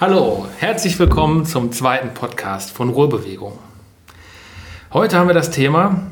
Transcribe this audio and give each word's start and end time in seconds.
Hallo, 0.00 0.46
herzlich 0.58 0.98
willkommen 0.98 1.44
zum 1.44 1.70
zweiten 1.70 2.14
Podcast 2.14 2.70
von 2.70 2.88
Ruhrbewegung. 2.88 3.58
Heute 4.90 5.18
haben 5.18 5.28
wir 5.28 5.34
das 5.34 5.50
Thema 5.50 6.06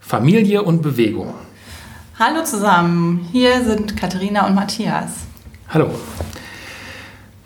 Familie 0.00 0.62
und 0.62 0.82
Bewegung. 0.82 1.34
Hallo 2.18 2.42
zusammen, 2.42 3.28
hier 3.30 3.62
sind 3.62 3.96
Katharina 3.96 4.46
und 4.46 4.56
Matthias. 4.56 5.12
Hallo. 5.68 5.90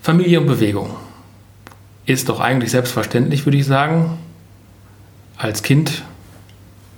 Familie 0.01 0.39
und 0.39 0.47
Bewegung 0.47 0.95
ist 2.07 2.29
doch 2.29 2.39
eigentlich 2.39 2.71
selbstverständlich, 2.71 3.45
würde 3.45 3.59
ich 3.59 3.65
sagen. 3.65 4.17
Als 5.37 5.61
Kind 5.61 6.01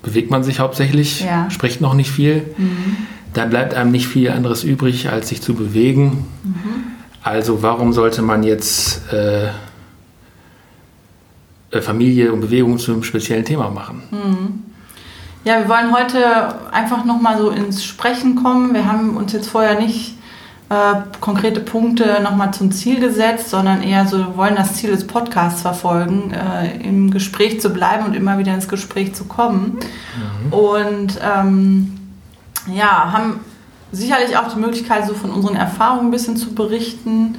bewegt 0.02 0.32
man 0.32 0.44
sich 0.44 0.60
hauptsächlich, 0.60 1.22
ja. 1.22 1.50
spricht 1.50 1.82
noch 1.82 1.94
nicht 1.94 2.12
viel. 2.12 2.54
Mhm. 2.58 2.98
Dann 3.34 3.50
bleibt 3.50 3.74
einem 3.74 3.92
nicht 3.92 4.08
viel 4.08 4.30
anderes 4.30 4.64
übrig, 4.64 5.10
als 5.10 5.30
sich 5.30 5.42
zu 5.42 5.56
bewegen. 5.56 6.28
Mhm. 6.44 6.84
Also 7.24 7.64
warum 7.64 7.94
sollte 7.94 8.22
man 8.22 8.44
jetzt 8.44 9.12
äh, 9.12 9.48
äh, 11.72 11.82
Familie 11.82 12.32
und 12.32 12.42
Bewegung 12.42 12.78
zu 12.78 12.92
einem 12.92 13.04
speziellen 13.04 13.46
Thema 13.46 13.70
machen? 13.70 14.04
Mhm. 14.12 14.64
Ja, 15.46 15.60
wir 15.60 15.68
wollen 15.68 15.94
heute 15.94 16.72
einfach 16.72 17.04
nochmal 17.04 17.38
so 17.38 17.50
ins 17.50 17.84
Sprechen 17.84 18.36
kommen. 18.36 18.74
Wir 18.74 18.86
haben 18.86 19.18
uns 19.18 19.34
jetzt 19.34 19.50
vorher 19.50 19.80
nicht 19.80 20.16
äh, 20.70 20.96
konkrete 21.20 21.60
Punkte 21.60 22.20
nochmal 22.22 22.54
zum 22.54 22.72
Ziel 22.72 23.00
gesetzt, 23.00 23.50
sondern 23.50 23.82
eher 23.82 24.08
so 24.08 24.38
wollen 24.38 24.56
das 24.56 24.76
Ziel 24.76 24.92
des 24.92 25.06
Podcasts 25.06 25.62
verfolgen, 25.62 26.32
äh, 26.32 26.78
im 26.88 27.12
Gespräch 27.12 27.60
zu 27.60 27.72
bleiben 27.72 28.06
und 28.06 28.16
immer 28.16 28.38
wieder 28.38 28.54
ins 28.54 28.68
Gespräch 28.70 29.14
zu 29.14 29.26
kommen. 29.26 29.80
Mhm. 30.46 30.54
Und 30.54 31.20
ähm, 31.22 32.00
ja, 32.68 33.12
haben 33.12 33.40
sicherlich 33.92 34.38
auch 34.38 34.52
die 34.54 34.60
Möglichkeit, 34.60 35.06
so 35.06 35.14
von 35.14 35.32
unseren 35.32 35.56
Erfahrungen 35.56 36.08
ein 36.08 36.12
bisschen 36.12 36.38
zu 36.38 36.54
berichten. 36.54 37.36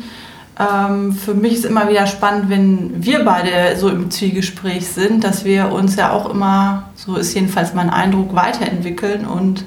Ähm, 0.58 1.12
für 1.12 1.34
mich 1.34 1.54
ist 1.54 1.64
immer 1.64 1.88
wieder 1.88 2.06
spannend, 2.06 2.48
wenn 2.48 3.04
wir 3.04 3.24
beide 3.24 3.76
so 3.76 3.88
im 3.88 4.10
Zwiegespräch 4.10 4.86
sind, 4.86 5.24
dass 5.24 5.44
wir 5.44 5.72
uns 5.72 5.96
ja 5.96 6.12
auch 6.12 6.30
immer, 6.30 6.90
so 6.94 7.16
ist 7.16 7.34
jedenfalls 7.34 7.74
mein 7.74 7.90
Eindruck, 7.90 8.34
weiterentwickeln 8.34 9.26
und 9.26 9.64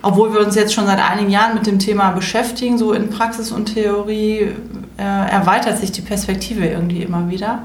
obwohl 0.00 0.34
wir 0.34 0.40
uns 0.40 0.54
jetzt 0.54 0.74
schon 0.74 0.86
seit 0.86 0.98
einigen 0.98 1.30
Jahren 1.30 1.54
mit 1.54 1.66
dem 1.66 1.78
Thema 1.78 2.10
beschäftigen, 2.10 2.76
so 2.76 2.92
in 2.92 3.08
Praxis 3.08 3.52
und 3.52 3.72
Theorie, 3.72 4.52
äh, 4.98 5.30
erweitert 5.30 5.78
sich 5.78 5.92
die 5.92 6.02
Perspektive 6.02 6.66
irgendwie 6.66 7.02
immer 7.02 7.30
wieder. 7.30 7.64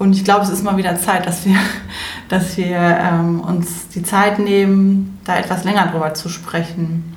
Und 0.00 0.16
ich 0.16 0.24
glaube, 0.24 0.44
es 0.44 0.48
ist 0.48 0.64
mal 0.64 0.78
wieder 0.78 0.96
Zeit, 0.96 1.26
dass 1.26 1.44
wir, 1.44 1.56
dass 2.30 2.56
wir 2.56 2.78
ähm, 2.78 3.40
uns 3.40 3.88
die 3.88 4.02
Zeit 4.02 4.38
nehmen, 4.38 5.18
da 5.24 5.36
etwas 5.36 5.64
länger 5.64 5.88
drüber 5.88 6.14
zu 6.14 6.30
sprechen. 6.30 7.14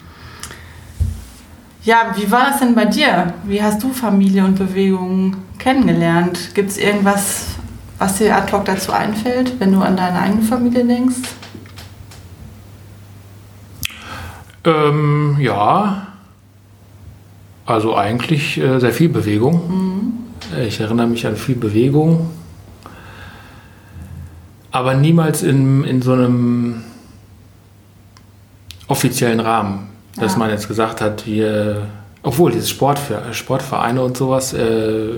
Ja, 1.86 2.14
wie 2.18 2.30
war 2.30 2.48
das 2.50 2.60
denn 2.60 2.76
bei 2.76 2.84
dir? 2.84 3.34
Wie 3.46 3.64
hast 3.64 3.82
du 3.82 3.94
Familie 3.94 4.44
und 4.44 4.56
Bewegung 4.56 5.38
kennengelernt? 5.60 6.54
Gibt 6.56 6.72
es 6.72 6.78
irgendwas, 6.78 7.46
was 8.00 8.18
dir 8.18 8.36
ad 8.36 8.52
hoc 8.52 8.66
dazu 8.66 8.92
einfällt, 8.92 9.62
wenn 9.62 9.72
du 9.72 9.80
an 9.80 9.96
deine 9.96 10.20
eigene 10.20 10.42
Familie 10.42 10.84
denkst? 10.84 11.16
Ähm, 14.66 15.38
ja, 15.40 16.08
also 17.66 17.96
eigentlich 17.96 18.58
äh, 18.60 18.80
sehr 18.80 18.92
viel 18.92 19.08
Bewegung. 19.08 19.54
Mhm. 19.70 20.64
Ich 20.68 20.82
erinnere 20.82 21.08
mich 21.08 21.26
an 21.26 21.38
viel 21.38 21.56
Bewegung, 21.56 22.30
aber 24.74 24.94
niemals 24.96 25.42
in, 25.42 25.86
in 25.86 26.02
so 26.02 26.12
einem 26.12 26.84
offiziellen 28.88 29.40
Rahmen 29.40 29.94
dass 30.16 30.34
ja. 30.34 30.40
man 30.40 30.50
jetzt 30.50 30.68
gesagt 30.68 31.02
hat, 31.02 31.26
wir, 31.26 31.88
obwohl 32.22 32.52
dieses 32.52 32.70
Sport, 32.70 33.00
Sportvereine 33.32 34.02
und 34.02 34.18
sowas, 34.18 34.54
äh, 34.54 35.10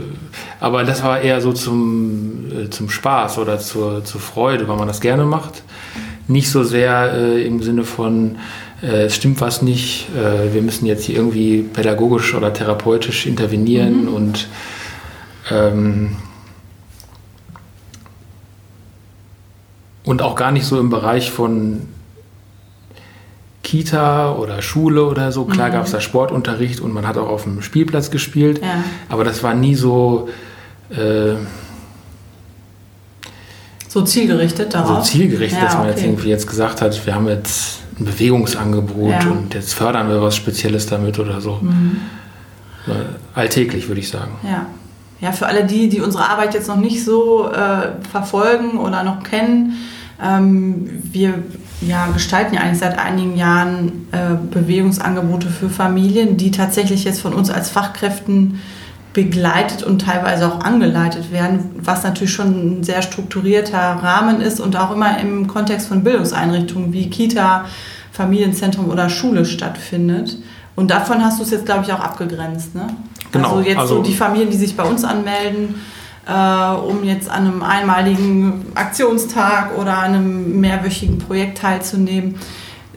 aber 0.59 0.83
das 0.83 1.03
war 1.03 1.21
eher 1.21 1.41
so 1.41 1.53
zum, 1.53 2.45
äh, 2.51 2.69
zum 2.69 2.89
Spaß 2.89 3.37
oder 3.39 3.59
zur, 3.59 4.03
zur 4.05 4.21
Freude, 4.21 4.67
weil 4.67 4.77
man 4.77 4.87
das 4.87 5.01
gerne 5.01 5.25
macht. 5.25 5.63
Nicht 6.27 6.49
so 6.49 6.63
sehr 6.63 7.13
äh, 7.13 7.45
im 7.45 7.61
Sinne 7.61 7.83
von, 7.83 8.37
äh, 8.81 9.05
es 9.05 9.15
stimmt 9.15 9.41
was 9.41 9.61
nicht, 9.61 10.07
äh, 10.15 10.53
wir 10.53 10.61
müssen 10.61 10.85
jetzt 10.85 11.03
hier 11.03 11.15
irgendwie 11.15 11.61
pädagogisch 11.61 12.33
oder 12.33 12.53
therapeutisch 12.53 13.25
intervenieren 13.25 14.05
mhm. 14.05 14.13
und 14.13 14.47
ähm, 15.51 16.15
und 20.05 20.21
auch 20.21 20.35
gar 20.35 20.51
nicht 20.51 20.65
so 20.65 20.79
im 20.79 20.89
Bereich 20.89 21.31
von 21.31 21.87
Kita 23.63 24.33
oder 24.33 24.61
Schule 24.61 25.05
oder 25.05 25.31
so. 25.31 25.45
Klar 25.45 25.69
mhm. 25.69 25.73
gab 25.73 25.85
es 25.85 25.91
da 25.91 25.99
Sportunterricht 25.99 26.79
und 26.79 26.93
man 26.93 27.07
hat 27.07 27.17
auch 27.17 27.27
auf 27.27 27.43
dem 27.43 27.61
Spielplatz 27.61 28.11
gespielt. 28.11 28.61
Ja. 28.61 28.83
Aber 29.09 29.23
das 29.23 29.41
war 29.43 29.55
nie 29.55 29.75
so. 29.75 30.29
Äh, 30.91 31.35
so 33.87 34.03
zielgerichtet 34.03 34.73
darauf? 34.73 35.05
So 35.05 35.11
zielgerichtet, 35.11 35.57
ja, 35.57 35.65
dass 35.65 35.73
man 35.73 35.83
okay. 35.83 35.91
jetzt 35.91 36.03
irgendwie 36.03 36.29
jetzt 36.29 36.47
gesagt 36.47 36.81
hat, 36.81 37.05
wir 37.05 37.15
haben 37.15 37.27
jetzt 37.27 37.79
ein 37.99 38.05
Bewegungsangebot 38.05 39.09
ja. 39.09 39.31
und 39.31 39.53
jetzt 39.53 39.73
fördern 39.73 40.09
wir 40.09 40.21
was 40.21 40.35
Spezielles 40.35 40.85
damit 40.85 41.17
oder 41.17 41.41
so. 41.41 41.59
Mhm. 41.61 41.97
Alltäglich, 43.33 43.87
würde 43.87 44.01
ich 44.01 44.09
sagen. 44.09 44.37
Ja. 44.43 44.67
Ja, 45.21 45.31
für 45.31 45.47
alle 45.47 45.63
die, 45.63 45.87
die 45.87 46.01
unsere 46.01 46.29
Arbeit 46.29 46.53
jetzt 46.53 46.67
noch 46.67 46.75
nicht 46.75 47.03
so 47.03 47.49
äh, 47.49 47.93
verfolgen 48.11 48.77
oder 48.77 49.03
noch 49.03 49.23
kennen, 49.23 49.73
ähm, 50.23 50.89
wir 51.03 51.43
ja, 51.81 52.07
gestalten 52.07 52.55
ja 52.55 52.61
eigentlich 52.61 52.79
seit 52.79 52.97
einigen 52.97 53.35
Jahren 53.35 54.07
äh, 54.11 54.35
Bewegungsangebote 54.51 55.47
für 55.47 55.69
Familien, 55.69 56.37
die 56.37 56.51
tatsächlich 56.51 57.03
jetzt 57.03 57.21
von 57.21 57.33
uns 57.33 57.49
als 57.49 57.69
Fachkräften 57.69 58.59
begleitet 59.13 59.83
und 59.83 60.01
teilweise 60.01 60.47
auch 60.47 60.59
angeleitet 60.59 61.31
werden, 61.31 61.71
was 61.77 62.03
natürlich 62.03 62.33
schon 62.33 62.79
ein 62.79 62.83
sehr 62.83 63.01
strukturierter 63.01 63.77
Rahmen 63.79 64.41
ist 64.41 64.59
und 64.59 64.75
auch 64.75 64.91
immer 64.91 65.19
im 65.19 65.47
Kontext 65.47 65.87
von 65.87 66.03
Bildungseinrichtungen 66.03 66.91
wie 66.91 67.09
Kita, 67.09 67.65
Familienzentrum 68.11 68.89
oder 68.89 69.09
Schule 69.09 69.45
stattfindet. 69.45 70.37
Und 70.75 70.91
davon 70.91 71.23
hast 71.23 71.39
du 71.39 71.43
es 71.43 71.51
jetzt, 71.51 71.65
glaube 71.65 71.85
ich, 71.85 71.93
auch 71.93 72.01
abgegrenzt. 72.01 72.75
Ne? 72.75 72.87
Genau. 73.31 73.55
Also 73.55 73.61
jetzt 73.61 73.77
also 73.77 73.95
so 73.95 74.03
die 74.03 74.13
Familien, 74.13 74.49
die 74.49 74.57
sich 74.57 74.75
bei 74.75 74.83
uns 74.83 75.05
anmelden, 75.05 75.75
äh, 76.27 76.75
um 76.75 77.03
jetzt 77.03 77.29
an 77.29 77.45
einem 77.45 77.63
einmaligen 77.63 78.65
Aktionstag 78.75 79.77
oder 79.77 79.99
einem 79.99 80.59
mehrwöchigen 80.59 81.19
Projekt 81.19 81.59
teilzunehmen. 81.59 82.35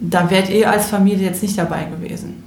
Da 0.01 0.31
wärt 0.31 0.49
ihr 0.51 0.71
als 0.71 0.87
Familie 0.87 1.27
jetzt 1.27 1.43
nicht 1.43 1.59
dabei 1.59 1.85
gewesen. 1.85 2.43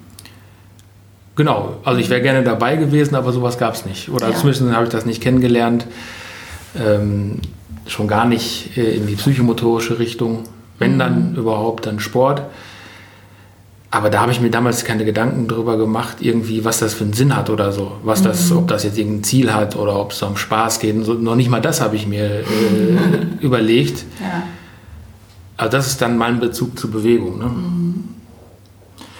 Genau, 1.35 1.77
also 1.83 1.99
ich 1.99 2.09
wäre 2.09 2.21
gerne 2.21 2.43
dabei 2.43 2.75
gewesen, 2.75 3.15
aber 3.15 3.31
sowas 3.31 3.57
gab 3.57 3.73
es 3.73 3.85
nicht. 3.85 4.09
Oder 4.09 4.29
ja. 4.29 4.35
zumindest 4.35 4.63
habe 4.73 4.85
ich 4.85 4.91
das 4.91 5.05
nicht 5.05 5.21
kennengelernt. 5.21 5.87
Ähm, 6.77 7.39
schon 7.87 8.07
gar 8.07 8.25
nicht 8.25 8.77
äh, 8.77 8.95
in 8.95 9.07
die 9.07 9.15
psychomotorische 9.15 9.99
Richtung. 9.99 10.43
Wenn 10.79 10.97
dann 10.97 11.31
mhm. 11.31 11.37
überhaupt, 11.37 11.85
dann 11.85 11.99
Sport. 11.99 12.43
Aber 13.93 14.09
da 14.09 14.21
habe 14.21 14.31
ich 14.31 14.39
mir 14.39 14.49
damals 14.49 14.85
keine 14.85 15.03
Gedanken 15.03 15.49
darüber 15.49 15.77
gemacht, 15.77 16.17
irgendwie, 16.21 16.63
was 16.63 16.79
das 16.79 16.93
für 16.93 17.03
einen 17.03 17.11
Sinn 17.11 17.35
hat 17.35 17.49
oder 17.49 17.73
so. 17.73 17.97
Was 18.03 18.23
das, 18.23 18.49
mhm. 18.49 18.59
ob 18.59 18.67
das 18.69 18.83
jetzt 18.85 18.97
irgendein 18.97 19.25
Ziel 19.25 19.53
hat 19.53 19.75
oder 19.75 19.99
ob 19.99 20.11
es 20.11 20.21
um 20.23 20.37
Spaß 20.37 20.79
geht. 20.79 20.95
Und 20.95 21.03
so, 21.03 21.13
noch 21.13 21.35
nicht 21.35 21.49
mal 21.49 21.59
das 21.59 21.81
habe 21.81 21.97
ich 21.97 22.07
mir 22.07 22.39
äh, 22.39 22.43
überlegt. 23.41 24.05
Ja. 24.21 24.43
Also 25.57 25.71
das 25.77 25.87
ist 25.87 26.01
dann 26.01 26.17
mein 26.17 26.39
Bezug 26.39 26.79
zur 26.79 26.89
Bewegung. 26.89 27.39
Ne? 27.39 27.45
Mhm. 27.45 28.03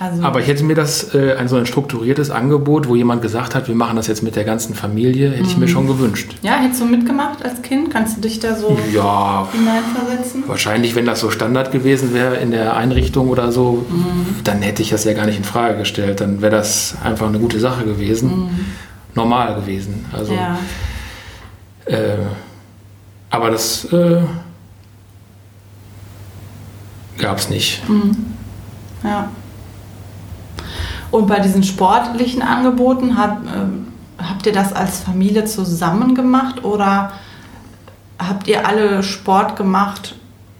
Also 0.02 0.24
Aber 0.24 0.40
ich 0.40 0.48
hätte 0.48 0.64
mir 0.64 0.74
das, 0.74 1.14
äh, 1.14 1.36
ein 1.36 1.48
so 1.48 1.58
ein 1.58 1.68
strukturiertes 1.68 2.32
Angebot, 2.32 2.88
wo 2.88 2.96
jemand 2.96 3.22
gesagt 3.22 3.54
hat, 3.54 3.68
wir 3.68 3.76
machen 3.76 3.98
das 3.98 4.08
jetzt 4.08 4.24
mit 4.24 4.36
der 4.36 4.46
ganzen 4.46 4.74
Familie, 4.74 5.30
hätte 5.30 5.44
mhm. 5.44 5.48
ich 5.48 5.58
mir 5.58 5.66
mhm. 5.68 5.70
schon 5.70 5.86
gewünscht. 5.88 6.34
Ja, 6.42 6.54
hättest 6.54 6.82
du 6.82 6.86
mitgemacht 6.86 7.46
als 7.46 7.62
Kind? 7.62 7.92
Kannst 7.92 8.18
du 8.18 8.22
dich 8.22 8.40
da 8.40 8.56
so 8.56 8.76
ja, 8.92 9.48
hineinversetzen? 9.52 10.46
Wahrscheinlich, 10.48 10.96
wenn 10.96 11.06
das 11.06 11.20
so 11.20 11.30
Standard 11.30 11.72
gewesen 11.72 12.16
wäre 12.16 12.38
in 12.38 12.50
der 12.50 12.76
Einrichtung 12.76 13.30
oder 13.30 13.52
so, 13.52 13.86
mhm. 13.88 14.44
dann 14.44 14.64
hätte 14.64 14.82
ich 14.82 14.90
das 14.90 15.04
ja 15.04 15.14
gar 15.14 15.28
nicht 15.28 15.38
in 15.38 15.44
Frage 15.44 15.78
gestellt. 15.78 16.20
Dann 16.20 16.42
wäre 16.42 16.52
das 16.52 16.96
einfach 17.04 17.28
eine 17.28 17.38
gute 17.38 17.60
Sache 17.60 17.86
gewesen. 17.86 18.46
Mhm. 18.46 18.50
Normal 19.14 19.54
gewesen. 19.54 20.04
Also, 20.12 20.34
ja. 20.34 20.58
äh, 21.86 22.18
aber 23.30 23.52
das 23.52 23.86
äh, 23.94 24.22
gab 27.20 27.38
es 27.38 27.52
nicht. 27.52 27.88
Mhm. 27.88 28.16
Ja. 29.04 29.30
Und 31.12 31.28
bei 31.28 31.40
diesen 31.40 31.64
sportlichen 31.64 32.42
Angeboten 32.42 33.18
habt, 33.18 33.46
äh, 33.46 34.24
habt 34.24 34.46
ihr 34.46 34.54
das 34.54 34.74
als 34.74 35.02
Familie 35.02 35.46
zusammen 35.46 36.16
gemacht 36.16 36.64
oder 36.64 37.12
habt 38.18 38.48
ihr 38.48 38.66
alle 38.66 39.04
Sport 39.04 39.56
gemacht, 39.56 40.16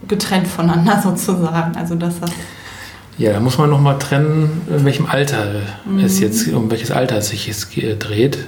getrennt 0.08 0.48
voneinander 0.48 1.02
sozusagen? 1.04 1.76
Also 1.78 1.96
dass 1.96 2.20
das 2.20 2.32
ja, 3.18 3.34
da 3.34 3.40
muss 3.40 3.58
man 3.58 3.70
nochmal 3.70 4.00
trennen, 4.00 4.62
in 4.68 4.84
welchem 4.84 5.06
Alter 5.06 5.62
mhm. 5.86 6.00
es 6.00 6.20
jetzt, 6.20 6.48
um 6.48 6.72
welches 6.72 6.90
Alter 6.90 7.18
es 7.18 7.30
sich 7.30 7.46
jetzt 7.46 7.70
dreht. 8.00 8.40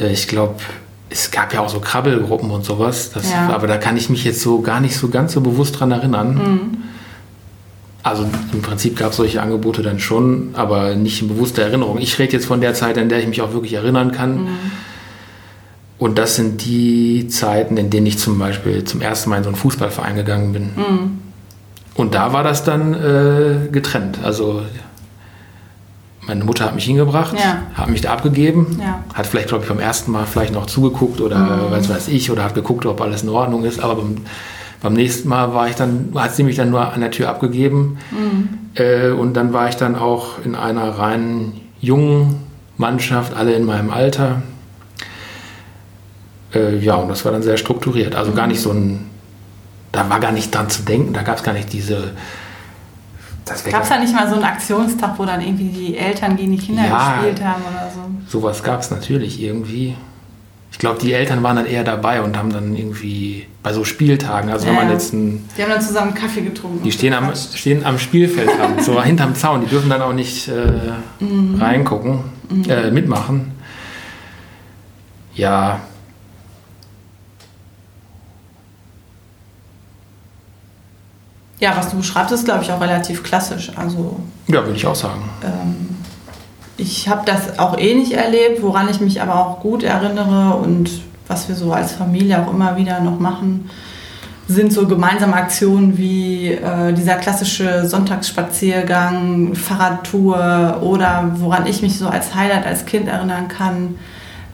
Äh, 0.00 0.12
ich 0.12 0.28
glaube, 0.28 0.54
es 1.10 1.30
gab 1.30 1.52
ja 1.52 1.60
auch 1.60 1.68
so 1.68 1.80
Krabbelgruppen 1.80 2.50
und 2.50 2.64
sowas, 2.64 3.10
das, 3.10 3.30
ja. 3.30 3.50
aber 3.50 3.66
da 3.66 3.76
kann 3.76 3.96
ich 3.96 4.08
mich 4.08 4.24
jetzt 4.24 4.40
so 4.40 4.62
gar 4.62 4.80
nicht 4.80 4.96
so 4.96 5.08
ganz 5.08 5.32
so 5.32 5.40
bewusst 5.40 5.78
dran 5.78 5.90
erinnern. 5.90 6.34
Mhm. 6.34 6.78
Also 8.04 8.26
im 8.52 8.60
Prinzip 8.60 8.98
gab 8.98 9.12
es 9.12 9.16
solche 9.16 9.40
Angebote 9.40 9.82
dann 9.82 9.98
schon, 9.98 10.50
aber 10.52 10.94
nicht 10.94 11.22
in 11.22 11.28
bewusster 11.28 11.62
Erinnerung. 11.62 11.98
Ich 11.98 12.18
rede 12.18 12.34
jetzt 12.34 12.44
von 12.44 12.60
der 12.60 12.74
Zeit, 12.74 12.98
in 12.98 13.08
der 13.08 13.18
ich 13.18 13.26
mich 13.26 13.40
auch 13.40 13.54
wirklich 13.54 13.72
erinnern 13.72 14.12
kann. 14.12 14.42
Mhm. 14.42 14.48
Und 15.98 16.18
das 16.18 16.36
sind 16.36 16.66
die 16.66 17.28
Zeiten, 17.28 17.78
in 17.78 17.88
denen 17.88 18.06
ich 18.06 18.18
zum 18.18 18.38
Beispiel 18.38 18.84
zum 18.84 19.00
ersten 19.00 19.30
Mal 19.30 19.38
in 19.38 19.44
so 19.44 19.48
einen 19.48 19.56
Fußballverein 19.56 20.16
gegangen 20.16 20.52
bin. 20.52 20.62
Mhm. 20.76 21.18
Und 21.94 22.14
da 22.14 22.34
war 22.34 22.44
das 22.44 22.62
dann 22.62 22.92
äh, 22.92 23.68
getrennt. 23.72 24.18
Also 24.22 24.62
meine 26.26 26.44
Mutter 26.44 26.66
hat 26.66 26.74
mich 26.74 26.84
hingebracht, 26.84 27.34
ja. 27.38 27.62
hat 27.74 27.88
mich 27.88 28.02
da 28.02 28.12
abgegeben, 28.12 28.78
ja. 28.80 29.02
hat 29.14 29.26
vielleicht, 29.26 29.48
glaube 29.48 29.64
ich, 29.64 29.68
beim 29.68 29.80
ersten 29.80 30.12
Mal 30.12 30.26
vielleicht 30.26 30.52
noch 30.52 30.66
zugeguckt 30.66 31.22
oder 31.22 31.38
mhm. 31.38 31.70
was 31.70 31.88
weiß 31.88 32.08
ich, 32.08 32.30
oder 32.30 32.44
hat 32.44 32.54
geguckt, 32.54 32.84
ob 32.84 33.00
alles 33.00 33.22
in 33.22 33.30
Ordnung 33.30 33.64
ist. 33.64 33.80
Aber 33.80 33.96
beim, 33.96 34.16
beim 34.84 34.92
nächsten 34.92 35.30
Mal 35.30 35.54
war 35.54 35.66
ich 35.66 35.76
dann, 35.76 36.12
hat 36.14 36.34
sie 36.34 36.42
mich 36.42 36.56
dann 36.56 36.68
nur 36.68 36.92
an 36.92 37.00
der 37.00 37.10
Tür 37.10 37.30
abgegeben. 37.30 37.96
Mhm. 38.10 38.48
Äh, 38.74 39.12
und 39.12 39.32
dann 39.32 39.54
war 39.54 39.66
ich 39.70 39.76
dann 39.76 39.96
auch 39.96 40.44
in 40.44 40.54
einer 40.54 40.98
reinen 40.98 41.58
jungen 41.80 42.42
Mannschaft, 42.76 43.34
alle 43.34 43.54
in 43.54 43.64
meinem 43.64 43.90
Alter. 43.90 44.42
Äh, 46.52 46.76
ja, 46.80 46.96
und 46.96 47.08
das 47.08 47.24
war 47.24 47.32
dann 47.32 47.42
sehr 47.42 47.56
strukturiert. 47.56 48.14
Also 48.14 48.32
gar 48.32 48.46
nicht 48.46 48.60
so 48.60 48.72
ein, 48.72 49.08
da 49.90 50.10
war 50.10 50.20
gar 50.20 50.32
nicht 50.32 50.54
dran 50.54 50.68
zu 50.68 50.82
denken, 50.82 51.14
da 51.14 51.22
gab 51.22 51.38
es 51.38 51.42
gar 51.42 51.54
nicht 51.54 51.72
diese. 51.72 52.12
Gab 53.70 53.84
es 53.84 53.88
da 53.88 53.98
nicht 53.98 54.14
mal 54.14 54.28
so 54.28 54.34
einen 54.34 54.44
Aktionstag, 54.44 55.18
wo 55.18 55.24
dann 55.24 55.40
irgendwie 55.40 55.68
die 55.68 55.96
Eltern 55.96 56.36
gegen 56.36 56.52
die 56.52 56.58
Kinder 56.58 56.84
ja, 56.84 57.22
gespielt 57.22 57.42
haben 57.42 57.62
oder 57.62 57.90
so? 57.90 58.38
Sowas 58.38 58.62
gab 58.62 58.80
es 58.80 58.90
natürlich 58.90 59.40
irgendwie 59.40 59.96
ich 60.74 60.78
glaube, 60.78 60.98
die 60.98 61.12
Eltern 61.12 61.44
waren 61.44 61.54
dann 61.54 61.66
eher 61.66 61.84
dabei 61.84 62.20
und 62.20 62.36
haben 62.36 62.52
dann 62.52 62.74
irgendwie 62.74 63.46
bei 63.62 63.72
so 63.72 63.84
Spieltagen, 63.84 64.50
also 64.50 64.66
ja, 64.66 64.72
wenn 64.72 64.76
man 64.76 64.90
jetzt 64.90 65.12
ein, 65.12 65.48
Die 65.56 65.62
haben 65.62 65.70
dann 65.70 65.80
zusammen 65.80 66.14
Kaffee 66.14 66.40
getrunken. 66.40 66.82
Die 66.82 66.90
stehen 66.90 67.14
am, 67.14 67.32
stehen 67.32 67.86
am 67.86 67.96
Spielfeld 67.96 68.50
haben, 68.60 68.82
so 68.82 69.00
hinterm 69.00 69.36
Zaun, 69.36 69.60
die 69.60 69.68
dürfen 69.68 69.88
dann 69.88 70.02
auch 70.02 70.12
nicht 70.12 70.48
äh, 70.48 71.22
mhm. 71.24 71.62
reingucken, 71.62 72.24
mhm. 72.50 72.64
Äh, 72.68 72.90
mitmachen. 72.90 73.52
Ja. 75.36 75.78
Ja, 81.60 81.76
was 81.76 81.88
du 81.88 81.98
beschreibst, 81.98 82.32
ist, 82.32 82.46
glaube 82.46 82.64
ich, 82.64 82.72
auch 82.72 82.80
relativ 82.80 83.22
klassisch. 83.22 83.70
Also, 83.76 84.18
ja, 84.48 84.64
würde 84.64 84.76
ich 84.76 84.84
auch 84.84 84.96
sagen. 84.96 85.22
Ähm, 85.44 85.83
ich 86.84 87.08
habe 87.08 87.22
das 87.24 87.58
auch 87.58 87.78
ähnlich 87.78 88.12
eh 88.12 88.16
erlebt, 88.16 88.62
woran 88.62 88.88
ich 88.90 89.00
mich 89.00 89.22
aber 89.22 89.34
auch 89.34 89.60
gut 89.60 89.82
erinnere 89.82 90.56
und 90.56 90.90
was 91.26 91.48
wir 91.48 91.54
so 91.54 91.72
als 91.72 91.92
Familie 91.92 92.42
auch 92.42 92.52
immer 92.52 92.76
wieder 92.76 93.00
noch 93.00 93.18
machen, 93.18 93.70
sind 94.46 94.70
so 94.74 94.86
gemeinsame 94.86 95.34
Aktionen 95.34 95.96
wie 95.96 96.48
äh, 96.48 96.92
dieser 96.92 97.14
klassische 97.14 97.88
Sonntagsspaziergang, 97.88 99.54
Fahrradtour 99.54 100.80
oder 100.82 101.30
woran 101.36 101.66
ich 101.66 101.80
mich 101.80 101.98
so 101.98 102.08
als 102.08 102.34
Highlight 102.34 102.66
als 102.66 102.84
Kind 102.84 103.08
erinnern 103.08 103.48
kann, 103.48 103.96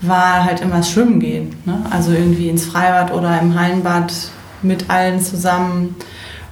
war 0.00 0.44
halt 0.44 0.60
immer 0.60 0.76
das 0.76 0.90
Schwimmen 0.90 1.18
gehen. 1.18 1.56
Ne? 1.64 1.82
Also 1.90 2.12
irgendwie 2.12 2.48
ins 2.48 2.66
Freibad 2.66 3.12
oder 3.12 3.40
im 3.40 3.58
Hallenbad 3.58 4.12
mit 4.62 4.88
allen 4.88 5.20
zusammen. 5.20 5.96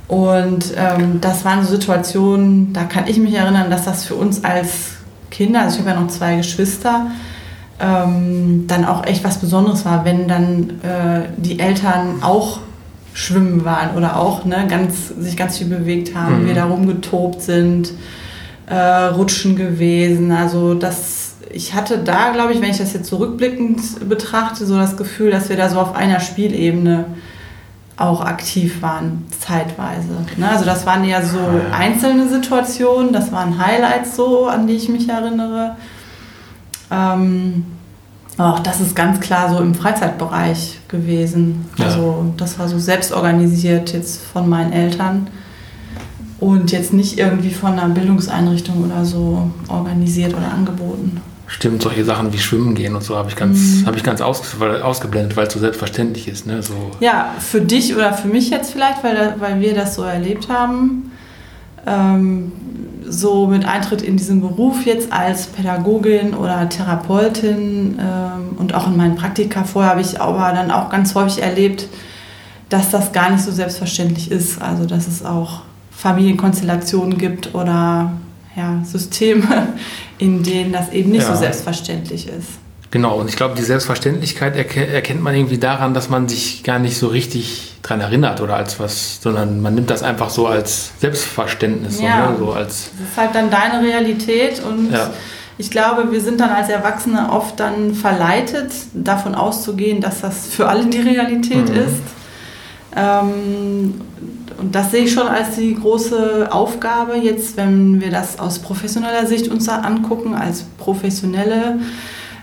Und 0.09 0.73
ähm, 0.77 1.21
das 1.21 1.45
waren 1.45 1.65
so 1.65 1.71
Situationen, 1.71 2.73
da 2.73 2.85
kann 2.85 3.07
ich 3.07 3.19
mich 3.19 3.35
erinnern, 3.35 3.71
dass 3.71 3.85
das 3.85 4.05
für 4.05 4.17
uns 4.17 4.43
als 4.43 4.98
Kinder, 5.38 5.61
also 5.61 5.76
ich 5.79 5.87
habe 5.87 5.94
ja 5.94 6.00
noch 6.00 6.08
zwei 6.08 6.35
Geschwister, 6.35 7.12
ähm, 7.79 8.64
dann 8.67 8.85
auch 8.85 9.06
echt 9.06 9.23
was 9.23 9.38
Besonderes 9.38 9.85
war, 9.85 10.05
wenn 10.05 10.26
dann 10.26 10.70
äh, 10.82 11.29
die 11.37 11.61
Eltern 11.61 12.25
auch 12.25 12.58
schwimmen 13.14 13.64
waren 13.64 13.96
oder 13.96 14.17
auch 14.17 14.44
ne, 14.44 14.67
ganz, 14.69 15.14
sich 15.17 15.37
ganz 15.37 15.58
viel 15.58 15.69
bewegt 15.69 16.17
haben, 16.17 16.43
mhm. 16.43 16.46
wir 16.49 16.55
da 16.55 16.64
rumgetobt 16.64 17.40
sind, 17.40 17.93
äh, 18.67 18.75
rutschen 18.75 19.55
gewesen. 19.55 20.32
Also 20.32 20.75
das, 20.75 21.37
ich 21.52 21.73
hatte 21.73 21.99
da, 21.99 22.32
glaube 22.32 22.52
ich, 22.52 22.61
wenn 22.61 22.70
ich 22.70 22.79
das 22.79 22.93
jetzt 22.93 23.06
zurückblickend 23.06 24.08
betrachte, 24.08 24.67
so 24.67 24.76
das 24.76 24.96
Gefühl, 24.96 25.31
dass 25.31 25.50
wir 25.50 25.56
da 25.56 25.69
so 25.69 25.79
auf 25.79 25.94
einer 25.94 26.19
Spielebene 26.19 27.05
auch 27.99 28.21
aktiv 28.21 28.81
waren, 28.81 29.27
zeitweise. 29.41 30.09
Ne? 30.37 30.49
Also 30.49 30.65
das 30.65 30.87
waren 30.87 31.05
ja 31.05 31.21
so 31.21 31.41
einzelne 31.73 32.29
Situationen, 32.29 33.12
das 33.12 33.33
waren 33.33 33.59
Highlights 33.59 34.15
so, 34.15 34.47
an 34.47 34.69
die 34.69 34.75
ich 34.75 34.89
mich 34.89 35.09
erinnere. 35.09 35.77
Ähm, 36.93 37.65
auch 38.39 38.61
das 38.61 38.81
ist 38.81 38.95
ganz 38.95 39.19
klar 39.19 39.53
so 39.53 39.59
im 39.59 39.75
Freizeitbereich 39.75 40.79
gewesen. 40.87 41.67
Ja. 41.77 41.87
Also 41.87 42.33
das 42.37 42.56
war 42.61 42.69
so 42.69 42.79
selbst 42.79 43.12
organisiert 43.12 43.93
jetzt 43.93 44.23
von 44.23 44.49
meinen 44.49 44.73
Eltern 44.73 45.27
und 46.39 46.71
jetzt 46.71 46.93
nicht 46.93 47.19
irgendwie 47.19 47.51
von 47.51 47.73
einer 47.73 47.89
Bildungseinrichtung 47.89 48.85
oder 48.85 49.05
so 49.05 49.51
organisiert 49.67 50.35
oder 50.35 50.53
angeboten. 50.53 51.21
Stimmt, 51.50 51.83
solche 51.83 52.05
Sachen 52.05 52.33
wie 52.33 52.39
Schwimmen 52.39 52.75
gehen 52.75 52.95
und 52.95 53.03
so 53.03 53.17
habe 53.17 53.31
ich 53.31 53.37
ganz, 53.37 53.59
mhm. 53.59 53.87
hab 53.87 53.97
ich 53.97 54.05
ganz 54.05 54.21
aus, 54.21 54.43
ausgeblendet, 54.61 55.35
weil 55.37 55.47
es 55.47 55.55
so 55.55 55.59
selbstverständlich 55.59 56.29
ist. 56.29 56.47
Ne? 56.47 56.62
So. 56.62 56.75
Ja, 57.00 57.35
für 57.41 57.62
dich 57.62 57.97
oder 57.97 58.12
für 58.12 58.29
mich 58.29 58.50
jetzt 58.50 58.73
vielleicht, 58.73 59.03
weil, 59.03 59.35
weil 59.39 59.59
wir 59.59 59.75
das 59.75 59.95
so 59.95 60.03
erlebt 60.03 60.50
haben. 60.50 61.11
Ähm, 61.87 62.53
so 63.09 63.47
mit 63.47 63.65
Eintritt 63.65 64.03
in 64.03 64.19
diesen 64.19 64.43
Beruf 64.43 64.85
jetzt 64.85 65.11
als 65.11 65.47
Pädagogin 65.47 66.35
oder 66.35 66.69
Therapeutin 66.69 67.99
ähm, 67.99 68.59
und 68.59 68.75
auch 68.75 68.87
in 68.87 68.99
meinen 68.99 69.17
Praktika 69.17 69.65
vorher 69.65 69.93
habe 69.93 70.03
ich 70.03 70.21
aber 70.21 70.53
dann 70.53 70.71
auch 70.71 70.91
ganz 70.91 71.15
häufig 71.15 71.43
erlebt, 71.43 71.89
dass 72.69 72.91
das 72.91 73.12
gar 73.12 73.31
nicht 73.31 73.43
so 73.43 73.51
selbstverständlich 73.51 74.31
ist. 74.31 74.61
Also 74.61 74.85
dass 74.85 75.06
es 75.09 75.25
auch 75.25 75.62
Familienkonstellationen 75.93 77.17
gibt 77.17 77.55
oder 77.55 78.12
ja, 78.58 78.82
Systeme, 78.84 79.75
in 80.19 80.43
denen 80.43 80.72
das 80.72 80.90
eben 80.90 81.10
nicht 81.12 81.22
ja. 81.22 81.34
so 81.34 81.40
selbstverständlich 81.40 82.26
ist. 82.26 82.49
Genau, 82.90 83.19
und 83.20 83.28
ich 83.28 83.37
glaube, 83.37 83.55
die 83.55 83.62
Selbstverständlichkeit 83.62 84.56
erkennt 84.56 85.22
man 85.22 85.34
irgendwie 85.34 85.58
daran, 85.58 85.93
dass 85.93 86.08
man 86.08 86.26
sich 86.26 86.64
gar 86.64 86.78
nicht 86.78 86.96
so 86.96 87.08
richtig 87.08 87.75
daran 87.82 88.00
erinnert 88.00 88.40
oder 88.40 88.56
als 88.56 88.81
was, 88.81 89.20
sondern 89.20 89.60
man 89.60 89.75
nimmt 89.75 89.90
das 89.90 90.02
einfach 90.02 90.31
so 90.31 90.46
als 90.46 90.93
Selbstverständnis. 90.99 92.00
Ja, 92.00 92.28
so, 92.28 92.32
ne? 92.32 92.38
so 92.38 92.52
als 92.52 92.90
das 92.99 93.10
ist 93.10 93.16
halt 93.19 93.34
dann 93.34 93.50
deine 93.50 93.87
Realität 93.87 94.62
und 94.64 94.90
ja. 94.90 95.10
ich 95.58 95.70
glaube, 95.70 96.10
wir 96.10 96.20
sind 96.22 96.40
dann 96.40 96.49
als 96.49 96.70
Erwachsene 96.70 97.31
oft 97.31 97.60
dann 97.60 97.94
verleitet, 97.94 98.72
davon 98.94 99.34
auszugehen, 99.34 100.00
dass 100.00 100.22
das 100.22 100.46
für 100.46 100.66
alle 100.66 100.87
die 100.87 101.00
Realität 101.00 101.69
mhm. 101.69 101.76
ist. 101.76 102.02
Ähm, 102.96 104.00
und 104.58 104.75
das 104.75 104.90
sehe 104.90 105.05
ich 105.05 105.12
schon 105.12 105.26
als 105.26 105.56
die 105.56 105.75
große 105.75 106.49
Aufgabe 106.50 107.16
jetzt, 107.16 107.56
wenn 107.56 108.00
wir 108.00 108.10
das 108.10 108.38
aus 108.38 108.58
professioneller 108.58 109.26
Sicht 109.26 109.49
uns 109.49 109.69
angucken, 109.69 110.34
als 110.34 110.64
professionelle 110.78 111.78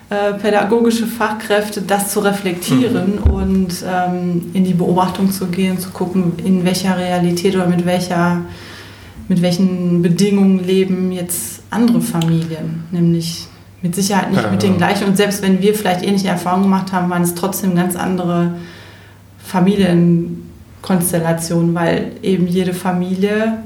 äh, 0.09 0.33
pädagogische 0.33 1.07
Fachkräfte, 1.07 1.81
das 1.81 2.11
zu 2.11 2.21
reflektieren 2.21 3.19
mhm. 3.25 3.33
und 3.33 3.83
ähm, 3.85 4.51
in 4.53 4.63
die 4.63 4.73
Beobachtung 4.73 5.31
zu 5.31 5.47
gehen, 5.47 5.77
zu 5.77 5.89
gucken, 5.89 6.33
in 6.43 6.63
welcher 6.63 6.97
Realität 6.97 7.55
oder 7.55 7.67
mit 7.67 7.85
welcher 7.85 8.41
mit 9.27 9.41
welchen 9.41 10.03
Bedingungen 10.03 10.63
leben 10.63 11.11
jetzt 11.11 11.63
andere 11.71 11.99
Familien, 11.99 12.83
nämlich 12.91 13.47
mit 13.81 13.95
Sicherheit 13.95 14.29
nicht 14.31 14.43
ja, 14.43 14.51
mit 14.51 14.61
den 14.61 14.77
gleichen. 14.77 15.07
Und 15.07 15.17
selbst 15.17 15.41
wenn 15.41 15.61
wir 15.61 15.73
vielleicht 15.73 16.03
ähnliche 16.03 16.27
Erfahrungen 16.27 16.63
gemacht 16.63 16.91
haben, 16.91 17.09
waren 17.09 17.23
es 17.23 17.33
trotzdem 17.33 17.75
ganz 17.75 17.95
andere 17.95 18.53
Familien 19.43 20.44
Konstellation, 20.85 21.73
weil 21.73 22.11
eben 22.21 22.47
jede 22.47 22.73
Familie 22.73 23.63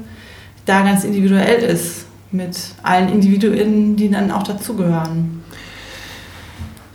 da 0.64 0.82
ganz 0.82 1.04
individuell 1.04 1.62
ist, 1.62 2.06
mit 2.32 2.56
allen 2.82 3.08
Individuen, 3.08 3.96
die 3.96 4.10
dann 4.10 4.30
auch 4.30 4.42
dazugehören. 4.42 5.42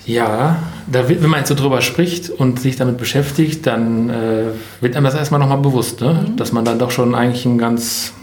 Ja, 0.06 0.58
da 0.88 1.10
wird, 1.10 1.22
wenn 1.22 1.30
man 1.30 1.40
jetzt 1.40 1.50
so 1.50 1.56
drüber 1.56 1.82
spricht 1.82 2.30
und 2.30 2.60
sich 2.60 2.76
damit 2.76 2.98
beschäftigt, 2.98 3.66
dann 3.68 4.10
äh, 4.10 4.46
wird 4.80 4.96
einem 4.96 5.06
das 5.06 5.16
erstmal 5.16 5.40
nochmal 5.40 5.58
bewusst, 5.58 6.02
ne? 6.02 6.26
Mhm. 6.28 6.38
dass 6.38 6.52
man 6.52 6.64
dann 6.64 6.80
doch 6.80 6.92
schon 6.92 7.16
eigentlich 7.16 7.46
einen 7.46 7.58
ganz 7.58 8.14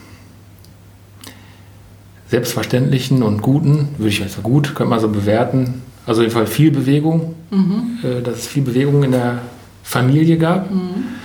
selbstverständlichen 2.29 3.23
und 3.23 3.43
guten, 3.43 3.89
würde 3.99 4.09
ich 4.09 4.21
jetzt 4.21 4.39
mal 4.39 4.43
gut, 4.43 4.75
könnte 4.75 4.91
man 4.91 5.01
so 5.01 5.09
bewerten, 5.09 5.83
also 6.07 6.23
auf 6.23 6.25
jeden 6.25 6.35
Fall 6.35 6.47
viel 6.47 6.71
Bewegung, 6.71 7.35
mhm. 7.51 7.99
äh, 8.03 8.23
dass 8.23 8.39
es 8.39 8.47
viel 8.47 8.63
Bewegung 8.63 9.03
in 9.03 9.13
der 9.13 9.39
Familie 9.83 10.39
gab. 10.39 10.71
Mhm 10.71 11.23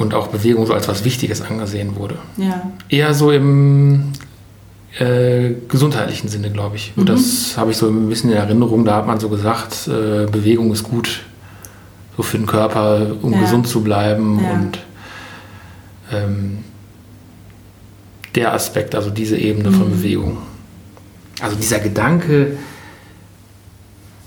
und 0.00 0.14
auch 0.14 0.28
Bewegung 0.28 0.66
so 0.66 0.72
als 0.72 0.88
was 0.88 1.04
Wichtiges 1.04 1.42
angesehen 1.42 1.94
wurde. 1.96 2.16
Ja. 2.38 2.72
Eher 2.88 3.12
so 3.12 3.30
im 3.30 4.12
äh, 4.98 5.50
gesundheitlichen 5.68 6.28
Sinne, 6.28 6.50
glaube 6.50 6.76
ich. 6.76 6.94
Mhm. 6.96 7.04
Das 7.04 7.58
habe 7.58 7.70
ich 7.70 7.76
so 7.76 7.86
ein 7.88 8.08
bisschen 8.08 8.30
in 8.30 8.36
Erinnerung. 8.36 8.86
Da 8.86 8.96
hat 8.96 9.06
man 9.06 9.20
so 9.20 9.28
gesagt, 9.28 9.88
äh, 9.88 10.24
Bewegung 10.24 10.72
ist 10.72 10.84
gut 10.84 11.20
so 12.16 12.22
für 12.22 12.38
den 12.38 12.46
Körper, 12.46 13.08
um 13.20 13.34
ja. 13.34 13.40
gesund 13.40 13.68
zu 13.68 13.82
bleiben 13.82 14.40
ja. 14.42 14.52
und 14.52 14.78
ähm, 16.12 16.58
der 18.34 18.54
Aspekt, 18.54 18.94
also 18.94 19.10
diese 19.10 19.36
Ebene 19.36 19.68
mhm. 19.68 19.74
von 19.74 19.90
Bewegung. 19.90 20.38
Also 21.42 21.56
dieser 21.56 21.78
Gedanke, 21.78 22.56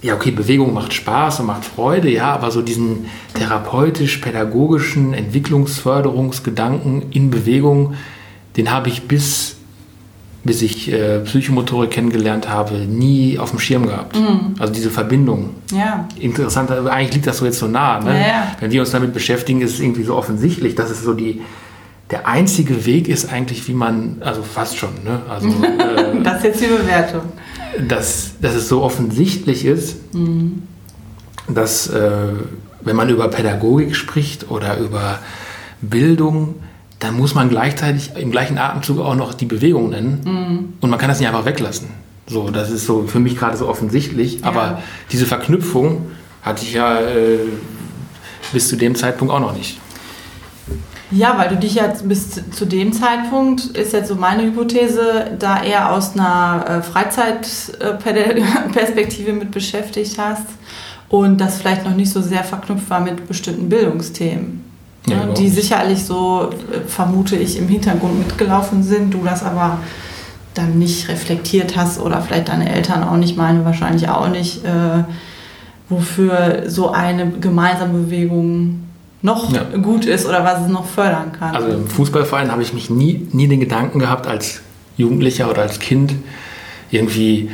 ja, 0.03 0.15
okay, 0.15 0.31
Bewegung 0.31 0.74
macht 0.74 0.93
Spaß 0.93 1.39
und 1.39 1.45
macht 1.48 1.63
Freude, 1.63 2.10
ja, 2.12 2.33
aber 2.33 2.51
so 2.51 2.62
diesen 2.62 3.05
therapeutisch-pädagogischen 3.36 5.13
Entwicklungsförderungsgedanken 5.13 7.12
in 7.12 7.31
Bewegung, 7.31 7.93
den 8.57 8.69
habe 8.69 8.89
ich 8.89 9.07
bis, 9.07 9.55
bis 10.43 10.62
ich 10.62 10.91
äh, 10.91 11.22
Psychomotorik 11.22 11.91
kennengelernt 11.91 12.50
habe, 12.50 12.79
nie 12.79 13.39
auf 13.39 13.51
dem 13.51 13.60
Schirm 13.60 13.88
gehabt. 13.88 14.17
Mhm. 14.17 14.55
Also 14.60 14.74
diese 14.74 14.89
Verbindung. 14.89 15.51
Ja. 15.72 16.10
Interessant, 16.19 16.69
eigentlich 16.69 17.13
liegt 17.13 17.27
das 17.27 17.38
so 17.38 17.45
jetzt 17.45 17.60
so 17.60 17.67
nah. 17.67 18.01
Ne? 18.01 18.12
Ja, 18.13 18.27
ja. 18.27 18.55
Wenn 18.60 18.72
wir 18.72 18.81
uns 18.81 18.91
damit 18.91 19.13
beschäftigen, 19.13 19.62
ist 19.62 19.75
es 19.75 19.79
irgendwie 19.79 20.03
so 20.03 20.17
offensichtlich, 20.17 20.75
dass 20.75 20.91
es 20.91 21.01
so 21.01 21.13
die, 21.13 21.41
der 22.13 22.27
einzige 22.27 22.86
Weg 22.86 23.08
ist 23.08 23.34
eigentlich, 23.34 23.67
wie 23.67 23.74
man, 23.74 24.17
also 24.20 24.43
fast 24.43 24.77
schon, 24.77 24.91
ne? 25.03 25.24
also, 25.27 25.48
äh, 25.63 26.22
Das 26.22 26.38
ist 26.38 26.43
jetzt 26.43 26.62
die 26.62 26.67
Bewertung. 26.67 27.22
dass, 27.88 28.34
dass 28.39 28.53
es 28.53 28.70
so 28.70 28.84
offensichtlich 28.84 29.65
ist, 29.65 29.96
dass 31.48 31.88
äh, 31.88 32.27
wenn 32.82 32.96
man 32.96 33.10
über 33.10 33.29
Pädagogik 33.29 33.96
spricht 33.96 34.51
oder 34.51 34.77
über 34.77 35.17
Bildung, 35.82 36.53
dann 37.00 37.17
muss 37.17 37.34
man 37.34 37.50
gleichzeitig 37.50 38.12
im 38.15 38.29
gleichen 38.29 38.60
Atemzug 38.60 39.00
auch 39.00 39.15
noch 39.15 39.34
die 39.34 39.46
Bewegung 39.48 39.89
nennen 39.89 40.75
und 40.79 40.89
man 40.91 41.00
kann 41.00 41.10
das 41.10 41.17
nicht 41.20 41.27
einfach 41.27 41.46
weglassen. 41.46 41.88
So, 42.27 42.51
das 42.51 42.70
ist 42.70 42.86
so 42.86 43.08
für 43.08 43.20
mich 43.20 43.36
gerade 43.38 43.58
so 43.58 43.67
offensichtlich, 43.67 44.46
aber 44.46 44.84
diese 45.12 45.25
Verknüpfung 45.25 46.12
hatte 46.43 46.63
ich 46.63 46.74
ja 46.74 47.00
äh, 47.00 47.39
bis 48.53 48.67
zu 48.67 48.75
dem 48.75 48.93
Zeitpunkt 48.93 49.34
auch 49.34 49.39
noch 49.39 49.58
nicht. 49.58 49.79
Ja, 51.15 51.38
weil 51.38 51.50
du 51.50 51.58
dich 51.58 51.75
jetzt 51.75 52.10
bis 52.10 52.41
zu 52.51 52.65
dem 52.65 52.91
Zeitpunkt, 52.91 53.65
ist 53.65 53.93
jetzt 53.93 54.08
so 54.08 54.15
meine 54.15 54.41
Hypothese, 54.43 55.27
da 55.38 55.62
eher 55.62 55.91
aus 55.91 56.13
einer 56.13 56.65
äh, 56.67 56.82
Freizeitperspektive 56.82 59.34
mit 59.34 59.51
beschäftigt 59.51 60.17
hast 60.17 60.48
und 61.10 61.39
das 61.39 61.60
vielleicht 61.60 61.86
noch 61.86 61.96
nicht 61.96 62.12
so 62.12 62.20
sehr 62.22 62.43
verknüpft 62.43 62.89
war 62.89 63.00
mit 63.00 63.27
bestimmten 63.27 63.70
Bildungsthemen. 63.70 64.63
Ja, 65.05 65.25
ne, 65.25 65.36
die 65.36 65.50
sicherlich 65.50 66.03
so, 66.03 66.50
äh, 66.50 66.79
vermute 66.88 67.36
ich, 67.36 67.60
im 67.60 67.67
Hintergrund 67.67 68.17
mitgelaufen 68.17 68.82
sind, 68.82 69.13
du 69.13 69.24
das 69.24 69.43
aber 69.43 69.77
dann 70.55 70.79
nicht 70.79 71.10
reflektiert 71.10 71.77
hast 71.77 72.00
oder 72.00 72.22
vielleicht 72.22 72.50
deine 72.50 72.74
Eltern 72.74 73.03
auch 73.03 73.17
nicht, 73.17 73.38
meine 73.38 73.65
wahrscheinlich 73.65 74.10
auch 74.10 74.29
nicht, 74.29 74.65
äh, 74.65 75.03
wofür 75.89 76.63
so 76.67 76.89
eine 76.91 77.29
gemeinsame 77.29 78.00
Bewegung 78.00 78.79
noch 79.24 79.51
Ja. 79.51 79.63
gut 79.82 80.06
ist 80.06 80.25
oder 80.27 80.44
was 80.44 80.62
es 80.62 80.68
noch 80.68 80.86
fördern 80.86 81.32
kann. 81.32 81.56
Also 81.56 81.70
im 81.70 81.88
Fußballverein 81.88 82.51
habe 82.51 82.62
ich 82.62 82.74
mich 82.74 82.89
nie, 82.92 83.27
nie 83.32 83.48
den 83.48 83.60
Gedanken 83.60 83.98
gehabt, 84.00 84.27
als 84.27 84.62
Jugendlicher 84.98 85.50
oder 85.50 85.63
als 85.63 85.80
Kind 85.80 86.13
irgendwie, 86.92 87.50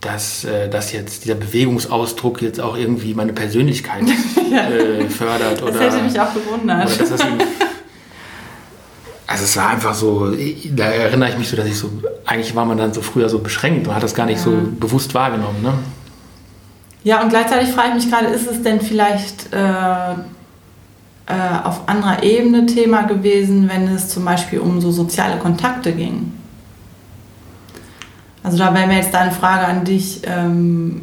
dass, 0.00 0.44
äh, 0.44 0.68
dass 0.68 0.92
jetzt 0.92 1.24
dieser 1.24 1.34
Bewegungsausdruck 1.34 2.40
jetzt 2.42 2.60
auch 2.60 2.76
irgendwie 2.76 3.14
meine 3.14 3.32
Persönlichkeit 3.32 4.02
äh, 4.52 5.08
fördert. 5.08 5.60
das 5.60 5.62
oder, 5.62 5.80
hätte 5.80 6.02
mich 6.02 6.20
auch 6.20 6.32
gewundert. 6.32 7.00
das 7.00 7.10
also 9.26 9.44
es 9.44 9.56
war 9.56 9.68
einfach 9.70 9.94
so, 9.94 10.32
da 10.74 10.84
erinnere 10.86 11.30
ich 11.30 11.38
mich 11.38 11.48
so, 11.48 11.56
dass 11.56 11.66
ich 11.66 11.76
so, 11.78 11.88
eigentlich 12.26 12.54
war 12.56 12.64
man 12.64 12.76
dann 12.78 12.92
so 12.92 13.00
früher 13.00 13.28
so 13.28 13.38
beschränkt, 13.38 13.86
man 13.86 13.94
hat 13.96 14.02
das 14.02 14.14
gar 14.14 14.26
nicht 14.26 14.40
so 14.40 14.50
Ja. 14.50 14.58
bewusst 14.78 15.14
wahrgenommen. 15.14 15.62
Ne? 15.62 15.72
Ja, 17.04 17.22
und 17.22 17.28
gleichzeitig 17.30 17.70
frage 17.70 17.90
ich 17.90 17.94
mich 18.04 18.10
gerade, 18.10 18.26
ist 18.26 18.50
es 18.50 18.60
denn 18.62 18.80
vielleicht 18.80 19.52
äh, 19.52 20.14
äh, 21.30 21.66
auf 21.66 21.88
anderer 21.88 22.22
Ebene 22.22 22.66
Thema 22.66 23.02
gewesen, 23.02 23.70
wenn 23.72 23.88
es 23.88 24.08
zum 24.08 24.24
Beispiel 24.24 24.58
um 24.58 24.80
so 24.80 24.90
soziale 24.90 25.38
Kontakte 25.38 25.92
ging? 25.92 26.32
Also 28.42 28.58
da 28.58 28.74
wäre 28.74 28.86
mir 28.86 28.96
jetzt 28.96 29.14
deine 29.14 29.30
Frage 29.30 29.66
an 29.66 29.84
dich, 29.84 30.22
ähm, 30.24 31.02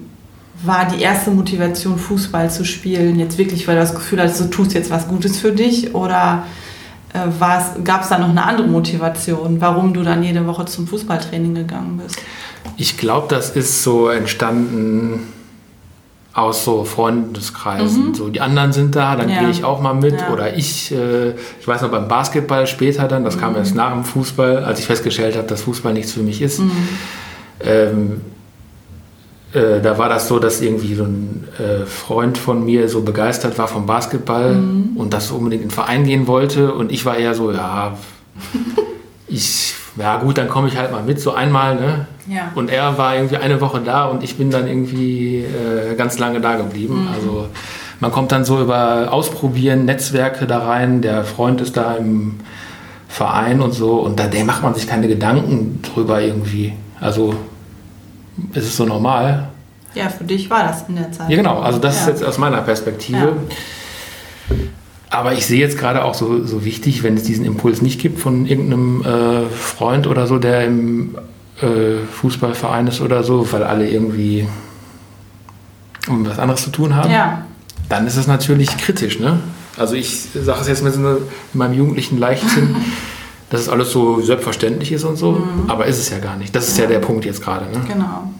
war 0.63 0.87
die 0.87 1.01
erste 1.01 1.31
Motivation, 1.31 1.97
Fußball 1.97 2.49
zu 2.49 2.65
spielen, 2.65 3.19
jetzt 3.19 3.37
wirklich, 3.37 3.67
weil 3.67 3.75
du 3.75 3.81
das 3.81 3.93
Gefühl 3.93 4.19
hattest, 4.19 4.41
du 4.41 4.45
tust 4.45 4.73
jetzt 4.73 4.89
was 4.89 5.07
Gutes 5.07 5.39
für 5.39 5.51
dich? 5.51 5.93
Oder 5.93 6.43
äh, 7.13 7.81
gab 7.83 8.01
es 8.01 8.09
da 8.09 8.17
noch 8.17 8.29
eine 8.29 8.43
andere 8.43 8.67
Motivation, 8.67 9.61
warum 9.61 9.93
du 9.93 10.03
dann 10.03 10.23
jede 10.23 10.45
Woche 10.47 10.65
zum 10.65 10.87
Fußballtraining 10.87 11.53
gegangen 11.53 12.01
bist? 12.03 12.17
Ich 12.75 12.97
glaube, 12.97 13.27
das 13.29 13.51
ist 13.51 13.83
so 13.83 14.09
entstanden 14.09 15.33
aus 16.37 16.63
so 16.63 16.83
Freundeskreisen. 16.83 18.13
So 18.13 18.29
die 18.29 18.41
anderen 18.41 18.71
sind 18.71 18.95
da, 18.95 19.15
dann 19.15 19.25
Mhm. 19.27 19.33
Ja. 19.33 19.39
gehe 19.41 19.49
ich 19.49 19.63
auch 19.63 19.81
mal 19.81 19.93
mit. 19.95 20.19
Ja. 20.21 20.31
Oder 20.31 20.55
ich, 20.55 20.91
äh, 20.91 21.31
ich 21.59 21.67
weiß 21.67 21.81
noch 21.81 21.89
beim 21.89 22.07
Basketball 22.07 22.67
später 22.67 23.07
dann, 23.07 23.23
das 23.23 23.39
kam 23.39 23.51
Mhm. 23.53 23.57
erst 23.57 23.75
nach 23.75 23.91
dem 23.91 24.03
Fußball, 24.03 24.63
als 24.63 24.79
ich 24.79 24.85
festgestellt 24.85 25.35
habe, 25.35 25.47
dass 25.47 25.61
Fußball 25.63 25.93
nichts 25.93 26.11
für 26.11 26.21
mich 26.21 26.39
Mhm. 26.39 26.45
ist. 26.45 26.61
Ähm, 27.61 28.21
äh, 29.53 29.81
da 29.81 29.97
war 29.97 30.09
das 30.09 30.27
so, 30.27 30.37
dass 30.37 30.61
irgendwie 30.61 30.93
so 30.93 31.05
ein 31.05 31.47
äh, 31.57 31.85
Freund 31.87 32.37
von 32.37 32.63
mir 32.63 32.87
so 32.87 33.01
begeistert 33.01 33.57
war 33.57 33.67
vom 33.67 33.85
Basketball 33.87 34.53
Mhm. 34.53 34.91
und 34.95 35.13
das 35.13 35.31
unbedingt 35.31 35.63
in 35.63 35.69
den 35.69 35.73
Verein 35.73 36.03
gehen 36.03 36.27
wollte. 36.27 36.71
Und 36.73 36.91
ich 36.91 37.03
war 37.05 37.17
eher 37.17 37.33
so, 37.33 37.51
ja, 37.51 37.97
ich, 39.27 39.73
ja 39.97 40.17
gut, 40.17 40.37
dann 40.37 40.47
komme 40.47 40.67
ich 40.67 40.77
halt 40.77 40.91
mal 40.91 41.03
mit, 41.03 41.19
so 41.19 41.33
einmal, 41.33 41.75
ne? 41.75 42.07
Ja. 42.27 42.51
Und 42.55 42.69
er 42.69 42.97
war 42.97 43.15
irgendwie 43.15 43.37
eine 43.37 43.61
Woche 43.61 43.79
da 43.81 44.05
und 44.05 44.23
ich 44.23 44.37
bin 44.37 44.51
dann 44.51 44.67
irgendwie 44.67 45.37
äh, 45.45 45.95
ganz 45.95 46.19
lange 46.19 46.41
da 46.41 46.55
geblieben. 46.55 47.07
Also 47.13 47.47
man 47.99 48.11
kommt 48.11 48.31
dann 48.31 48.45
so 48.45 48.61
über 48.61 49.11
Ausprobieren, 49.11 49.85
Netzwerke 49.85 50.45
da 50.45 50.59
rein. 50.59 51.01
Der 51.01 51.23
Freund 51.23 51.61
ist 51.61 51.77
da 51.77 51.95
im 51.95 52.39
Verein 53.07 53.61
und 53.61 53.71
so 53.71 53.99
und 54.01 54.19
da 54.19 54.27
der 54.27 54.43
macht 54.43 54.61
man 54.61 54.75
sich 54.75 54.87
keine 54.87 55.07
Gedanken 55.07 55.81
drüber 55.81 56.21
irgendwie. 56.21 56.73
Also 56.99 57.33
es 58.53 58.65
ist 58.65 58.77
so 58.77 58.85
normal. 58.85 59.47
Ja, 59.95 60.09
für 60.09 60.25
dich 60.25 60.49
war 60.49 60.63
das 60.63 60.83
in 60.89 60.97
der 60.97 61.11
Zeit. 61.11 61.29
Ja 61.29 61.37
genau, 61.37 61.59
also 61.61 61.79
das 61.79 61.95
ist 61.95 62.05
Ja. 62.05 62.09
jetzt 62.11 62.23
aus 62.23 62.37
meiner 62.37 62.61
Perspektive. 62.61 63.33
Ja. 64.49 64.55
Aber 65.09 65.33
ich 65.33 65.45
sehe 65.45 65.59
jetzt 65.59 65.77
gerade 65.77 66.03
auch 66.03 66.13
so, 66.13 66.45
so 66.45 66.65
wichtig, 66.65 67.03
wenn 67.03 67.15
es 67.15 67.23
diesen 67.23 67.45
Impuls 67.45 67.81
nicht 67.81 68.01
gibt 68.01 68.19
von 68.19 68.45
irgendeinem 68.45 69.05
äh, 69.05 69.45
Freund 69.49 70.05
oder 70.05 70.27
so, 70.27 70.37
der 70.37 70.65
im 70.65 71.15
äh, 71.61 71.97
Fußballverein 72.11 72.87
ist 72.87 73.01
oder 73.01 73.23
so, 73.23 73.51
weil 73.51 73.63
alle 73.63 73.89
irgendwie 73.89 74.47
um 76.07 76.25
was 76.25 76.39
anderes 76.39 76.63
zu 76.63 76.69
tun 76.71 76.95
haben, 76.95 77.11
Ja, 77.11 77.45
dann 77.89 78.07
ist 78.07 78.17
es 78.17 78.27
natürlich 78.27 78.77
kritisch. 78.77 79.19
Ne? 79.19 79.39
Also 79.77 79.95
ich 79.95 80.27
sage 80.33 80.61
es 80.61 80.67
jetzt 80.67 80.83
mit 80.83 80.93
so 80.93 81.21
meinem 81.53 81.73
jugendlichen 81.73 82.17
Leichtsinn, 82.17 82.75
dass 83.49 83.61
es 83.61 83.69
alles 83.69 83.91
so 83.91 84.21
selbstverständlich 84.21 84.91
ist 84.91 85.03
und 85.03 85.15
so, 85.15 85.47
aber 85.67 85.85
ist 85.85 85.99
es 85.99 86.09
ja 86.09 86.19
gar 86.19 86.35
nicht. 86.35 86.55
Das 86.55 86.67
ist 86.67 86.77
ja, 86.77 86.85
der 86.85 86.99
Punkt 86.99 87.23
jetzt 87.25 87.41
gerade. 87.41 87.65
Ne? 87.65 87.81
genau. 87.87 88.31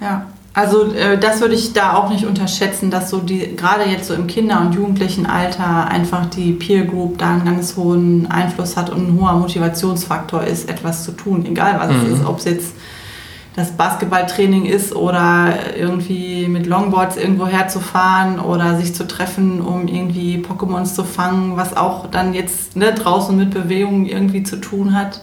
Ja, 0.00 0.26
also 0.56 0.90
äh, 0.94 1.18
das 1.18 1.42
würde 1.42 1.54
ich 1.54 1.74
da 1.74 1.92
auch 1.96 2.08
nicht 2.08 2.24
unterschätzen, 2.24 2.90
dass 2.90 3.10
so 3.10 3.18
die, 3.18 3.54
gerade 3.56 3.84
jetzt 3.84 4.08
so 4.08 4.14
im 4.14 4.26
Kinder- 4.26 4.62
und 4.62 4.74
Jugendlichenalter 4.74 5.86
einfach 5.86 6.24
die 6.30 6.52
Peer 6.52 6.86
Group 6.86 7.18
da 7.18 7.32
einen 7.32 7.44
ganz 7.44 7.76
hohen 7.76 8.26
Einfluss 8.30 8.74
hat 8.74 8.88
und 8.88 9.06
ein 9.06 9.20
hoher 9.20 9.34
Motivationsfaktor 9.34 10.44
ist, 10.44 10.70
etwas 10.70 11.04
zu 11.04 11.12
tun, 11.12 11.44
egal 11.44 11.78
was 11.78 11.90
Mhm. 11.90 12.06
es 12.06 12.18
ist, 12.18 12.26
ob 12.26 12.38
es 12.38 12.44
jetzt 12.46 12.74
das 13.54 13.72
Basketballtraining 13.72 14.64
ist 14.64 14.96
oder 14.96 15.52
irgendwie 15.78 16.48
mit 16.48 16.66
Longboards 16.66 17.18
irgendwo 17.18 17.46
herzufahren 17.46 18.40
oder 18.40 18.78
sich 18.78 18.94
zu 18.94 19.06
treffen, 19.06 19.60
um 19.60 19.88
irgendwie 19.88 20.38
Pokémons 20.38 20.94
zu 20.94 21.04
fangen, 21.04 21.58
was 21.58 21.76
auch 21.76 22.06
dann 22.06 22.32
jetzt 22.32 22.76
ne, 22.76 22.94
draußen 22.94 23.36
mit 23.36 23.50
Bewegung 23.50 24.06
irgendwie 24.06 24.42
zu 24.42 24.56
tun 24.56 24.94
hat. 24.94 25.20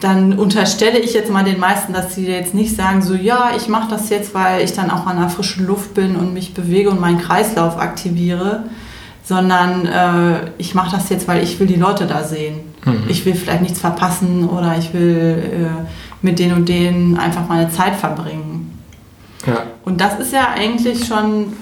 Dann 0.00 0.38
unterstelle 0.38 0.98
ich 0.98 1.12
jetzt 1.12 1.30
mal 1.30 1.44
den 1.44 1.60
meisten, 1.60 1.92
dass 1.92 2.14
sie 2.14 2.26
jetzt 2.26 2.54
nicht 2.54 2.74
sagen, 2.74 3.02
so 3.02 3.14
ja, 3.14 3.50
ich 3.56 3.68
mache 3.68 3.90
das 3.90 4.08
jetzt, 4.08 4.34
weil 4.34 4.64
ich 4.64 4.72
dann 4.72 4.90
auch 4.90 5.06
an 5.06 5.18
der 5.18 5.28
frischen 5.28 5.66
Luft 5.66 5.94
bin 5.94 6.16
und 6.16 6.32
mich 6.32 6.54
bewege 6.54 6.90
und 6.90 7.00
meinen 7.00 7.18
Kreislauf 7.18 7.78
aktiviere, 7.78 8.64
sondern 9.22 9.86
äh, 9.86 10.50
ich 10.56 10.74
mache 10.74 10.96
das 10.96 11.10
jetzt, 11.10 11.28
weil 11.28 11.42
ich 11.42 11.60
will 11.60 11.66
die 11.66 11.76
Leute 11.76 12.06
da 12.06 12.24
sehen. 12.24 12.60
Ich 13.08 13.26
will 13.26 13.34
vielleicht 13.34 13.60
nichts 13.60 13.78
verpassen 13.78 14.48
oder 14.48 14.76
ich 14.78 14.94
will 14.94 15.68
äh, 15.68 15.86
mit 16.22 16.38
denen 16.38 16.54
und 16.54 16.68
denen 16.68 17.18
einfach 17.18 17.46
meine 17.46 17.70
Zeit 17.70 17.94
verbringen. 17.94 18.78
Ja. 19.46 19.64
Und 19.84 20.00
das 20.00 20.18
ist 20.18 20.32
ja 20.32 20.48
eigentlich 20.54 21.06
schon, 21.06 21.52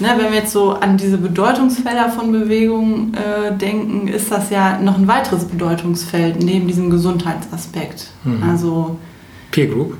ne, 0.00 0.08
wenn 0.16 0.32
wir 0.32 0.40
jetzt 0.40 0.52
so 0.52 0.72
an 0.72 0.96
diese 0.96 1.18
Bedeutungsfelder 1.18 2.08
von 2.10 2.32
Bewegung 2.32 3.12
äh, 3.14 3.56
denken, 3.56 4.08
ist 4.08 4.30
das 4.30 4.50
ja 4.50 4.78
noch 4.78 4.98
ein 4.98 5.08
weiteres 5.08 5.44
Bedeutungsfeld 5.44 6.42
neben 6.42 6.66
diesem 6.66 6.90
Gesundheitsaspekt. 6.90 8.08
Mhm. 8.24 8.42
Also 8.48 8.98
Peer 9.50 9.66
Group? 9.66 9.96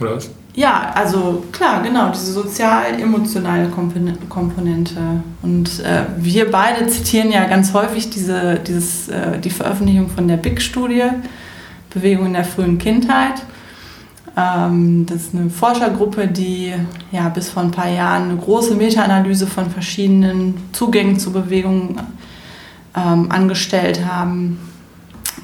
Oder 0.00 0.16
was? 0.16 0.30
ja, 0.54 0.90
also 0.94 1.44
klar, 1.52 1.82
genau, 1.84 2.10
diese 2.10 2.32
sozial-emotionale 2.32 3.68
Kompon- 3.68 4.16
Komponente. 4.28 5.00
Und 5.42 5.80
äh, 5.80 6.02
wir 6.16 6.50
beide 6.50 6.88
zitieren 6.88 7.30
ja 7.30 7.44
ganz 7.46 7.72
häufig 7.74 8.10
diese, 8.10 8.58
dieses, 8.66 9.08
äh, 9.08 9.38
die 9.38 9.50
Veröffentlichung 9.50 10.08
von 10.08 10.26
der 10.26 10.36
BIC-Studie, 10.36 11.04
Bewegung 11.90 12.26
in 12.26 12.32
der 12.32 12.44
frühen 12.44 12.78
Kindheit. 12.78 13.42
Ähm, 14.38 15.04
das 15.06 15.22
ist 15.22 15.34
eine 15.34 15.50
Forschergruppe, 15.50 16.28
die 16.28 16.72
ja 17.10 17.28
bis 17.28 17.50
vor 17.50 17.62
ein 17.62 17.72
paar 17.72 17.88
Jahren 17.88 18.30
eine 18.30 18.36
große 18.36 18.74
Meta-Analyse 18.76 19.48
von 19.48 19.68
verschiedenen 19.70 20.54
Zugängen 20.72 21.18
zu 21.18 21.32
Bewegung 21.32 21.96
ähm, 22.96 23.32
angestellt 23.32 24.06
haben. 24.06 24.60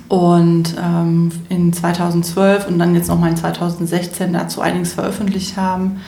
Und 0.08 0.76
ähm, 0.80 1.32
in 1.48 1.72
2012 1.72 2.68
und 2.68 2.78
dann 2.78 2.94
jetzt 2.94 3.08
nochmal 3.08 3.30
in 3.30 3.36
2016 3.36 4.32
dazu 4.32 4.60
einiges 4.60 4.92
veröffentlicht 4.92 5.56
haben 5.56 6.00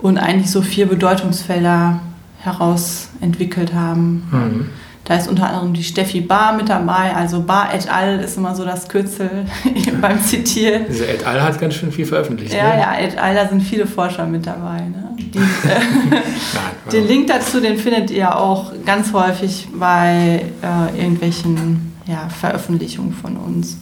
und 0.00 0.16
eigentlich 0.16 0.50
so 0.50 0.62
vier 0.62 0.86
Bedeutungsfelder 0.86 2.00
herausentwickelt 2.38 3.74
haben. 3.74 4.22
Mhm. 4.30 4.68
Da 5.04 5.16
ist 5.16 5.28
unter 5.28 5.48
anderem 5.48 5.72
die 5.72 5.82
Steffi 5.82 6.20
Bar 6.20 6.52
mit 6.52 6.68
dabei. 6.68 7.14
Also 7.14 7.42
Bar 7.42 7.74
et 7.74 7.90
al. 7.90 8.20
ist 8.20 8.36
immer 8.36 8.54
so 8.54 8.64
das 8.64 8.88
Kürzel 8.88 9.46
beim 10.00 10.22
Zitieren. 10.22 10.84
Diese 10.88 11.06
et 11.06 11.26
al. 11.26 11.42
hat 11.42 11.58
ganz 11.58 11.74
schön 11.74 11.90
viel 11.90 12.06
veröffentlicht. 12.06 12.52
Ja, 12.52 12.74
ne? 12.74 12.80
ja, 12.80 12.98
et 12.98 13.18
al. 13.18 13.34
Da 13.34 13.48
sind 13.48 13.62
viele 13.62 13.86
Forscher 13.86 14.26
mit 14.26 14.46
dabei. 14.46 14.80
Ne? 14.80 15.16
Die, 15.18 15.38
Nein, 15.64 15.82
den 16.92 17.08
Link 17.08 17.26
dazu, 17.28 17.60
den 17.60 17.76
findet 17.76 18.10
ihr 18.10 18.36
auch 18.36 18.72
ganz 18.84 19.12
häufig 19.12 19.68
bei 19.72 20.44
äh, 20.62 21.00
irgendwelchen 21.00 21.92
ja, 22.06 22.28
Veröffentlichungen 22.28 23.12
von 23.12 23.36
uns. 23.36 23.78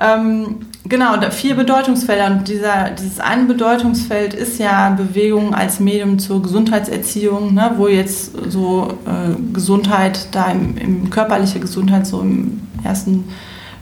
Ähm, 0.00 0.66
genau, 0.84 1.20
vier 1.30 1.54
Bedeutungsfelder. 1.54 2.26
Und 2.26 2.48
dieser, 2.48 2.90
dieses 2.90 3.20
eine 3.20 3.44
Bedeutungsfeld 3.44 4.34
ist 4.34 4.58
ja 4.58 4.90
Bewegung 4.90 5.54
als 5.54 5.80
Medium 5.80 6.18
zur 6.18 6.42
Gesundheitserziehung, 6.42 7.54
ne, 7.54 7.72
wo 7.76 7.88
jetzt 7.88 8.32
so 8.50 8.98
äh, 9.06 9.34
Gesundheit, 9.52 10.28
da 10.32 10.50
im, 10.50 10.76
im, 10.76 11.10
körperliche 11.10 11.60
Gesundheit 11.60 12.06
so 12.06 12.20
im 12.20 12.62
ersten 12.82 13.24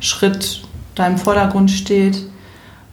Schritt 0.00 0.62
da 0.95 1.07
im 1.07 1.16
Vordergrund 1.16 1.71
steht. 1.71 2.26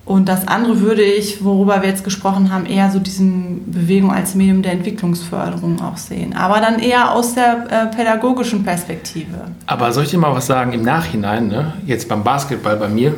Und 0.10 0.28
das 0.28 0.48
andere 0.48 0.80
würde 0.80 1.04
ich, 1.04 1.44
worüber 1.44 1.84
wir 1.84 1.89
jetzt 1.89 2.04
gesprochen 2.04 2.51
haben, 2.51 2.66
eher 2.66 2.89
so 2.89 2.98
diesen 2.98 3.72
Bewegung 3.72 4.12
als 4.12 4.34
Medium 4.34 4.63
der 4.63 4.72
Entwicklungsförderung 4.72 5.80
auch 5.84 5.98
sehen. 5.98 6.36
Aber 6.36 6.60
dann 6.62 6.80
eher 6.80 7.12
aus 7.12 7.36
der 7.36 7.68
äh, 7.70 7.96
pädagogischen 7.96 8.63
Perspektive. 8.63 9.51
Aber 9.68 9.94
soll 9.94 10.06
ich 10.06 10.10
dir 10.10 10.18
mal 10.18 10.34
was 10.34 10.48
sagen 10.48 10.74
im 10.74 10.82
Nachhinein, 10.82 11.48
ne? 11.48 11.74
jetzt 11.86 12.10
beim 12.10 12.24
Basketball 12.24 12.75
bei 12.78 12.88
mir? 12.88 13.13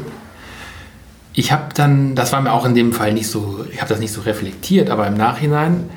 Ich 1.32 1.54
habe 1.54 1.68
dann, 1.74 2.14
das 2.14 2.34
war 2.34 2.42
mir 2.42 2.52
auch 2.52 2.66
in 2.66 2.76
dem 2.76 2.92
Fall 2.92 3.14
nicht 3.14 3.28
so, 3.28 3.64
ich 3.72 3.80
habe 3.80 3.88
das 3.88 4.02
nicht 4.02 4.12
so 4.12 4.20
reflektiert, 4.20 4.90
aber 4.90 5.08
im 5.08 5.16
Nachhinein, 5.16 5.90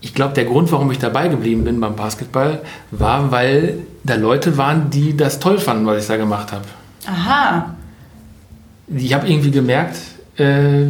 ich 0.00 0.16
glaube, 0.16 0.34
der 0.34 0.46
Grund, 0.46 0.72
warum 0.72 0.90
ich 0.90 0.98
dabei 0.98 1.28
geblieben 1.28 1.62
bin 1.62 1.78
beim 1.78 1.94
Basketball, 1.94 2.60
war, 2.90 3.30
weil 3.30 3.78
da 4.02 4.16
Leute 4.16 4.58
waren, 4.58 4.90
die 4.90 5.16
das 5.16 5.38
toll 5.38 5.58
fanden, 5.58 5.86
was 5.86 6.02
ich 6.02 6.08
da 6.08 6.16
gemacht 6.16 6.50
habe. 6.50 6.64
Aha. 7.06 7.76
Ich 8.88 9.14
habe 9.14 9.28
irgendwie 9.28 9.52
gemerkt, 9.52 9.96
äh, 10.36 10.86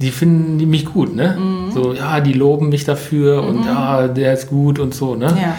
die 0.00 0.10
finden 0.10 0.58
die 0.58 0.66
mich 0.66 0.86
gut, 0.86 1.14
ne? 1.14 1.36
Mhm. 1.38 1.72
So, 1.72 1.94
ja, 1.94 2.20
die 2.20 2.32
loben 2.32 2.68
mich 2.68 2.84
dafür 2.84 3.42
mhm. 3.42 3.48
und 3.48 3.66
ja, 3.66 4.08
der 4.08 4.32
ist 4.34 4.48
gut 4.48 4.78
und 4.78 4.94
so, 4.94 5.14
ne? 5.14 5.36
Ja. 5.40 5.56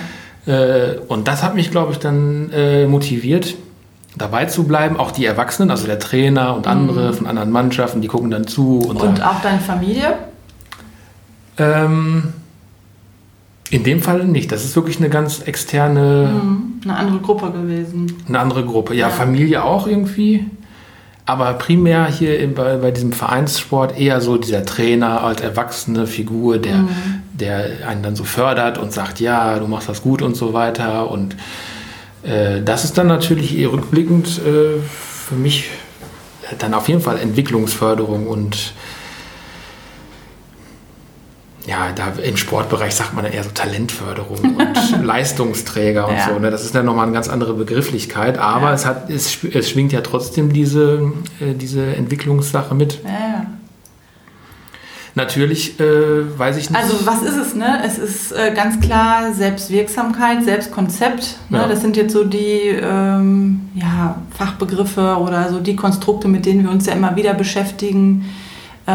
Äh, 0.53 0.99
und 1.07 1.27
das 1.27 1.43
hat 1.43 1.55
mich, 1.55 1.71
glaube 1.71 1.93
ich, 1.93 1.99
dann 1.99 2.51
äh, 2.51 2.85
motiviert, 2.85 3.55
dabei 4.17 4.45
zu 4.45 4.65
bleiben. 4.65 4.97
Auch 4.97 5.11
die 5.11 5.25
Erwachsenen, 5.25 5.71
also 5.71 5.87
der 5.87 5.99
Trainer 5.99 6.55
und 6.55 6.67
andere 6.67 7.09
mhm. 7.09 7.13
von 7.13 7.27
anderen 7.27 7.51
Mannschaften, 7.51 8.01
die 8.01 8.07
gucken 8.07 8.29
dann 8.31 8.47
zu. 8.47 8.79
Und, 8.79 9.01
und 9.01 9.23
auch 9.23 9.41
deine 9.41 9.59
Familie? 9.59 10.13
Ähm, 11.57 12.33
in 13.69 13.83
dem 13.83 14.01
Fall 14.01 14.25
nicht. 14.25 14.51
Das 14.51 14.63
ist 14.63 14.75
wirklich 14.75 14.97
eine 14.99 15.09
ganz 15.09 15.41
externe. 15.41 16.41
Mhm. 16.43 16.81
Eine 16.83 16.97
andere 16.97 17.19
Gruppe 17.19 17.51
gewesen. 17.51 18.15
Eine 18.27 18.39
andere 18.39 18.63
Gruppe. 18.63 18.93
Ja, 18.93 19.07
ja. 19.07 19.09
Familie 19.09 19.63
auch 19.63 19.87
irgendwie. 19.87 20.45
Aber 21.27 21.53
primär 21.53 22.05
hier 22.05 22.39
in, 22.39 22.53
bei, 22.53 22.77
bei, 22.77 22.91
diesem 22.91 23.11
Vereinssport 23.11 23.97
eher 23.97 24.21
so 24.21 24.37
dieser 24.37 24.63
Trainer 24.63 25.23
als 25.23 25.41
erwachsene 25.41 26.05
Figur, 26.05 26.59
der, 26.59 26.77
mhm. 26.77 27.23
der 27.33 27.87
einen 27.87 28.03
dann 28.03 28.15
so 28.15 28.23
fördert 28.23 28.77
und 28.77 28.93
sagt, 28.93 29.19
ja, 29.19 29.57
du 29.57 29.67
machst 29.67 29.89
das 29.89 30.03
gut 30.03 30.21
und 30.21 30.35
so 30.35 30.53
weiter. 30.53 31.09
Und 31.09 31.35
äh, 32.21 32.61
das 32.61 32.83
ist 32.83 32.97
dann 32.97 33.07
natürlich 33.07 33.57
eher 33.57 33.71
rückblickend 33.71 34.39
äh, 34.39 34.79
für 34.79 35.35
mich 35.35 35.69
dann 36.59 36.75
auf 36.75 36.87
jeden 36.87 37.01
Fall 37.01 37.17
Entwicklungsförderung 37.17 38.27
und 38.27 38.73
ja, 41.67 41.91
da 41.93 42.13
im 42.21 42.37
Sportbereich 42.37 42.93
sagt 42.93 43.13
man 43.13 43.23
dann 43.23 43.33
eher 43.33 43.43
so 43.43 43.49
Talentförderung 43.53 44.55
und 44.55 45.03
Leistungsträger 45.03 46.07
und 46.07 46.15
ja. 46.15 46.29
so. 46.29 46.39
Ne? 46.39 46.51
Das 46.51 46.63
ist 46.63 46.75
dann 46.75 46.85
nochmal 46.85 47.05
eine 47.05 47.13
ganz 47.13 47.27
andere 47.27 47.53
Begrifflichkeit, 47.53 48.37
aber 48.37 48.67
ja. 48.67 48.73
es, 48.73 48.85
hat, 48.85 49.09
es, 49.09 49.43
es 49.43 49.69
schwingt 49.69 49.91
ja 49.91 50.01
trotzdem 50.01 50.53
diese, 50.53 51.11
äh, 51.39 51.53
diese 51.53 51.95
Entwicklungssache 51.95 52.75
mit. 52.75 53.01
Ja, 53.03 53.45
Natürlich 55.17 55.79
äh, 55.79 56.37
weiß 56.37 56.57
ich 56.57 56.69
nicht. 56.69 56.77
Also 56.77 57.05
was 57.05 57.21
ist 57.21 57.37
es, 57.37 57.55
ne? 57.55 57.81
Es 57.85 57.97
ist 57.97 58.33
äh, 58.33 58.53
ganz 58.53 58.81
klar 58.81 59.33
Selbstwirksamkeit, 59.33 60.43
Selbstkonzept. 60.43 61.37
Ne? 61.49 61.65
Das 61.69 61.79
sind 61.79 61.95
jetzt 61.95 62.11
so 62.11 62.25
die 62.25 62.67
ähm, 62.81 63.69
ja, 63.75 64.17
Fachbegriffe 64.37 65.15
oder 65.15 65.49
so 65.49 65.61
die 65.61 65.77
Konstrukte, 65.77 66.27
mit 66.27 66.45
denen 66.45 66.63
wir 66.63 66.69
uns 66.69 66.85
ja 66.85 66.93
immer 66.93 67.15
wieder 67.15 67.33
beschäftigen, 67.33 68.25
äh, 68.87 68.91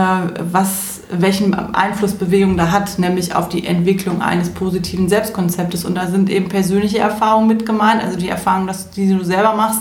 was 0.52 0.89
welchen 1.12 1.54
Einfluss 1.54 2.14
Bewegung 2.14 2.56
da 2.56 2.70
hat, 2.70 2.98
nämlich 2.98 3.34
auf 3.34 3.48
die 3.48 3.66
Entwicklung 3.66 4.22
eines 4.22 4.50
positiven 4.50 5.08
Selbstkonzeptes. 5.08 5.84
Und 5.84 5.94
da 5.94 6.06
sind 6.06 6.30
eben 6.30 6.48
persönliche 6.48 6.98
Erfahrungen 6.98 7.48
mit 7.48 7.66
gemeint, 7.66 8.02
also 8.02 8.16
die 8.16 8.28
Erfahrung, 8.28 8.66
dass, 8.66 8.90
die 8.90 9.12
du 9.12 9.24
selber 9.24 9.54
machst. 9.54 9.80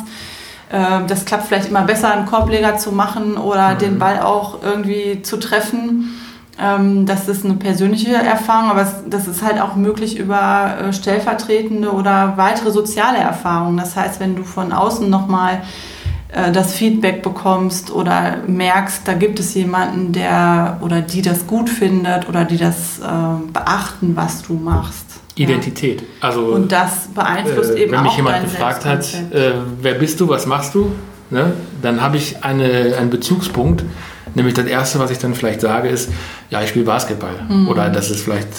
Äh, 0.71 1.05
das 1.07 1.25
klappt 1.25 1.47
vielleicht 1.47 1.69
immer 1.69 1.83
besser, 1.83 2.11
einen 2.11 2.25
Korbleger 2.25 2.77
zu 2.77 2.91
machen 2.91 3.37
oder 3.37 3.75
mhm. 3.75 3.77
den 3.79 3.99
Ball 3.99 4.21
auch 4.21 4.63
irgendwie 4.63 5.21
zu 5.21 5.37
treffen. 5.37 6.15
Ähm, 6.59 7.05
das 7.05 7.27
ist 7.27 7.45
eine 7.45 7.55
persönliche 7.55 8.13
Erfahrung, 8.13 8.71
aber 8.71 8.87
das 9.07 9.27
ist 9.27 9.41
halt 9.41 9.61
auch 9.61 9.75
möglich 9.75 10.17
über 10.17 10.75
äh, 10.81 10.93
stellvertretende 10.93 11.91
oder 11.91 12.33
weitere 12.35 12.71
soziale 12.71 13.17
Erfahrungen. 13.17 13.77
Das 13.77 13.95
heißt, 13.95 14.19
wenn 14.19 14.35
du 14.35 14.43
von 14.43 14.73
außen 14.73 15.09
nochmal 15.09 15.55
äh, 15.55 15.59
das 16.31 16.73
Feedback 16.73 17.23
bekommst 17.23 17.91
oder 17.91 18.37
merkst, 18.45 19.07
da 19.07 19.13
gibt 19.13 19.39
es 19.39 19.55
jemanden, 19.55 20.11
der 20.11 20.77
oder 20.81 21.01
die 21.01 21.23
das 21.23 21.47
gut 21.47 21.69
findet 21.69 22.29
oder 22.29 22.45
die 22.45 22.57
das 22.57 22.99
äh, 22.99 23.51
beachten, 23.51 24.15
was 24.15 24.43
du 24.43 24.53
machst. 24.53 25.05
Identität. 25.35 26.03
Also, 26.21 26.41
und 26.47 26.71
das 26.71 27.07
beeinflusst 27.15 27.71
äh, 27.71 27.83
eben 27.83 27.91
wenn 27.93 27.99
auch 27.99 28.03
mich 28.03 28.17
jemand 28.17 28.43
gefragt 28.43 28.85
hat, 28.85 29.11
äh, 29.31 29.53
wer 29.81 29.95
bist 29.95 30.19
du, 30.19 30.27
was 30.27 30.45
machst 30.45 30.75
du, 30.75 30.91
ne? 31.31 31.53
dann 31.81 32.01
habe 32.01 32.17
ich 32.17 32.43
eine, 32.43 32.95
einen 32.97 33.09
Bezugspunkt. 33.09 33.83
Nämlich 34.35 34.53
das 34.53 34.67
Erste, 34.67 34.99
was 34.99 35.09
ich 35.09 35.17
dann 35.17 35.33
vielleicht 35.33 35.61
sage, 35.61 35.89
ist, 35.89 36.11
ja, 36.51 36.61
ich 36.61 36.69
spiele 36.69 36.85
Basketball. 36.85 37.33
Mhm. 37.47 37.67
Oder 37.69 37.89
das 37.89 38.11
ist 38.11 38.21
vielleicht 38.21 38.49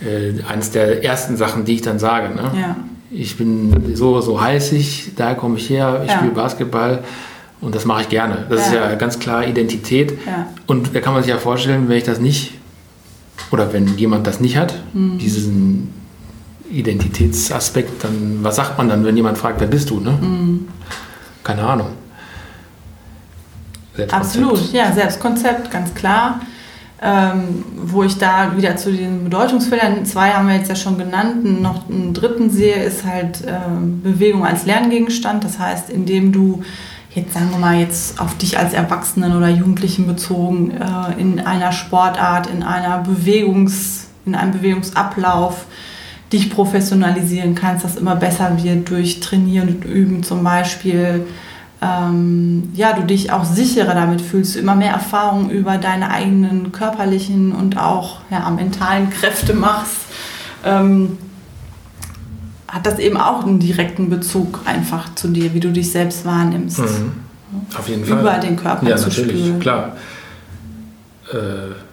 äh, 0.00 0.42
eines 0.50 0.70
der 0.70 1.04
ersten 1.04 1.36
Sachen, 1.36 1.66
die 1.66 1.74
ich 1.74 1.82
dann 1.82 1.98
sage. 1.98 2.34
Ne? 2.34 2.50
Ja 2.58 2.76
ich 3.10 3.36
bin 3.36 3.94
so, 3.94 4.20
so 4.20 4.40
heiß 4.40 4.72
ich, 4.72 5.12
da 5.16 5.34
komme 5.34 5.56
ich 5.56 5.70
her, 5.70 6.02
ich 6.04 6.10
ja. 6.10 6.18
spiele 6.18 6.32
Basketball 6.32 7.02
und 7.60 7.74
das 7.74 7.84
mache 7.84 8.02
ich 8.02 8.08
gerne. 8.08 8.46
Das 8.48 8.60
ja. 8.60 8.66
ist 8.66 8.72
ja 8.74 8.94
ganz 8.94 9.18
klar 9.18 9.46
Identität. 9.46 10.12
Ja. 10.26 10.46
Und 10.66 10.94
da 10.94 11.00
kann 11.00 11.14
man 11.14 11.22
sich 11.22 11.30
ja 11.30 11.38
vorstellen, 11.38 11.88
wenn 11.88 11.96
ich 11.96 12.04
das 12.04 12.20
nicht, 12.20 12.54
oder 13.50 13.72
wenn 13.72 13.96
jemand 13.96 14.26
das 14.26 14.40
nicht 14.40 14.56
hat, 14.56 14.74
mhm. 14.92 15.18
diesen 15.18 15.94
Identitätsaspekt, 16.70 18.04
dann 18.04 18.40
was 18.42 18.56
sagt 18.56 18.76
man 18.76 18.88
dann, 18.88 19.04
wenn 19.04 19.16
jemand 19.16 19.38
fragt, 19.38 19.60
wer 19.60 19.66
bist 19.66 19.90
du? 19.90 20.00
Ne? 20.00 20.10
Mhm. 20.10 20.68
Keine 21.42 21.62
Ahnung. 21.62 21.88
Absolut, 24.10 24.72
ja, 24.72 24.92
Selbstkonzept, 24.92 25.72
ganz 25.72 25.92
klar. 25.92 26.40
Ähm, 27.00 27.64
wo 27.76 28.02
ich 28.02 28.18
da 28.18 28.56
wieder 28.56 28.76
zu 28.76 28.92
den 28.92 29.22
Bedeutungsfeldern, 29.22 30.04
zwei 30.04 30.30
haben 30.30 30.48
wir 30.48 30.56
jetzt 30.56 30.68
ja 30.68 30.74
schon 30.74 30.98
genannt, 30.98 31.62
noch 31.62 31.88
einen 31.88 32.12
dritten 32.12 32.50
sehe, 32.50 32.82
ist 32.82 33.04
halt 33.04 33.44
äh, 33.44 33.52
Bewegung 34.02 34.44
als 34.44 34.66
Lerngegenstand. 34.66 35.44
Das 35.44 35.60
heißt, 35.60 35.90
indem 35.90 36.32
du 36.32 36.62
jetzt 37.14 37.34
sagen 37.34 37.50
wir 37.50 37.58
mal 37.58 37.78
jetzt 37.78 38.20
auf 38.20 38.36
dich 38.38 38.58
als 38.58 38.72
Erwachsenen 38.72 39.36
oder 39.36 39.48
Jugendlichen 39.48 40.06
bezogen 40.06 40.72
äh, 40.72 41.20
in 41.20 41.40
einer 41.40 41.72
Sportart, 41.72 42.48
in 42.48 42.62
einer 42.62 42.98
Bewegungs, 42.98 44.08
in 44.26 44.34
einem 44.34 44.52
Bewegungsablauf 44.52 45.66
dich 46.32 46.50
professionalisieren 46.50 47.54
kannst, 47.54 47.84
das 47.84 47.96
immer 47.96 48.16
besser 48.16 48.62
wird 48.62 48.90
durch 48.90 49.20
Trainieren 49.20 49.68
und 49.68 49.84
Üben 49.84 50.22
zum 50.22 50.44
Beispiel 50.44 51.26
ähm, 51.80 52.70
ja, 52.74 52.92
du 52.92 53.04
dich 53.04 53.30
auch 53.30 53.44
sicherer 53.44 53.94
damit 53.94 54.20
fühlst, 54.20 54.56
immer 54.56 54.74
mehr 54.74 54.92
Erfahrung 54.92 55.50
über 55.50 55.78
deine 55.78 56.10
eigenen 56.10 56.72
körperlichen 56.72 57.52
und 57.52 57.78
auch 57.78 58.20
ja, 58.30 58.48
mentalen 58.50 59.10
Kräfte 59.10 59.54
machst, 59.54 59.96
ähm, 60.64 61.18
hat 62.66 62.84
das 62.84 62.98
eben 62.98 63.16
auch 63.16 63.44
einen 63.44 63.60
direkten 63.60 64.10
Bezug 64.10 64.60
einfach 64.64 65.14
zu 65.14 65.28
dir, 65.28 65.54
wie 65.54 65.60
du 65.60 65.70
dich 65.70 65.90
selbst 65.90 66.24
wahrnimmst. 66.24 66.80
Mhm. 66.80 67.12
Auf 67.76 67.88
jeden 67.88 68.04
Fall. 68.04 68.20
Über 68.20 68.38
den 68.38 68.56
Körper 68.56 68.88
ja, 68.88 68.96
zu 68.96 69.08
natürlich, 69.08 69.40
spüren. 69.40 69.60
klar. 69.60 69.96
Äh, 71.32 71.87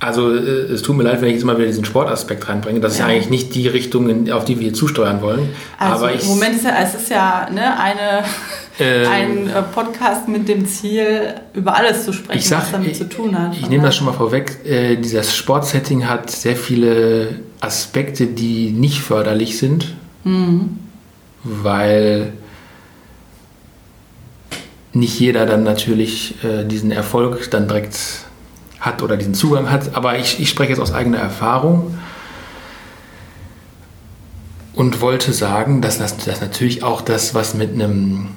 also 0.00 0.32
äh, 0.32 0.38
es 0.38 0.82
tut 0.82 0.96
mir 0.96 1.02
leid, 1.02 1.20
wenn 1.20 1.28
ich 1.28 1.34
jetzt 1.34 1.44
mal 1.44 1.56
wieder 1.56 1.66
diesen 1.66 1.84
Sportaspekt 1.84 2.48
reinbringe. 2.48 2.80
Das 2.80 2.98
ja. 2.98 3.04
ist 3.04 3.10
eigentlich 3.10 3.30
nicht 3.30 3.54
die 3.54 3.66
Richtung, 3.66 4.30
auf 4.30 4.44
die 4.44 4.60
wir 4.60 4.72
zusteuern 4.72 5.22
wollen. 5.22 5.48
Also 5.78 6.06
Aber 6.06 6.14
im 6.14 6.26
Moment 6.26 6.56
ist 6.56 6.64
ja, 6.64 6.74
es 6.82 6.94
ist 6.94 7.10
ja 7.10 7.48
ne, 7.50 7.78
eine, 7.78 8.24
ähm, 8.78 9.10
ein 9.10 9.50
äh, 9.50 9.62
Podcast 9.62 10.28
mit 10.28 10.48
dem 10.48 10.66
Ziel, 10.66 11.34
über 11.52 11.74
alles 11.74 12.04
zu 12.04 12.12
sprechen, 12.12 12.42
sag, 12.42 12.62
was 12.62 12.72
damit 12.72 12.92
ich, 12.92 12.98
zu 12.98 13.08
tun 13.08 13.36
hat. 13.36 13.56
Ich 13.56 13.68
nehme 13.68 13.82
das 13.82 13.96
schon 13.96 14.06
mal 14.06 14.12
vorweg. 14.12 14.64
Äh, 14.64 14.96
dieses 14.96 15.36
Sportsetting 15.36 16.08
hat 16.08 16.30
sehr 16.30 16.56
viele 16.56 17.40
Aspekte, 17.60 18.26
die 18.26 18.70
nicht 18.70 19.00
förderlich 19.00 19.58
sind, 19.58 19.96
mhm. 20.22 20.78
weil 21.42 22.32
nicht 24.92 25.18
jeder 25.18 25.44
dann 25.44 25.64
natürlich 25.64 26.36
äh, 26.44 26.64
diesen 26.64 26.92
Erfolg 26.92 27.50
dann 27.50 27.66
direkt 27.66 28.27
hat 28.80 29.02
oder 29.02 29.16
diesen 29.16 29.34
Zugang 29.34 29.70
hat. 29.70 29.94
Aber 29.94 30.18
ich, 30.18 30.40
ich 30.40 30.48
spreche 30.48 30.70
jetzt 30.70 30.80
aus 30.80 30.92
eigener 30.92 31.18
Erfahrung. 31.18 31.98
und 34.78 35.00
wollte 35.00 35.32
sagen, 35.32 35.80
dass 35.80 35.98
das, 35.98 36.16
das 36.18 36.40
natürlich 36.40 36.84
auch 36.84 37.00
das, 37.00 37.34
was 37.34 37.54
mit 37.54 37.72
einem 37.72 38.28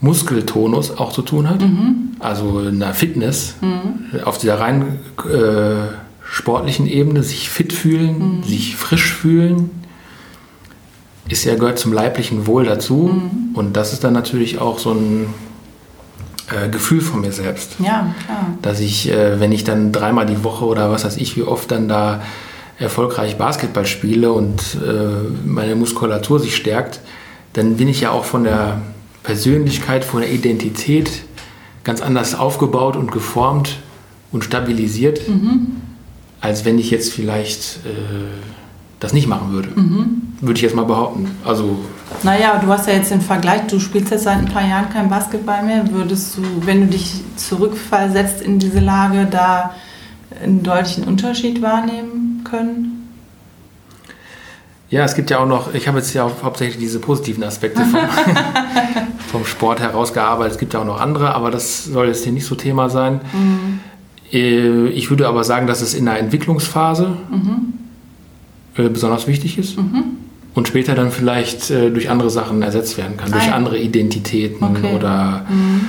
Muskeltonus 0.00 0.96
auch 0.96 1.12
zu 1.12 1.20
tun 1.20 1.50
hat, 1.50 1.60
mhm. 1.60 2.12
also 2.18 2.60
einer 2.60 2.94
Fitness, 2.94 3.56
mhm. 3.60 4.20
auf 4.24 4.38
dieser 4.38 4.58
rein 4.58 5.00
äh, 5.30 5.92
sportlichen 6.24 6.86
Ebene, 6.86 7.22
sich 7.22 7.50
fit 7.50 7.74
fühlen, 7.74 8.38
mhm. 8.38 8.42
sich 8.42 8.74
frisch 8.74 9.12
fühlen, 9.12 9.70
ist 11.28 11.44
ja 11.44 11.56
gehört 11.56 11.78
zum 11.78 11.92
leiblichen 11.92 12.46
Wohl 12.46 12.64
dazu. 12.64 13.10
Mhm. 13.12 13.54
Und 13.54 13.76
das 13.76 13.92
ist 13.92 14.02
dann 14.02 14.14
natürlich 14.14 14.58
auch 14.58 14.78
so 14.78 14.92
ein 14.92 15.26
äh, 16.50 16.68
Gefühl 16.68 17.00
von 17.00 17.20
mir 17.20 17.32
selbst. 17.32 17.76
Ja, 17.78 18.14
klar. 18.24 18.58
Dass 18.62 18.80
ich, 18.80 19.10
äh, 19.10 19.40
wenn 19.40 19.52
ich 19.52 19.64
dann 19.64 19.92
dreimal 19.92 20.26
die 20.26 20.44
Woche 20.44 20.64
oder 20.64 20.90
was 20.90 21.04
weiß 21.04 21.16
ich, 21.16 21.36
wie 21.36 21.42
oft 21.42 21.70
dann 21.70 21.88
da 21.88 22.22
erfolgreich 22.78 23.36
Basketball 23.36 23.86
spiele 23.86 24.32
und 24.32 24.60
äh, 24.76 25.46
meine 25.46 25.74
Muskulatur 25.74 26.38
sich 26.38 26.56
stärkt, 26.56 27.00
dann 27.54 27.76
bin 27.76 27.88
ich 27.88 28.02
ja 28.02 28.10
auch 28.10 28.24
von 28.24 28.44
der 28.44 28.82
Persönlichkeit, 29.22 30.04
von 30.04 30.20
der 30.20 30.30
Identität 30.30 31.10
ganz 31.84 32.00
anders 32.00 32.34
aufgebaut 32.34 32.96
und 32.96 33.12
geformt 33.12 33.78
und 34.30 34.44
stabilisiert, 34.44 35.28
mhm. 35.28 35.68
als 36.40 36.64
wenn 36.64 36.78
ich 36.78 36.90
jetzt 36.90 37.12
vielleicht 37.12 37.80
äh, 37.86 38.65
das 39.06 39.12
nicht 39.12 39.28
machen 39.28 39.52
würde. 39.52 39.68
Mhm. 39.74 40.22
Würde 40.40 40.58
ich 40.58 40.62
jetzt 40.62 40.74
mal 40.74 40.84
behaupten. 40.84 41.30
Also 41.44 41.78
naja, 42.22 42.60
du 42.62 42.68
hast 42.68 42.86
ja 42.86 42.94
jetzt 42.94 43.10
den 43.10 43.20
Vergleich, 43.20 43.66
du 43.68 43.78
spielst 43.78 44.10
jetzt 44.10 44.24
seit 44.24 44.38
ein 44.38 44.46
paar 44.46 44.66
Jahren 44.66 44.90
kein 44.90 45.08
Basketball 45.08 45.62
mehr. 45.62 45.90
Würdest 45.90 46.36
du, 46.36 46.42
wenn 46.64 46.82
du 46.82 46.86
dich 46.88 47.20
zurückversetzt 47.36 48.42
in 48.42 48.58
diese 48.58 48.80
Lage, 48.80 49.26
da 49.30 49.74
einen 50.42 50.62
deutlichen 50.62 51.04
Unterschied 51.04 51.62
wahrnehmen 51.62 52.42
können? 52.44 53.08
Ja, 54.88 55.04
es 55.04 55.14
gibt 55.14 55.30
ja 55.30 55.38
auch 55.38 55.48
noch, 55.48 55.74
ich 55.74 55.88
habe 55.88 55.98
jetzt 55.98 56.14
ja 56.14 56.24
auch 56.24 56.42
hauptsächlich 56.44 56.78
diese 56.78 57.00
positiven 57.00 57.42
Aspekte 57.42 57.82
vom, 57.82 58.00
vom 59.32 59.44
Sport 59.44 59.80
herausgearbeitet. 59.80 60.52
Es 60.52 60.58
gibt 60.58 60.74
ja 60.74 60.80
auch 60.80 60.84
noch 60.84 61.00
andere, 61.00 61.34
aber 61.34 61.50
das 61.50 61.84
soll 61.84 62.06
jetzt 62.06 62.22
hier 62.22 62.32
nicht 62.32 62.46
so 62.46 62.54
Thema 62.54 62.88
sein. 62.88 63.20
Mhm. 63.32 63.80
Äh, 64.32 64.88
ich 64.88 65.10
würde 65.10 65.26
aber 65.26 65.42
sagen, 65.42 65.66
dass 65.66 65.80
es 65.80 65.94
in 65.94 66.04
der 66.04 66.18
Entwicklungsphase 66.20 67.16
mhm. 67.30 67.75
Äh, 68.76 68.88
besonders 68.88 69.26
wichtig 69.26 69.58
ist. 69.58 69.76
Mhm 69.76 70.16
und 70.56 70.66
später 70.66 70.94
dann 70.94 71.10
vielleicht 71.10 71.70
äh, 71.70 71.90
durch 71.90 72.08
andere 72.08 72.30
Sachen 72.30 72.62
ersetzt 72.62 72.96
werden 72.96 73.18
kann, 73.18 73.30
durch 73.30 73.52
andere 73.52 73.78
Identitäten 73.78 74.66
okay. 74.66 74.94
oder 74.94 75.44
mhm. 75.50 75.80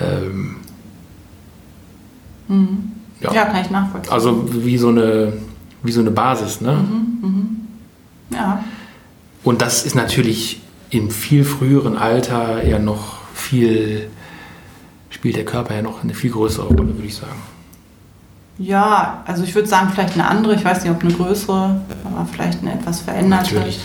Ähm, 0.00 0.56
mhm. 2.46 2.92
Ja. 3.20 3.34
ja. 3.34 3.44
kann 3.46 3.60
ich 3.60 3.70
nachvollziehen. 3.70 4.12
Also 4.12 4.48
wie 4.64 4.78
so 4.78 4.88
eine, 4.88 5.32
wie 5.82 5.90
so 5.90 6.00
eine 6.00 6.12
Basis, 6.12 6.60
ne? 6.60 6.74
Mhm. 6.74 7.28
mhm. 7.28 7.56
Ja. 8.30 8.62
Und 9.42 9.62
das 9.62 9.84
ist 9.84 9.96
natürlich 9.96 10.60
im 10.90 11.10
viel 11.10 11.42
früheren 11.42 11.96
Alter 11.96 12.64
ja 12.64 12.78
noch 12.78 13.18
viel, 13.34 14.10
spielt 15.10 15.36
der 15.36 15.44
Körper 15.44 15.74
ja 15.74 15.82
noch 15.82 16.04
eine 16.04 16.14
viel 16.14 16.30
größere 16.30 16.68
Rolle, 16.68 16.94
würde 16.94 17.06
ich 17.06 17.16
sagen. 17.16 17.40
Ja, 18.58 19.22
also 19.24 19.44
ich 19.44 19.54
würde 19.54 19.68
sagen, 19.68 19.90
vielleicht 19.94 20.14
eine 20.14 20.26
andere, 20.26 20.54
ich 20.54 20.64
weiß 20.64 20.82
nicht, 20.82 20.90
ob 20.90 21.02
eine 21.02 21.12
größere, 21.12 21.80
aber 22.04 22.26
vielleicht 22.30 22.60
eine 22.62 22.74
etwas 22.74 23.00
veränderte. 23.00 23.54
Natürlich. 23.54 23.80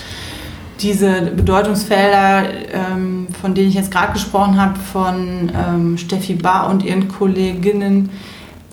Diese 0.82 1.22
Bedeutungsfelder, 1.36 2.44
ähm, 2.74 3.28
von 3.40 3.54
denen 3.54 3.70
ich 3.70 3.76
jetzt 3.76 3.92
gerade 3.92 4.14
gesprochen 4.14 4.60
habe, 4.60 4.80
von 4.80 5.52
ähm, 5.56 5.98
Steffi 5.98 6.34
Bahr 6.34 6.70
und 6.70 6.84
ihren 6.84 7.08
Kolleginnen, 7.08 8.10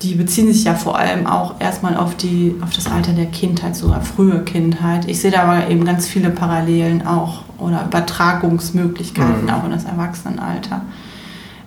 die 0.01 0.15
beziehen 0.15 0.51
sich 0.51 0.63
ja 0.63 0.73
vor 0.73 0.97
allem 0.97 1.27
auch 1.27 1.55
erstmal 1.59 1.95
auf, 1.95 2.15
die, 2.15 2.55
auf 2.61 2.73
das 2.73 2.87
Alter 2.87 3.13
der 3.13 3.27
Kindheit, 3.27 3.75
sogar 3.75 4.01
frühe 4.01 4.43
Kindheit. 4.43 5.07
Ich 5.07 5.21
sehe 5.21 5.29
da 5.29 5.43
aber 5.43 5.69
eben 5.69 5.85
ganz 5.85 6.07
viele 6.07 6.31
Parallelen 6.31 7.05
auch 7.05 7.43
oder 7.59 7.85
Übertragungsmöglichkeiten 7.85 9.43
mhm. 9.43 9.49
auch 9.49 9.63
in 9.63 9.71
das 9.71 9.85
Erwachsenenalter. 9.85 10.81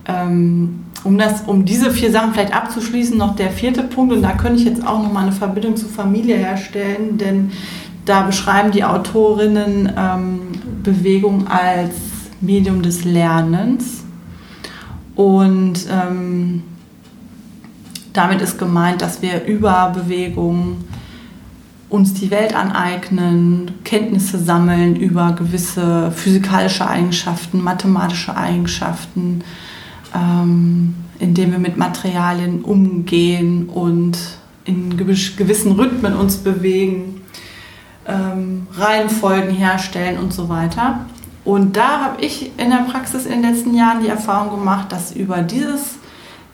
Ähm, 0.06 0.80
um, 1.04 1.18
das, 1.18 1.42
um 1.42 1.64
diese 1.64 1.90
vier 1.90 2.10
Sachen 2.10 2.32
vielleicht 2.32 2.54
abzuschließen, 2.54 3.16
noch 3.16 3.36
der 3.36 3.50
vierte 3.50 3.82
Punkt, 3.82 4.14
und 4.14 4.22
da 4.22 4.32
könnte 4.32 4.60
ich 4.60 4.64
jetzt 4.64 4.86
auch 4.86 5.02
noch 5.02 5.12
mal 5.12 5.22
eine 5.22 5.32
Verbindung 5.32 5.76
zur 5.76 5.90
Familie 5.90 6.36
herstellen, 6.36 7.18
denn 7.18 7.52
da 8.04 8.22
beschreiben 8.22 8.70
die 8.70 8.84
Autorinnen 8.84 9.92
ähm, 9.96 10.40
Bewegung 10.82 11.46
als 11.46 11.94
Medium 12.40 12.82
des 12.82 13.04
Lernens. 13.04 14.04
Und 15.14 15.86
ähm, 15.90 16.62
damit 18.12 18.40
ist 18.40 18.58
gemeint, 18.58 19.00
dass 19.00 19.22
wir 19.22 19.44
über 19.44 19.92
Bewegung 19.94 20.78
uns 21.88 22.14
die 22.14 22.30
Welt 22.30 22.54
aneignen, 22.54 23.70
Kenntnisse 23.84 24.38
sammeln 24.38 24.96
über 24.96 25.32
gewisse 25.32 26.10
physikalische 26.10 26.88
Eigenschaften, 26.88 27.62
mathematische 27.62 28.36
Eigenschaften, 28.36 29.42
ähm, 30.14 30.94
indem 31.18 31.52
wir 31.52 31.58
mit 31.58 31.76
Materialien 31.76 32.62
umgehen 32.62 33.68
und 33.68 34.18
in 34.64 34.96
gewissen 34.96 35.72
Rhythmen 35.72 36.14
uns 36.14 36.38
bewegen, 36.38 37.22
ähm, 38.06 38.66
Reihenfolgen 38.72 39.50
herstellen 39.50 40.18
und 40.18 40.32
so 40.32 40.48
weiter. 40.48 41.00
Und 41.44 41.76
da 41.76 42.00
habe 42.00 42.24
ich 42.24 42.52
in 42.58 42.70
der 42.70 42.86
Praxis 42.90 43.26
in 43.26 43.42
den 43.42 43.42
letzten 43.42 43.74
Jahren 43.74 44.02
die 44.02 44.08
Erfahrung 44.08 44.58
gemacht, 44.58 44.90
dass 44.92 45.12
über 45.12 45.42
dieses 45.42 45.96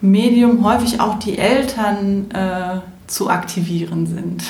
Medium 0.01 0.65
häufig 0.65 1.01
auch 1.01 1.19
die 1.19 1.39
Eltern 1.39 2.31
äh, 2.33 2.81
zu 3.07 3.31
aktivieren 3.31 4.07
sind. 4.07 4.43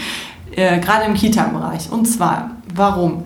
äh, 0.56 0.78
gerade 0.80 1.04
im 1.06 1.14
Kita-Bereich. 1.14 1.90
Und 1.90 2.06
zwar, 2.06 2.50
warum? 2.74 3.24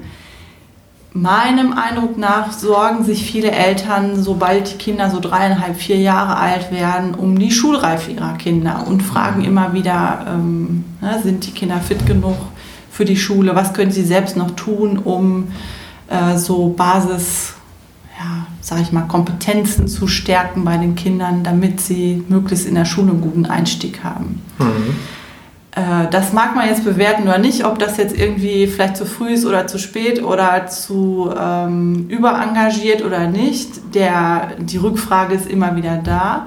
Meinem 1.12 1.72
Eindruck 1.72 2.16
nach 2.18 2.52
sorgen 2.52 3.04
sich 3.04 3.24
viele 3.24 3.50
Eltern, 3.50 4.22
sobald 4.22 4.72
die 4.72 4.78
Kinder 4.78 5.10
so 5.10 5.18
dreieinhalb, 5.18 5.76
vier 5.76 5.96
Jahre 5.96 6.36
alt 6.36 6.70
werden, 6.70 7.14
um 7.14 7.38
die 7.38 7.50
Schulreife 7.50 8.12
ihrer 8.12 8.34
Kinder 8.34 8.84
und 8.86 9.02
fragen 9.02 9.44
immer 9.44 9.72
wieder, 9.72 10.26
ähm, 10.28 10.84
ne, 11.00 11.20
sind 11.22 11.46
die 11.46 11.50
Kinder 11.50 11.78
fit 11.80 12.06
genug 12.06 12.36
für 12.90 13.04
die 13.04 13.16
Schule? 13.16 13.56
Was 13.56 13.72
können 13.72 13.90
sie 13.90 14.04
selbst 14.04 14.36
noch 14.36 14.52
tun, 14.52 14.98
um 14.98 15.48
äh, 16.08 16.36
so 16.36 16.68
Basis, 16.68 17.54
ja, 18.18 18.46
sag 18.60 18.80
ich 18.80 18.92
mal, 18.92 19.08
Kompetenzen 19.08 19.88
zu 19.88 20.06
stärken 20.06 20.64
bei 20.64 20.76
den 20.76 20.94
Kindern, 20.94 21.42
damit 21.42 21.80
sie 21.80 22.22
möglichst 22.28 22.66
in 22.66 22.76
der 22.76 22.84
Schule 22.84 23.10
einen 23.10 23.20
guten 23.20 23.46
Einstieg 23.46 24.04
haben? 24.04 24.42
Mhm. 24.58 24.94
Äh, 25.72 26.08
das 26.10 26.32
mag 26.32 26.54
man 26.54 26.68
jetzt 26.68 26.84
bewerten 26.84 27.22
oder 27.22 27.38
nicht, 27.38 27.64
ob 27.64 27.78
das 27.78 27.96
jetzt 27.96 28.18
irgendwie 28.18 28.66
vielleicht 28.66 28.96
zu 28.96 29.06
früh 29.06 29.34
ist 29.34 29.46
oder 29.46 29.66
zu 29.66 29.78
spät 29.78 30.22
oder 30.22 30.66
zu 30.66 31.32
ähm, 31.38 32.06
überengagiert 32.08 33.04
oder 33.04 33.28
nicht. 33.28 33.94
Der, 33.94 34.52
die 34.58 34.78
Rückfrage 34.78 35.34
ist 35.34 35.46
immer 35.48 35.76
wieder 35.76 35.98
da. 36.02 36.46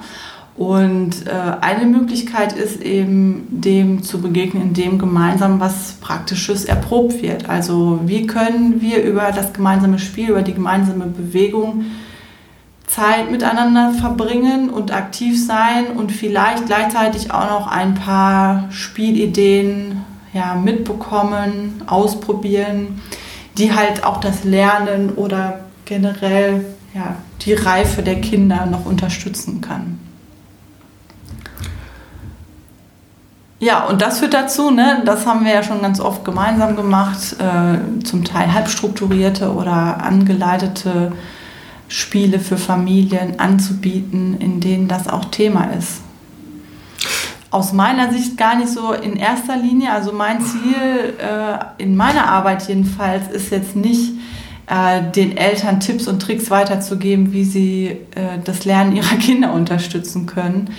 Und 0.55 1.25
äh, 1.25 1.31
eine 1.61 1.85
Möglichkeit 1.85 2.53
ist 2.53 2.81
eben, 2.81 3.47
dem 3.49 4.03
zu 4.03 4.21
begegnen, 4.21 4.61
indem 4.61 4.99
gemeinsam 4.99 5.59
was 5.59 5.93
Praktisches 5.93 6.65
erprobt 6.65 7.23
wird. 7.23 7.49
Also 7.49 8.01
wie 8.05 8.27
können 8.27 8.79
wir 8.79 9.03
über 9.03 9.31
das 9.31 9.53
gemeinsame 9.53 9.97
Spiel, 9.97 10.29
über 10.29 10.43
die 10.43 10.53
gemeinsame 10.53 11.05
Bewegung 11.05 11.85
Zeit 12.87 13.31
miteinander 13.31 13.91
verbringen 13.91 14.69
und 14.69 14.91
aktiv 14.91 15.43
sein 15.43 15.87
und 15.95 16.11
vielleicht 16.11 16.65
gleichzeitig 16.65 17.31
auch 17.31 17.49
noch 17.49 17.67
ein 17.67 17.95
paar 17.95 18.65
Spielideen 18.71 20.03
ja, 20.33 20.55
mitbekommen, 20.55 21.81
ausprobieren, 21.87 23.01
die 23.57 23.73
halt 23.73 24.03
auch 24.03 24.19
das 24.19 24.43
Lernen 24.43 25.11
oder 25.11 25.61
generell 25.85 26.65
ja, 26.93 27.15
die 27.41 27.53
Reife 27.53 28.01
der 28.03 28.21
Kinder 28.21 28.65
noch 28.65 28.85
unterstützen 28.85 29.61
kann. 29.61 29.99
Ja, 33.59 33.85
und 33.85 34.01
das 34.01 34.19
führt 34.19 34.33
dazu, 34.33 34.71
ne, 34.71 35.03
das 35.05 35.25
haben 35.25 35.45
wir 35.45 35.53
ja 35.53 35.63
schon 35.63 35.81
ganz 35.81 36.01
oft 36.01 36.25
gemeinsam 36.25 36.75
gemacht, 36.75 37.37
äh, 37.39 38.03
zum 38.03 38.25
Teil 38.25 38.53
halbstrukturierte 38.53 39.53
oder 39.53 40.03
angeleitete 40.03 41.13
Spiele 41.93 42.39
für 42.39 42.57
Familien 42.57 43.39
anzubieten, 43.39 44.35
in 44.39 44.59
denen 44.59 44.87
das 44.87 45.07
auch 45.07 45.25
Thema 45.25 45.65
ist. 45.77 46.01
Aus 47.51 47.71
meiner 47.71 48.11
Sicht 48.11 48.35
gar 48.35 48.55
nicht 48.55 48.69
so 48.69 48.93
in 48.93 49.15
erster 49.15 49.55
Linie. 49.57 49.91
Also 49.91 50.11
mein 50.11 50.41
Ziel 50.41 51.13
äh, 51.19 51.83
in 51.83 51.95
meiner 51.95 52.27
Arbeit 52.27 52.67
jedenfalls 52.67 53.29
ist 53.29 53.51
jetzt 53.51 53.75
nicht, 53.75 54.13
äh, 54.65 55.03
den 55.11 55.37
Eltern 55.37 55.81
Tipps 55.81 56.07
und 56.07 56.19
Tricks 56.19 56.49
weiterzugeben, 56.49 57.31
wie 57.31 57.43
sie 57.43 57.87
äh, 58.15 58.39
das 58.43 58.65
Lernen 58.65 58.95
ihrer 58.95 59.15
Kinder 59.19 59.53
unterstützen 59.53 60.25
können, 60.25 60.71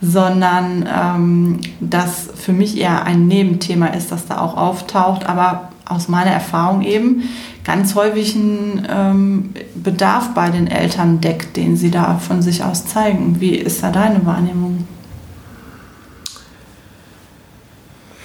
sondern 0.00 0.88
ähm, 0.90 1.60
dass 1.80 2.30
für 2.34 2.54
mich 2.54 2.78
eher 2.78 3.04
ein 3.04 3.26
Nebenthema 3.26 3.88
ist, 3.88 4.10
das 4.10 4.26
da 4.26 4.40
auch 4.40 4.56
auftaucht, 4.56 5.26
aber 5.26 5.71
aus 5.92 6.08
meiner 6.08 6.30
Erfahrung 6.30 6.82
eben 6.82 7.22
ganz 7.64 7.94
häufig 7.94 8.34
einen 8.34 8.86
ähm, 8.90 9.50
Bedarf 9.74 10.34
bei 10.34 10.50
den 10.50 10.66
Eltern 10.66 11.20
deckt, 11.20 11.56
den 11.56 11.76
sie 11.76 11.90
da 11.90 12.18
von 12.18 12.42
sich 12.42 12.64
aus 12.64 12.86
zeigen. 12.86 13.40
Wie 13.40 13.54
ist 13.54 13.82
da 13.82 13.90
deine 13.90 14.24
Wahrnehmung? 14.26 14.86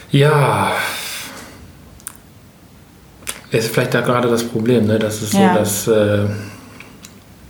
Ja, 0.09 0.71
Ist 3.51 3.69
vielleicht 3.73 3.93
da 3.93 4.01
gerade 4.01 4.27
das 4.27 4.43
Problem, 4.43 4.87
ne? 4.87 4.99
Das 4.99 5.21
ist 5.21 5.33
ja. 5.33 5.53
so, 5.53 5.59
dass 5.59 5.87
äh, 5.87 6.25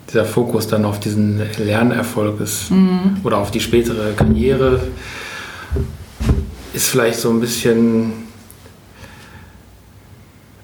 dieser 0.09 0.25
Fokus 0.25 0.67
dann 0.67 0.85
auf 0.85 0.99
diesen 0.99 1.41
Lernerfolg 1.57 2.39
ist 2.39 2.69
mhm. 2.69 3.17
oder 3.23 3.37
auf 3.37 3.49
die 3.49 3.59
spätere 3.59 4.13
Karriere 4.13 4.79
ist 6.73 6.89
vielleicht 6.89 7.19
so 7.19 7.31
ein 7.31 7.39
bisschen 7.39 8.26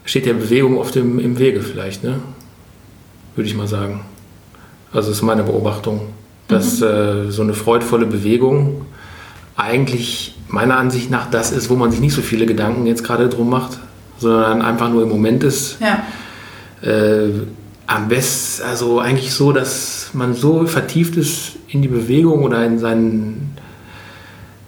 steht 0.06 0.26
der 0.26 0.34
Bewegung 0.34 0.78
auf 0.78 0.92
dem 0.92 1.20
im 1.20 1.40
Wege 1.40 1.62
vielleicht, 1.62 2.04
ne? 2.04 2.20
Würde 3.36 3.50
ich 3.50 3.56
mal 3.56 3.68
sagen. 3.68 4.02
Also 4.92 5.10
das 5.10 5.18
ist 5.18 5.24
meine 5.24 5.44
Beobachtung, 5.44 6.02
dass 6.48 6.80
mhm. 6.82 6.88
äh, 6.88 7.32
so 7.32 7.42
eine 7.42 7.54
freudvolle 7.54 8.06
Bewegung 8.06 8.86
eigentlich 9.56 10.36
meiner 10.48 10.78
Ansicht 10.78 11.10
nach 11.10 11.30
das 11.30 11.52
ist, 11.52 11.70
wo 11.70 11.76
man 11.76 11.92
sich 11.92 12.00
nicht 12.00 12.14
so 12.14 12.22
viele 12.22 12.46
Gedanken 12.46 12.86
jetzt 12.86 13.04
gerade 13.04 13.30
drum 13.30 13.50
macht, 13.50 13.80
sondern 14.20 14.62
einfach 14.62 14.90
nur 14.90 15.04
im 15.04 15.10
Moment 15.10 15.44
ist. 15.44 15.78
Ja. 15.80 16.04
Äh, 16.88 17.32
am 17.88 18.08
besten, 18.08 18.64
also 18.64 19.00
eigentlich 19.00 19.34
so, 19.34 19.52
dass 19.52 20.10
man 20.14 20.34
so 20.34 20.66
vertieft 20.66 21.18
ist 21.18 21.54
in 21.68 21.82
die 21.82 21.88
Bewegung 21.88 22.44
oder 22.44 22.66
in 22.66 22.80
seinen, 22.80 23.53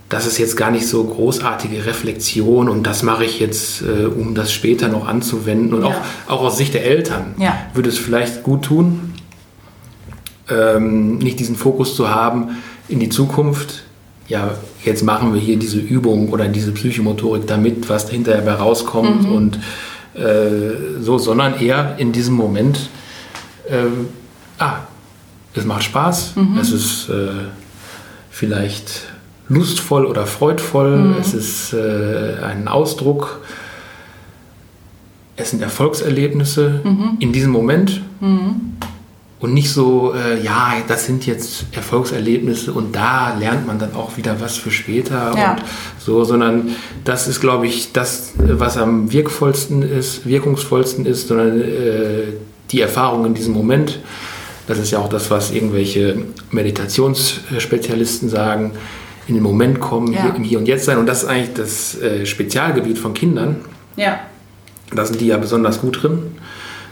dass 0.10 0.26
es 0.26 0.38
jetzt 0.38 0.56
gar 0.56 0.72
nicht 0.72 0.88
so 0.88 1.04
großartige 1.04 1.86
Reflexion 1.86 2.70
und 2.70 2.84
das 2.84 3.04
mache 3.04 3.26
ich 3.26 3.39
jetzt, 3.39 3.82
äh, 3.82 4.06
um 4.06 4.36
das 4.36 4.54
später 4.54 4.88
noch 4.88 5.08
anzuwenden. 5.08 5.74
Und 5.74 5.84
ja. 5.84 5.88
auch, 6.28 6.32
auch 6.32 6.41
aus 6.41 6.58
Sicht 6.58 6.74
der 6.74 6.86
Eltern 6.86 7.36
ja. 7.38 7.58
würde 7.74 7.89
es 7.89 7.98
vielleicht 7.98 8.44
gut 8.44 8.63
tun, 8.63 9.13
ähm, 10.50 11.18
nicht 11.18 11.39
diesen 11.39 11.56
Fokus 11.56 11.96
zu 11.96 12.10
haben 12.10 12.58
in 12.88 13.00
die 13.00 13.10
Zukunft. 13.10 13.84
Ja, 14.28 14.52
jetzt 14.84 15.04
machen 15.04 15.34
wir 15.34 15.41
hier 15.41 15.58
diese 15.58 15.80
Übung 15.80 16.30
oder 16.30 16.48
diese 16.48 16.72
Psychomotorik 16.72 17.48
damit, 17.48 17.89
was 17.89 18.10
hinterher 18.10 18.56
rauskommt 18.56 19.24
mhm. 19.24 19.32
und 19.32 19.60
äh, 20.15 21.02
so, 21.02 21.18
sondern 21.18 21.60
eher 21.60 21.96
in 21.98 22.12
diesem 22.12 22.36
Moment 22.36 22.89
ähm, 23.70 24.08
ah, 24.60 24.80
es 25.54 25.65
macht 25.65 25.84
Spaß, 25.84 26.36
mhm. 26.36 26.58
es 26.60 26.72
ist 26.72 27.10
äh, 27.10 27.30
vielleicht 28.30 29.04
lustvoll 29.49 30.05
oder 30.05 30.25
freudvoll, 30.25 30.97
mhm. 30.97 31.15
es 31.19 31.34
ist 31.34 31.73
äh, 31.73 32.38
ein 32.43 32.67
Ausdruck, 32.67 33.41
es 35.38 35.51
sind 35.51 35.62
Erfolgserlebnisse 35.62 36.81
mhm. 36.84 37.17
in 37.19 37.31
diesem 37.31 37.51
Moment 37.51 38.01
mhm. 38.21 38.77
und 39.39 39.53
nicht 39.53 39.69
so, 39.69 40.13
äh, 40.13 40.41
ja, 40.41 40.75
das 40.88 41.05
sind 41.05 41.25
jetzt 41.25 41.65
Erfolgserlebnisse 41.73 42.73
und 42.73 42.95
da 42.95 43.38
lernt 43.38 43.67
man 43.67 43.77
dann 43.77 43.93
auch 43.93 44.17
wieder 44.17 44.39
was 44.39 44.55
für 44.55 44.71
später 44.71 45.34
ja. 45.38 45.51
und 45.51 45.62
so, 45.99 46.23
sondern 46.23 46.69
das 47.03 47.27
ist, 47.27 47.41
glaube 47.41 47.67
ich, 47.67 47.91
das, 47.91 48.34
was 48.38 48.77
am 48.77 49.12
wirkvollsten 49.12 49.81
ist, 49.84 50.25
wirkungsvollsten 50.25 51.05
ist, 51.05 51.27
sondern 51.27 51.62
äh, 51.62 52.23
die 52.71 52.81
Erfahrung 52.81 53.25
in 53.25 53.34
diesem 53.34 53.53
Moment, 53.53 53.99
das 54.67 54.79
ist 54.79 54.89
ja 54.89 54.99
auch 54.99 55.10
das, 55.10 55.29
was 55.29 55.51
irgendwelche 55.51 56.17
Meditationsspezialisten 56.49 58.29
sagen, 58.29 58.71
in 59.27 59.35
den 59.35 59.43
Moment 59.43 59.79
kommen, 59.79 60.13
ja. 60.13 60.23
hier, 60.23 60.35
im 60.35 60.43
Hier 60.43 60.59
und 60.59 60.67
Jetzt 60.67 60.85
sein. 60.85 60.97
Und 60.97 61.07
das 61.07 61.23
ist 61.23 61.29
eigentlich 61.29 61.53
das 61.53 61.99
äh, 62.01 62.25
Spezialgebiet 62.25 62.97
von 62.97 63.13
Kindern. 63.13 63.57
Ja. 63.95 64.19
Da 64.93 65.05
sind 65.05 65.19
die 65.19 65.27
ja 65.27 65.38
besonders 65.38 65.81
gut 65.81 66.03
drin, 66.03 66.19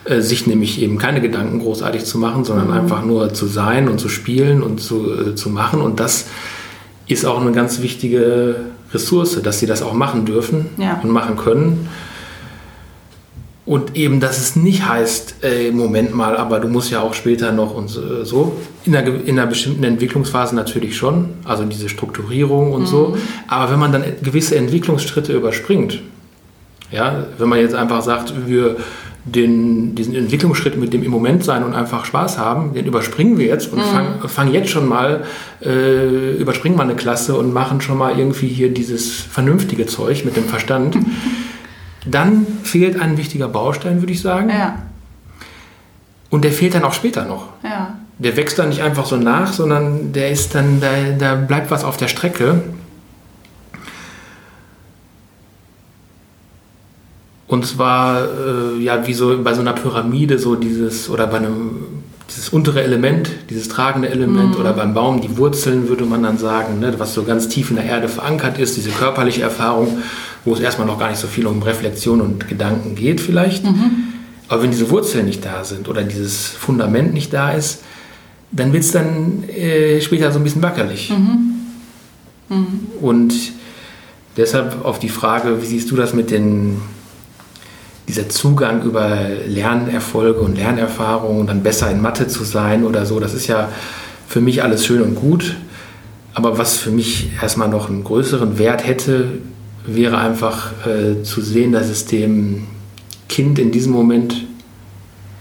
äh, 0.06 0.22
sich 0.22 0.48
nämlich 0.48 0.82
eben 0.82 0.98
keine 0.98 1.22
Gedanken 1.22 1.60
großartig 1.60 2.06
zu 2.06 2.18
machen, 2.18 2.44
sondern 2.44 2.68
mhm. 2.68 2.74
einfach 2.74 3.06
nur 3.06 3.34
zu 3.34 3.46
sein 3.46 3.88
und 3.88 4.00
zu 4.00 4.10
spielen 4.10 4.64
und 4.64 4.80
zu, 4.80 5.14
äh, 5.14 5.36
zu 5.36 5.50
machen. 5.50 5.82
Und 5.82 6.00
das 6.00 6.26
ist 7.08 7.26
auch 7.26 7.40
eine 7.40 7.52
ganz 7.52 7.82
wichtige 7.82 8.56
Ressource, 8.94 9.42
dass 9.42 9.60
sie 9.60 9.66
das 9.66 9.82
auch 9.82 9.94
machen 9.94 10.26
dürfen 10.26 10.68
ja. 10.78 11.00
und 11.04 11.10
machen 11.10 11.38
können. 11.38 11.90
Und 13.66 13.96
eben, 13.96 14.20
dass 14.20 14.40
es 14.40 14.58
nicht 14.58 14.86
heißt, 14.86 15.36
ey, 15.42 15.72
Moment 15.72 16.14
mal, 16.14 16.36
aber 16.36 16.60
du 16.60 16.68
musst 16.68 16.92
ja 16.92 17.00
auch 17.00 17.14
später 17.14 17.54
noch 17.54 17.74
und 17.74 17.88
so. 17.88 18.58
In 18.84 18.94
einer, 18.94 19.08
in 19.08 19.40
einer 19.40 19.48
bestimmten 19.48 19.86
Entwicklungsphase 19.86 20.54
natürlich 20.54 20.98
schon, 20.98 21.30
also 21.46 21.64
diese 21.64 21.88
Strukturierung 21.88 22.74
und 22.74 22.82
mhm. 22.82 22.88
so. 22.88 23.18
Aber 23.48 23.72
wenn 23.72 23.80
man 23.80 23.94
dann 23.94 24.04
gewisse 24.22 24.58
Entwicklungsschritte 24.58 25.32
überspringt, 25.32 26.02
ja, 26.92 27.26
wenn 27.38 27.48
man 27.48 27.60
jetzt 27.60 27.74
einfach 27.74 28.02
sagt, 28.02 28.34
wir 28.48 28.76
den, 29.26 29.96
diesen 29.96 30.16
Entwicklungsschritt 30.16 30.78
mit 30.78 30.92
dem 30.92 31.02
im 31.02 31.12
Moment 31.12 31.46
sein 31.46 31.64
und 31.64 31.74
einfach 31.74 32.04
Spaß 32.04 32.38
haben, 32.38 32.74
den 32.74 32.86
überspringen 32.86 33.38
wir 33.38 33.46
jetzt 33.46 33.72
und 33.72 33.80
mhm. 33.80 33.84
fangen 33.84 34.28
fang 34.28 34.52
jetzt 34.52 34.70
schon 34.70 34.88
mal, 34.88 35.24
äh, 35.64 36.36
überspringen 36.36 36.76
mal 36.76 36.84
eine 36.84 36.96
Klasse 36.96 37.36
und 37.36 37.54
machen 37.54 37.80
schon 37.80 37.98
mal 37.98 38.20
irgendwie 38.20 38.48
hier 38.48 38.74
dieses 38.74 39.14
vernünftige 39.14 39.86
Zeug 39.86 40.26
mit 40.26 40.36
dem 40.36 40.44
Verstand. 40.44 40.98
Dann 42.06 42.46
fehlt 42.64 43.00
ein 43.00 43.18
wichtiger 43.18 43.48
Baustein, 43.48 44.02
würde 44.02 44.14
ich 44.14 44.22
sagen. 44.22 44.50
Ja. 44.50 44.80
Und 46.30 46.44
der 46.44 46.52
fehlt 46.52 46.74
dann 46.74 46.84
auch 46.84 46.94
später 46.94 47.26
noch. 47.26 47.48
Ja. 47.64 47.96
Der 48.18 48.36
wächst 48.36 48.60
dann 48.60 48.70
nicht 48.70 48.82
einfach 48.82 49.06
so 49.06 49.18
nach, 49.18 49.54
sondern 49.54 50.14
der 50.14 50.32
ist 50.32 50.56
dann, 50.56 50.82
da, 50.82 50.90
da 51.18 51.36
bleibt 51.36 51.72
was 51.72 51.84
auf 51.84 51.98
der 51.98 52.08
Strecke. 52.08 52.62
Und 57.48 57.66
zwar, 57.66 58.24
äh, 58.24 58.80
ja, 58.82 59.06
wie 59.06 59.14
so 59.14 59.42
bei 59.44 59.54
so 59.54 59.62
einer 59.62 59.74
Pyramide, 59.74 60.40
so 60.40 60.56
dieses, 60.56 61.10
oder 61.10 61.28
bei 61.28 61.38
einem, 61.38 62.03
dieses 62.30 62.50
untere 62.50 62.82
Element, 62.84 63.30
dieses 63.50 63.68
tragende 63.68 64.10
Element, 64.10 64.56
mhm. 64.56 64.60
oder 64.60 64.74
beim 64.74 64.94
Baum, 64.94 65.22
die 65.22 65.38
Wurzeln, 65.38 65.90
würde 65.90 66.06
man 66.06 66.24
dann 66.24 66.38
sagen, 66.38 66.80
ne, 66.80 66.94
was 66.98 67.14
so 67.14 67.24
ganz 67.24 67.50
tief 67.50 67.70
in 67.70 67.76
der 67.76 67.86
Erde 67.86 68.08
verankert 68.08 68.58
ist, 68.58 68.78
diese 68.78 68.90
körperliche 68.90 69.42
Erfahrung 69.42 69.98
wo 70.46 70.54
es 70.54 70.60
erstmal 70.60 70.88
noch 70.88 71.00
gar 71.00 71.10
nicht 71.10 71.20
so 71.20 71.28
viel 71.28 71.48
um 71.48 71.62
Reflexion 71.64 72.22
und 72.22 72.48
Gedanken 72.48 72.96
geht 72.96 73.22
vielleicht. 73.22 73.64
Mhm. 73.64 74.14
Aber 74.50 74.64
wenn 74.64 74.72
diese 74.72 74.90
Wurzeln 74.90 75.26
nicht 75.26 75.44
da 75.46 75.64
sind 75.64 75.88
oder 75.88 76.04
dieses 76.04 76.48
Fundament 76.48 77.14
nicht 77.14 77.34
da 77.34 77.52
ist, 77.52 77.82
dann 78.52 78.74
wird 78.74 78.84
es 78.84 78.92
dann 78.92 79.44
äh, 79.50 80.02
später 80.02 80.32
so 80.32 80.40
ein 80.40 80.44
bisschen 80.44 80.62
wackelig. 80.62 81.10
Mhm. 81.10 81.56
Mhm. 82.50 82.80
Und 83.02 83.34
deshalb 84.38 84.84
auf 84.84 85.00
die 85.00 85.10
Frage, 85.10 85.62
wie 85.62 85.66
siehst 85.66 85.90
du 85.90 85.96
das 85.96 86.14
mit 86.14 86.30
den, 86.30 86.82
dieser 88.08 88.30
Zugang 88.30 88.84
über 88.84 89.18
Lernerfolge 89.48 90.40
und 90.40 90.58
Lernerfahrungen, 90.58 91.48
dann 91.48 91.64
besser 91.64 91.90
in 91.90 92.02
Mathe 92.02 92.28
zu 92.28 92.44
sein 92.44 92.86
oder 92.86 93.06
so, 93.06 93.20
das 93.20 93.34
ist 93.34 93.48
ja 93.48 93.70
für 94.28 94.42
mich 94.42 94.64
alles 94.64 94.86
schön 94.86 95.02
und 95.02 95.16
gut. 95.16 95.56
Aber 96.34 96.58
was 96.58 96.78
für 96.78 96.90
mich 96.90 97.30
erstmal 97.42 97.70
noch 97.70 97.90
einen 97.90 98.04
größeren 98.04 98.58
Wert 98.58 98.86
hätte, 98.86 99.40
wäre 99.86 100.18
einfach 100.18 100.72
äh, 100.88 101.24
zu 101.24 101.42
sehen, 101.42 101.72
dass 101.72 101.90
es 101.90 102.06
dem 102.06 102.68
Kind 103.30 103.60
in 103.60 103.72
diesem 103.72 103.94
Moment 103.94 104.46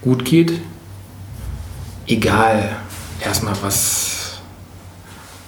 gut 0.03 0.25
geht, 0.25 0.53
egal 2.07 2.77
erstmal 3.25 3.55
was 3.63 4.41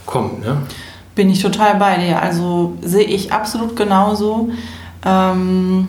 kommt. 0.06 0.40
Ne? 0.40 0.62
Bin 1.14 1.28
ich 1.28 1.42
total 1.42 1.76
bei 1.76 1.98
dir. 1.98 2.22
Also 2.22 2.76
sehe 2.82 3.04
ich 3.04 3.32
absolut 3.32 3.76
genauso. 3.76 4.50
Ähm 5.04 5.88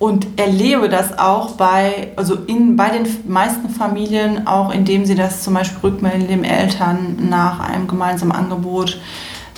und 0.00 0.40
erlebe 0.40 0.88
das 0.88 1.18
auch 1.18 1.52
bei, 1.52 2.08
also 2.16 2.34
in, 2.46 2.74
bei 2.74 2.88
den 2.88 3.06
meisten 3.28 3.68
Familien, 3.68 4.46
auch 4.46 4.72
indem 4.72 5.04
sie 5.04 5.14
das 5.14 5.42
zum 5.42 5.52
Beispiel 5.52 5.78
rückmelden 5.90 6.26
den 6.26 6.42
Eltern 6.42 7.28
nach 7.28 7.60
einem 7.60 7.86
gemeinsamen 7.86 8.32
Angebot 8.32 8.98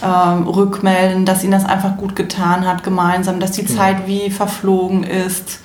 ähm, 0.03 0.49
rückmelden, 0.49 1.25
dass 1.25 1.45
ihnen 1.45 1.53
das 1.53 1.65
einfach 1.65 1.97
gut 1.97 2.17
getan 2.17 2.67
hat 2.67 2.83
gemeinsam, 2.83 3.39
dass 3.39 3.53
die 3.53 3.65
Zeit 3.67 4.09
wie 4.09 4.31
verflogen 4.31 5.05
ist, 5.05 5.61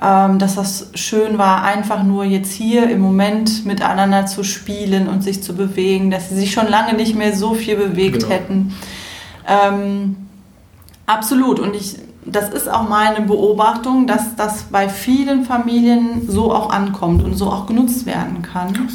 ähm, 0.00 0.38
dass 0.38 0.54
das 0.54 0.88
schön 0.94 1.36
war, 1.36 1.62
einfach 1.62 2.02
nur 2.02 2.24
jetzt 2.24 2.52
hier 2.52 2.88
im 2.88 3.00
Moment 3.00 3.66
miteinander 3.66 4.24
zu 4.24 4.44
spielen 4.44 5.08
und 5.08 5.22
sich 5.22 5.42
zu 5.42 5.54
bewegen, 5.54 6.10
dass 6.10 6.30
sie 6.30 6.36
sich 6.36 6.52
schon 6.52 6.68
lange 6.68 6.94
nicht 6.94 7.14
mehr 7.14 7.36
so 7.36 7.52
viel 7.52 7.76
bewegt 7.76 8.20
genau. 8.20 8.30
hätten. 8.30 8.74
Ähm, 9.46 10.16
absolut. 11.04 11.60
Und 11.60 11.76
ich, 11.76 11.98
das 12.24 12.50
ist 12.50 12.68
auch 12.68 12.88
meine 12.88 13.22
Beobachtung, 13.22 14.06
dass 14.06 14.36
das 14.36 14.64
bei 14.64 14.88
vielen 14.88 15.44
Familien 15.44 16.28
so 16.28 16.52
auch 16.52 16.70
ankommt 16.70 17.22
und 17.24 17.34
so 17.34 17.46
auch 17.46 17.66
genutzt 17.66 18.06
werden 18.06 18.42
kann. 18.42 18.88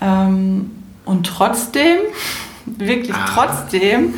Ähm, 0.00 0.70
und 1.04 1.26
trotzdem 1.26 1.98
wirklich 2.66 3.14
ah. 3.14 3.26
trotzdem 3.32 4.14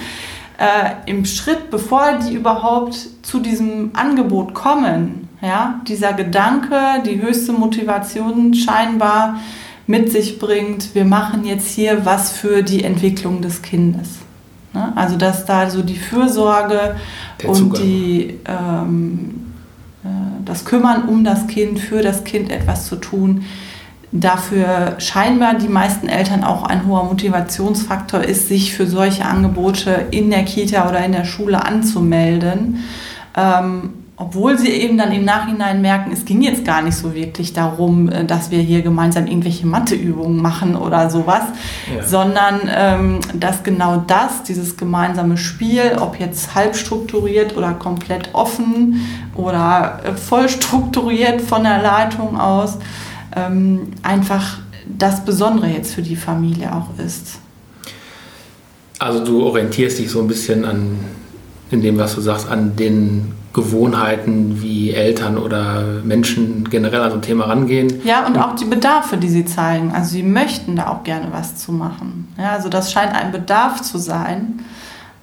äh, 0.59 1.11
im 1.11 1.25
Schritt, 1.25 1.71
bevor 1.71 2.19
die 2.19 2.35
überhaupt 2.35 2.97
zu 3.23 3.41
diesem 3.41 3.91
Angebot 3.95 4.55
kommen, 4.55 5.29
ja, 5.41 5.81
dieser 5.87 6.15
Gedanke, 6.15 7.03
die 7.07 7.23
höchste 7.23 7.53
Motivation 7.53 8.55
scheinbar 8.55 9.39
mit 9.87 10.11
sich 10.11 10.39
bringt, 10.39 10.95
wir 10.95 11.05
machen 11.05 11.45
jetzt 11.45 11.69
hier 11.69 12.05
was 12.05 12.33
für 12.33 12.63
die 12.63 12.83
Entwicklung 12.83 13.41
des 13.41 13.63
Kindes. 13.63 14.19
Ne? 14.73 14.93
Also 14.97 15.17
dass 15.17 15.45
da 15.45 15.71
so 15.71 15.83
die 15.83 15.97
Fürsorge 15.97 16.97
und 17.45 17.79
die, 17.79 18.39
ähm, 18.47 19.53
äh, 20.05 20.09
das 20.45 20.65
Kümmern 20.65 21.09
um 21.09 21.25
das 21.25 21.47
Kind, 21.47 21.79
für 21.79 22.03
das 22.03 22.25
Kind 22.25 22.51
etwas 22.51 22.87
zu 22.87 22.97
tun, 22.97 23.45
dafür 24.11 24.95
scheinbar 24.99 25.55
die 25.55 25.69
meisten 25.69 26.09
Eltern 26.09 26.45
auch 26.45 26.63
ein 26.63 26.87
hoher 26.87 27.05
Motivationsfaktor 27.05 28.23
ist, 28.23 28.49
sich 28.49 28.75
für 28.75 28.87
solche 28.87 29.25
Angebote 29.27 30.07
in 30.11 30.31
der 30.31 30.45
Kita 30.45 30.89
oder 30.89 31.05
in 31.05 31.13
der 31.13 31.25
Schule 31.25 31.65
anzumelden. 31.65 32.85
Ähm, 33.37 33.91
obwohl 34.21 34.59
sie 34.59 34.71
eben 34.71 34.99
dann 34.99 35.13
im 35.13 35.25
Nachhinein 35.25 35.81
merken, 35.81 36.11
es 36.13 36.25
ging 36.25 36.43
jetzt 36.43 36.65
gar 36.65 36.83
nicht 36.83 36.97
so 36.97 37.15
wirklich 37.15 37.53
darum, 37.53 38.09
äh, 38.09 38.25
dass 38.25 38.51
wir 38.51 38.59
hier 38.59 38.83
gemeinsam 38.83 39.27
irgendwelche 39.27 39.67
Matheübungen 39.67 40.43
machen 40.43 40.75
oder 40.75 41.09
sowas, 41.09 41.43
ja. 41.95 42.05
sondern 42.05 42.61
ähm, 42.69 43.21
dass 43.33 43.63
genau 43.63 44.03
das, 44.07 44.43
dieses 44.43 44.77
gemeinsame 44.77 45.37
Spiel, 45.37 45.99
ob 46.01 46.19
jetzt 46.19 46.57
halb 46.57 46.75
strukturiert 46.75 47.57
oder 47.57 47.73
komplett 47.75 48.31
offen 48.33 49.01
oder 49.37 50.01
äh, 50.05 50.13
voll 50.15 50.49
strukturiert 50.49 51.41
von 51.41 51.63
der 51.63 51.81
Leitung 51.81 52.39
aus, 52.39 52.79
ähm, 53.37 53.93
einfach 54.03 54.59
das 54.87 55.25
Besondere 55.25 55.69
jetzt 55.69 55.95
für 55.95 56.03
die 56.03 56.17
Familie 56.17 56.75
auch 56.75 56.99
ist. 56.99 57.39
Also 58.99 59.25
du 59.25 59.45
orientierst 59.45 60.01
dich 60.01 60.11
so 60.11 60.21
ein 60.21 60.27
bisschen 60.27 60.65
an, 60.65 60.99
in 61.71 61.83
dem, 61.83 61.99
was 61.99 62.17
du 62.17 62.21
sagst, 62.21 62.49
an 62.49 62.75
den 62.75 63.38
Gewohnheiten, 63.59 64.63
wie 64.63 64.93
Eltern 64.93 65.37
oder 65.37 65.83
Menschen 66.05 66.69
generell 66.71 67.01
an 67.01 67.11
so 67.11 67.17
ein 67.17 67.23
Thema 67.23 67.47
rangehen. 67.47 68.01
Ja, 68.05 68.25
und 68.25 68.39
auch 68.39 68.55
die 68.55 68.65
Bedarfe, 68.65 69.17
die 69.17 69.29
sie 69.29 69.45
zeigen. 69.45 69.91
Also 69.93 70.11
sie 70.11 70.23
möchten 70.23 70.77
da 70.77 70.87
auch 70.87 71.03
gerne 71.03 71.29
was 71.33 71.57
zu 71.57 71.73
machen. 71.73 72.29
Ja, 72.39 72.53
also 72.53 72.69
das 72.69 72.93
scheint 72.93 73.13
ein 73.13 73.33
Bedarf 73.33 73.83
zu 73.83 73.99
sein 73.99 74.61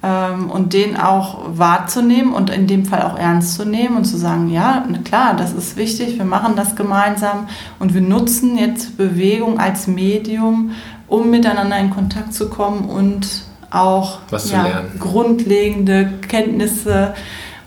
ähm, 0.02 0.50
und 0.50 0.74
den 0.74 0.98
auch 0.98 1.38
wahrzunehmen 1.46 2.34
und 2.34 2.50
in 2.50 2.66
dem 2.66 2.84
Fall 2.84 3.02
auch 3.02 3.18
ernst 3.18 3.54
zu 3.54 3.64
nehmen 3.64 3.96
und 3.96 4.04
zu 4.04 4.18
sagen, 4.18 4.50
ja, 4.50 4.84
klar, 5.04 5.34
das 5.34 5.54
ist 5.54 5.78
wichtig, 5.78 6.18
wir 6.18 6.26
machen 6.26 6.56
das 6.56 6.76
gemeinsam 6.76 7.48
und 7.78 7.94
wir 7.94 8.02
nutzen 8.02 8.58
jetzt 8.58 8.98
Bewegung 8.98 9.58
als 9.58 9.86
Medium, 9.86 10.72
um 11.08 11.30
miteinander 11.30 11.78
in 11.78 11.88
Kontakt 11.88 12.34
zu 12.34 12.50
kommen 12.50 12.84
und 12.84 13.44
auch 13.70 14.18
ja, 14.50 14.82
grundlegende 14.98 16.12
Kenntnisse 16.28 17.14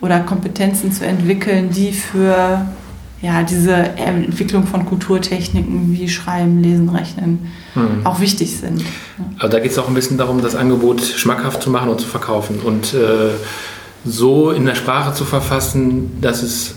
oder 0.01 0.19
Kompetenzen 0.21 0.91
zu 0.91 1.05
entwickeln, 1.05 1.69
die 1.71 1.91
für 1.91 2.65
ja, 3.21 3.43
diese 3.43 3.73
Entwicklung 3.73 4.65
von 4.65 4.85
Kulturtechniken 4.85 5.93
wie 5.93 6.07
Schreiben, 6.07 6.63
Lesen, 6.63 6.89
Rechnen 6.89 7.51
mhm. 7.75 8.05
auch 8.05 8.21
wichtig 8.21 8.57
sind. 8.57 8.81
Also 9.37 9.57
da 9.57 9.59
geht 9.59 9.71
es 9.71 9.77
auch 9.77 9.89
ein 9.89 9.93
bisschen 9.93 10.17
darum, 10.17 10.41
das 10.41 10.55
Angebot 10.55 11.01
schmackhaft 11.01 11.61
zu 11.61 11.69
machen 11.69 11.89
und 11.89 11.99
zu 11.99 12.07
verkaufen 12.07 12.59
und 12.63 12.93
äh, 12.93 13.31
so 14.05 14.51
in 14.51 14.65
der 14.65 14.75
Sprache 14.75 15.13
zu 15.13 15.25
verfassen, 15.25 16.21
dass 16.21 16.41
es 16.41 16.75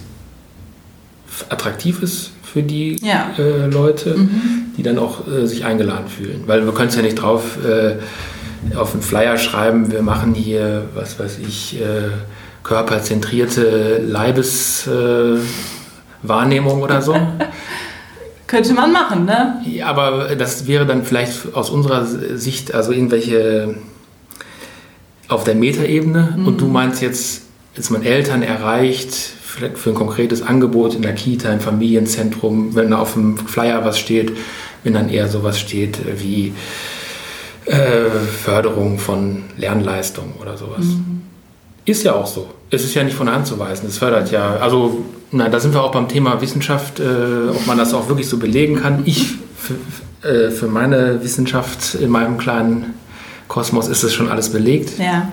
attraktiv 1.49 2.03
ist 2.03 2.33
für 2.43 2.63
die 2.63 2.97
ja. 3.03 3.31
äh, 3.39 3.67
Leute, 3.67 4.17
mhm. 4.17 4.73
die 4.77 4.83
dann 4.83 4.99
auch 4.99 5.27
äh, 5.29 5.47
sich 5.47 5.65
eingeladen 5.65 6.09
fühlen. 6.09 6.43
Weil 6.47 6.65
wir 6.65 6.75
können 6.75 6.89
es 6.89 6.97
ja 6.97 7.03
nicht 7.03 7.15
drauf 7.15 7.59
äh, 7.65 7.97
auf 8.77 8.95
einen 8.95 9.03
Flyer 9.03 9.39
schreiben, 9.39 9.91
wir 9.93 10.03
machen 10.03 10.35
hier, 10.35 10.85
was 10.95 11.19
weiß 11.19 11.39
ich, 11.39 11.81
äh, 11.81 12.11
körperzentrierte 12.63 13.99
Leibeswahrnehmung 13.99 16.81
äh, 16.81 16.83
oder 16.83 17.03
so. 17.03 17.17
Könnte 18.47 18.75
man 18.75 18.93
machen, 18.93 19.25
ne? 19.25 19.63
Ja, 19.65 19.87
aber 19.87 20.37
das 20.37 20.67
wäre 20.67 20.85
dann 20.85 21.05
vielleicht 21.05 21.55
aus 21.55 21.71
unserer 21.71 22.05
Sicht, 22.05 22.75
also 22.75 22.93
irgendwelche 22.93 23.77
auf 25.29 25.45
der 25.45 25.55
Metaebene. 25.55 26.35
Mhm. 26.37 26.47
Und 26.47 26.61
du 26.61 26.67
meinst 26.67 27.01
jetzt, 27.01 27.45
ist 27.75 27.91
man 27.91 28.03
Eltern 28.03 28.43
erreicht 28.43 29.15
für 29.15 29.91
ein 29.91 29.95
konkretes 29.95 30.43
Angebot 30.43 30.95
in 30.95 31.03
der 31.03 31.15
Kita, 31.15 31.53
im 31.53 31.61
Familienzentrum, 31.61 32.75
wenn 32.75 32.93
auf 32.93 33.15
dem 33.15 33.39
Flyer 33.39 33.85
was 33.85 33.99
steht, 33.99 34.33
wenn 34.85 34.95
dann 34.95 35.09
eher 35.09 35.29
sowas 35.29 35.59
steht 35.59 35.99
wie 36.21 36.53
äh, 37.67 38.11
Förderung 38.45 38.99
von 38.99 39.45
Lernleistung 39.57 40.35
oder 40.41 40.57
sowas. 40.57 40.85
Mhm. 40.85 41.22
Ist 41.85 42.05
ja 42.05 42.15
auch 42.15 42.27
so. 42.27 42.49
Es 42.71 42.85
ist 42.85 42.95
ja 42.95 43.03
nicht 43.03 43.17
von 43.17 43.27
der 43.27 43.35
Hand 43.35 43.47
zu 43.47 43.59
weisen. 43.59 43.89
Es 43.89 43.99
fördert 43.99 44.31
ja, 44.31 44.57
also, 44.57 45.05
na, 45.31 45.49
da 45.49 45.59
sind 45.59 45.75
wir 45.75 45.83
auch 45.83 45.91
beim 45.93 46.09
Thema 46.09 46.41
Wissenschaft, 46.41 47.01
äh, 47.01 47.05
ob 47.51 47.67
man 47.67 47.77
das 47.77 47.93
auch 47.93 48.09
wirklich 48.09 48.29
so 48.29 48.39
belegen 48.39 48.77
kann. 48.77 49.03
Ich, 49.05 49.35
für, 49.57 50.29
äh, 50.29 50.51
für 50.51 50.69
meine 50.69 51.23
Wissenschaft 51.23 51.95
in 51.97 52.11
meinem 52.11 52.39
kleinen 52.39 52.95
Kosmos 53.49 53.89
ist 53.89 54.05
das 54.05 54.15
schon 54.15 54.29
alles 54.29 54.51
belegt. 54.51 54.99
Ja. 54.99 55.29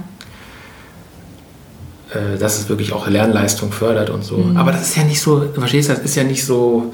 Äh, 2.12 2.40
dass 2.40 2.60
es 2.60 2.68
wirklich 2.68 2.94
auch 2.94 3.08
Lernleistung 3.08 3.72
fördert 3.72 4.10
und 4.10 4.24
so. 4.24 4.38
Mhm. 4.38 4.58
Aber 4.58 4.72
das 4.72 4.82
ist 4.82 4.98
ja 4.98 5.04
nicht 5.04 5.22
so, 5.22 5.46
verstehst 5.54 5.90
du, 5.90 5.94
das 5.94 6.04
ist 6.04 6.16
ja 6.16 6.24
nicht 6.24 6.44
so 6.44 6.92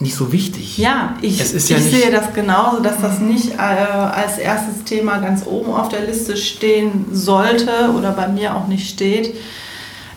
nicht 0.00 0.14
so 0.14 0.32
wichtig. 0.32 0.78
Ja, 0.78 1.16
ich, 1.20 1.38
ja 1.38 1.44
ich 1.44 1.84
sehe 1.84 2.10
das 2.12 2.32
genauso, 2.32 2.80
dass 2.80 3.00
das 3.00 3.18
nicht 3.18 3.54
äh, 3.54 3.58
als 3.58 4.38
erstes 4.38 4.84
Thema 4.84 5.18
ganz 5.18 5.44
oben 5.44 5.72
auf 5.72 5.88
der 5.88 6.04
Liste 6.04 6.36
stehen 6.36 7.06
sollte 7.10 7.92
oder 7.96 8.12
bei 8.12 8.28
mir 8.28 8.54
auch 8.54 8.68
nicht 8.68 8.88
steht, 8.88 9.34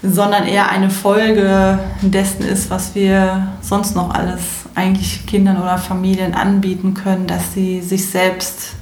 sondern 0.04 0.46
eher 0.46 0.70
eine 0.70 0.90
Folge 0.90 1.80
dessen 2.02 2.44
ist, 2.44 2.70
was 2.70 2.94
wir 2.94 3.54
sonst 3.62 3.96
noch 3.96 4.12
alles 4.14 4.42
eigentlich 4.76 5.26
Kindern 5.26 5.62
oder 5.62 5.78
Familien 5.78 6.34
anbieten 6.34 6.94
können, 6.94 7.28
dass 7.28 7.54
sie 7.54 7.82
sich 7.82 8.08
selbst 8.08 8.74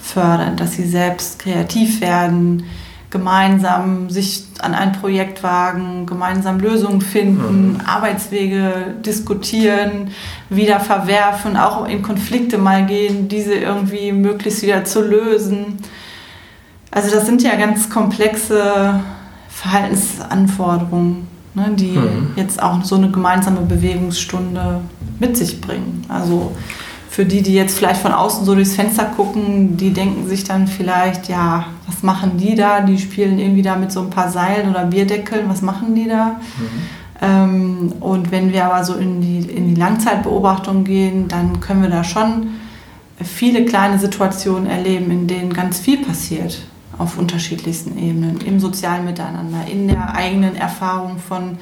fördern, 0.00 0.56
dass 0.56 0.72
sie 0.72 0.86
selbst 0.86 1.38
kreativ 1.38 2.00
werden, 2.00 2.64
gemeinsam 3.10 4.10
sich 4.10 4.51
an 4.62 4.74
ein 4.74 4.92
Projekt 4.92 5.42
wagen, 5.42 6.06
gemeinsam 6.06 6.60
Lösungen 6.60 7.00
finden, 7.00 7.72
mhm. 7.72 7.80
Arbeitswege 7.84 8.94
diskutieren, 9.04 10.10
wieder 10.48 10.80
verwerfen, 10.80 11.56
auch 11.56 11.86
in 11.86 12.02
Konflikte 12.02 12.58
mal 12.58 12.86
gehen, 12.86 13.28
diese 13.28 13.54
irgendwie 13.54 14.12
möglichst 14.12 14.62
wieder 14.62 14.84
zu 14.84 15.02
lösen. 15.02 15.78
Also 16.90 17.14
das 17.14 17.26
sind 17.26 17.42
ja 17.42 17.56
ganz 17.56 17.90
komplexe 17.90 19.00
Verhaltensanforderungen, 19.48 21.26
ne, 21.54 21.70
die 21.74 21.96
mhm. 21.96 22.32
jetzt 22.36 22.62
auch 22.62 22.84
so 22.84 22.96
eine 22.96 23.10
gemeinsame 23.10 23.62
Bewegungsstunde 23.62 24.80
mit 25.18 25.36
sich 25.36 25.60
bringen. 25.60 26.04
Also 26.08 26.52
für 27.12 27.26
die, 27.26 27.42
die 27.42 27.52
jetzt 27.52 27.76
vielleicht 27.76 28.00
von 28.00 28.12
außen 28.12 28.46
so 28.46 28.54
durchs 28.54 28.74
Fenster 28.74 29.04
gucken, 29.04 29.76
die 29.76 29.92
denken 29.92 30.26
sich 30.26 30.44
dann 30.44 30.66
vielleicht, 30.66 31.28
ja, 31.28 31.66
was 31.86 32.02
machen 32.02 32.38
die 32.38 32.54
da? 32.54 32.80
Die 32.80 32.96
spielen 32.96 33.38
irgendwie 33.38 33.60
da 33.60 33.76
mit 33.76 33.92
so 33.92 34.00
ein 34.00 34.08
paar 34.08 34.30
Seilen 34.30 34.70
oder 34.70 34.86
Bierdeckeln, 34.86 35.46
was 35.46 35.60
machen 35.60 35.94
die 35.94 36.08
da? 36.08 36.40
Mhm. 36.56 36.68
Ähm, 37.20 37.92
und 38.00 38.32
wenn 38.32 38.50
wir 38.50 38.64
aber 38.64 38.82
so 38.82 38.94
in 38.94 39.20
die, 39.20 39.40
in 39.40 39.68
die 39.68 39.78
Langzeitbeobachtung 39.78 40.84
gehen, 40.84 41.28
dann 41.28 41.60
können 41.60 41.82
wir 41.82 41.90
da 41.90 42.02
schon 42.02 42.54
viele 43.22 43.66
kleine 43.66 43.98
Situationen 43.98 44.64
erleben, 44.64 45.10
in 45.10 45.26
denen 45.26 45.52
ganz 45.52 45.80
viel 45.80 46.02
passiert 46.02 46.62
auf 46.96 47.18
unterschiedlichsten 47.18 47.98
Ebenen, 47.98 48.40
im 48.40 48.58
sozialen 48.58 49.04
Miteinander, 49.04 49.66
in 49.70 49.86
der 49.86 50.14
eigenen 50.14 50.56
Erfahrung 50.56 51.18
von 51.18 51.58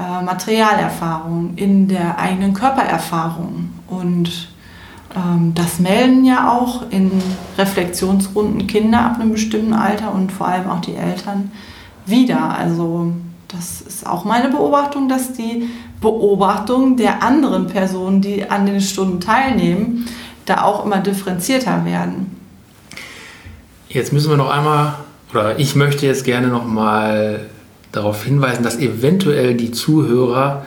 äh, 0.00 0.24
Materialerfahrung, 0.24 1.52
in 1.56 1.88
der 1.88 2.18
eigenen 2.18 2.54
Körpererfahrung 2.54 3.68
und 3.88 4.48
das 5.54 5.78
melden 5.78 6.24
ja 6.24 6.52
auch 6.52 6.90
in 6.90 7.10
Reflexionsrunden 7.56 8.66
Kinder 8.66 9.00
ab 9.00 9.20
einem 9.20 9.32
bestimmten 9.32 9.72
Alter 9.72 10.12
und 10.14 10.30
vor 10.30 10.46
allem 10.48 10.68
auch 10.68 10.80
die 10.80 10.94
Eltern 10.94 11.50
wieder. 12.04 12.56
Also 12.56 13.12
das 13.48 13.80
ist 13.80 14.06
auch 14.06 14.24
meine 14.24 14.50
Beobachtung, 14.50 15.08
dass 15.08 15.32
die 15.32 15.68
Beobachtung 16.00 16.96
der 16.96 17.22
anderen 17.22 17.66
Personen, 17.66 18.20
die 18.20 18.48
an 18.48 18.66
den 18.66 18.80
Stunden 18.80 19.20
teilnehmen, 19.20 20.06
da 20.44 20.62
auch 20.62 20.84
immer 20.84 20.98
differenzierter 20.98 21.84
werden. 21.84 22.36
Jetzt 23.88 24.12
müssen 24.12 24.28
wir 24.28 24.36
noch 24.36 24.50
einmal, 24.50 24.94
oder 25.30 25.58
ich 25.58 25.74
möchte 25.74 26.06
jetzt 26.06 26.24
gerne 26.24 26.48
noch 26.48 26.66
mal 26.66 27.46
darauf 27.92 28.24
hinweisen, 28.24 28.62
dass 28.62 28.78
eventuell 28.78 29.54
die 29.54 29.70
Zuhörer 29.70 30.66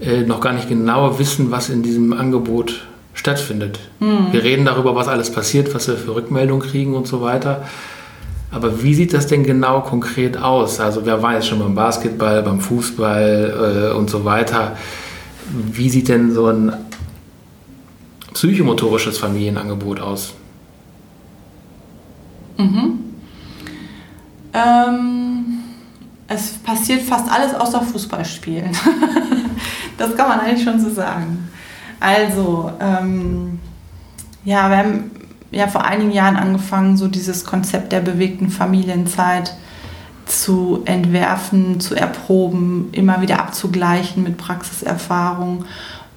äh, 0.00 0.22
noch 0.22 0.40
gar 0.40 0.52
nicht 0.52 0.68
genau 0.68 1.18
wissen, 1.20 1.52
was 1.52 1.70
in 1.70 1.84
diesem 1.84 2.12
Angebot 2.12 2.86
stattfindet. 3.14 3.78
Mhm. 4.00 4.32
Wir 4.32 4.42
reden 4.42 4.64
darüber, 4.64 4.94
was 4.94 5.08
alles 5.08 5.32
passiert, 5.32 5.74
was 5.74 5.88
wir 5.88 5.96
für 5.96 6.14
Rückmeldungen 6.14 6.66
kriegen 6.68 6.94
und 6.94 7.06
so 7.06 7.22
weiter. 7.22 7.64
Aber 8.50 8.82
wie 8.82 8.94
sieht 8.94 9.12
das 9.14 9.26
denn 9.26 9.42
genau 9.42 9.80
konkret 9.80 10.36
aus? 10.36 10.78
Also 10.78 11.06
wer 11.06 11.22
war 11.22 11.34
jetzt 11.34 11.48
schon 11.48 11.58
beim 11.58 11.74
Basketball, 11.74 12.42
beim 12.42 12.60
Fußball 12.60 13.90
äh, 13.92 13.96
und 13.96 14.10
so 14.10 14.24
weiter. 14.24 14.76
Wie 15.50 15.90
sieht 15.90 16.08
denn 16.08 16.32
so 16.32 16.46
ein 16.46 16.72
psychomotorisches 18.32 19.18
Familienangebot 19.18 20.00
aus? 20.00 20.34
Mhm. 22.58 23.00
Ähm, 24.52 25.44
es 26.28 26.52
passiert 26.58 27.02
fast 27.02 27.30
alles 27.30 27.54
außer 27.54 27.82
Fußballspielen. 27.82 28.70
das 29.98 30.16
kann 30.16 30.28
man 30.28 30.40
eigentlich 30.40 30.64
schon 30.64 30.80
so 30.80 30.90
sagen. 30.90 31.48
Also, 32.00 32.72
ähm, 32.80 33.60
ja, 34.44 34.68
wir 34.68 34.76
haben 34.76 35.10
ja 35.50 35.68
vor 35.68 35.84
einigen 35.84 36.10
Jahren 36.10 36.36
angefangen, 36.36 36.96
so 36.96 37.08
dieses 37.08 37.44
Konzept 37.44 37.92
der 37.92 38.00
bewegten 38.00 38.50
Familienzeit 38.50 39.54
zu 40.26 40.82
entwerfen, 40.84 41.80
zu 41.80 41.94
erproben, 41.94 42.88
immer 42.92 43.20
wieder 43.20 43.40
abzugleichen 43.40 44.22
mit 44.22 44.36
Praxiserfahrung. 44.36 45.64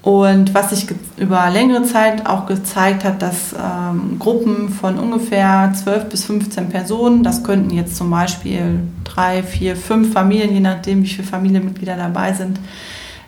Und 0.02 0.54
was 0.54 0.70
sich 0.70 0.88
über 1.18 1.50
längere 1.50 1.84
Zeit 1.84 2.26
auch 2.28 2.46
gezeigt 2.46 3.04
hat, 3.04 3.22
dass 3.22 3.54
ähm, 3.54 4.18
Gruppen 4.20 4.70
von 4.70 4.98
ungefähr 4.98 5.74
12 5.74 6.06
bis 6.06 6.24
15 6.24 6.70
Personen, 6.70 7.24
das 7.24 7.44
könnten 7.44 7.72
jetzt 7.72 7.98
zum 7.98 8.10
Beispiel 8.10 8.80
drei, 9.04 9.44
vier, 9.44 9.76
fünf 9.76 10.14
Familien, 10.14 10.54
je 10.54 10.62
nachdem, 10.62 11.04
wie 11.04 11.08
viele 11.08 11.28
Familienmitglieder 11.28 11.98
dabei 11.98 12.32
sind, 12.32 12.60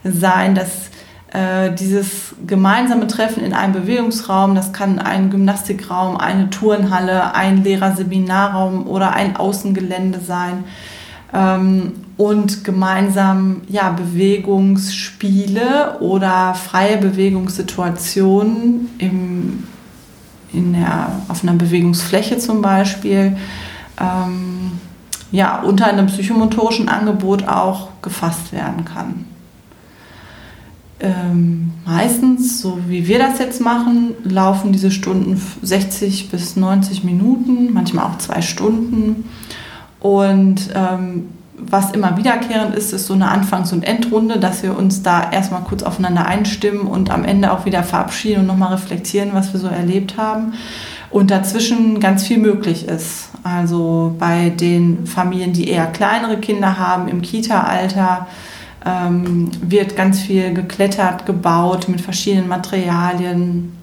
sein, 0.06 0.56
dass 0.56 0.90
äh, 1.32 1.74
dieses 1.74 2.34
gemeinsame 2.48 3.08
Treffen 3.08 3.44
in 3.44 3.54
einem 3.54 3.74
Bewegungsraum, 3.74 4.56
das 4.56 4.74
kann 4.74 4.98
ein 4.98 5.30
Gymnastikraum, 5.30 6.18
eine 6.18 6.50
Turnhalle, 6.50 7.36
ein 7.36 7.64
Lehrerseminarraum 7.64 8.88
oder 8.88 9.14
ein 9.14 9.36
Außengelände 9.36 10.20
sein. 10.20 10.64
Ähm, 11.32 11.94
und 12.18 12.66
gemeinsam 12.66 13.62
ja, 13.70 13.92
Bewegungsspiele 13.92 16.00
oder 16.00 16.54
freie 16.54 16.98
Bewegungssituationen 16.98 18.90
im, 18.98 19.64
in 20.52 20.74
der, 20.74 21.12
auf 21.30 21.44
einer 21.44 21.54
Bewegungsfläche 21.54 22.40
zum 22.40 22.62
Beispiel 22.62 23.38
ähm, 24.02 24.72
ja, 25.32 25.62
unter 25.62 25.88
einem 25.88 26.08
psychomotorischen 26.08 26.90
Angebot 26.90 27.48
auch 27.48 27.90
gefasst 28.02 28.52
werden 28.52 28.84
kann. 28.84 29.29
Ähm, 31.02 31.72
meistens, 31.86 32.62
so 32.62 32.78
wie 32.88 33.08
wir 33.08 33.20
das 33.20 33.40
jetzt 33.40 33.62
machen, 33.62 34.16
laufen 34.24 34.74
diese 34.74 34.92
Stunden 34.92 35.42
60 35.62 36.30
bis 36.30 36.58
90 36.58 37.04
Minuten, 37.06 37.72
manchmal 37.74 38.06
auch 38.06 38.18
zwei 38.18 38.42
Stunden. 38.42 39.30
Und 40.02 40.70
ähm, 40.76 41.30
was 41.62 41.92
immer 41.92 42.18
wiederkehrend 42.18 42.76
ist, 42.76 42.94
ist 42.94 43.08
so 43.08 43.14
eine 43.14 43.30
Anfangs- 43.30 43.74
und 43.74 43.84
Endrunde, 43.84 44.40
dass 44.40 44.64
wir 44.64 44.78
uns 44.78 45.04
da 45.04 45.32
erstmal 45.32 45.62
kurz 45.62 45.84
aufeinander 45.84 46.26
einstimmen 46.26 46.88
und 46.88 47.12
am 47.12 47.26
Ende 47.26 47.52
auch 47.52 47.66
wieder 47.66 47.84
verabschieden 47.84 48.42
und 48.42 48.48
nochmal 48.48 48.74
reflektieren, 48.74 49.32
was 49.34 49.54
wir 49.54 49.60
so 49.60 49.68
erlebt 49.68 50.18
haben. 50.18 50.54
Und 51.12 51.32
dazwischen 51.32 52.00
ganz 52.00 52.28
viel 52.28 52.38
möglich 52.38 52.88
ist. 52.88 53.30
Also 53.44 54.16
bei 54.20 54.50
den 54.50 55.08
Familien, 55.08 55.54
die 55.54 55.68
eher 55.68 55.88
kleinere 55.88 56.38
Kinder 56.38 56.78
haben, 56.78 57.08
im 57.08 57.22
Kita-Alter, 57.22 58.28
ähm, 58.86 59.52
wird 59.62 59.96
ganz 59.96 60.22
viel 60.22 60.54
geklettert, 60.54 61.26
gebaut 61.26 61.90
mit 61.90 62.02
verschiedenen 62.02 62.48
Materialien, 62.48 63.74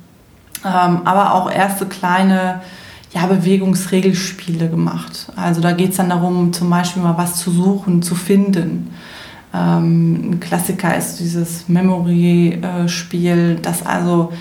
ähm, 0.64 1.00
aber 1.04 1.34
auch 1.34 1.50
erste 1.50 1.86
kleine 1.86 2.60
ja, 3.12 3.26
Bewegungsregelspiele 3.26 4.68
gemacht. 4.68 5.32
Also 5.36 5.60
da 5.60 5.72
geht 5.72 5.90
es 5.90 5.96
dann 5.96 6.10
darum, 6.10 6.52
zum 6.52 6.70
Beispiel 6.70 7.02
mal 7.02 7.16
was 7.16 7.36
zu 7.36 7.50
suchen, 7.50 8.02
zu 8.02 8.14
finden. 8.14 8.94
Ähm, 9.54 10.30
ein 10.30 10.40
Klassiker 10.40 10.96
ist 10.96 11.20
dieses 11.20 11.68
Memory-Spiel, 11.68 13.56
dass 13.56 13.84
also 13.84 14.32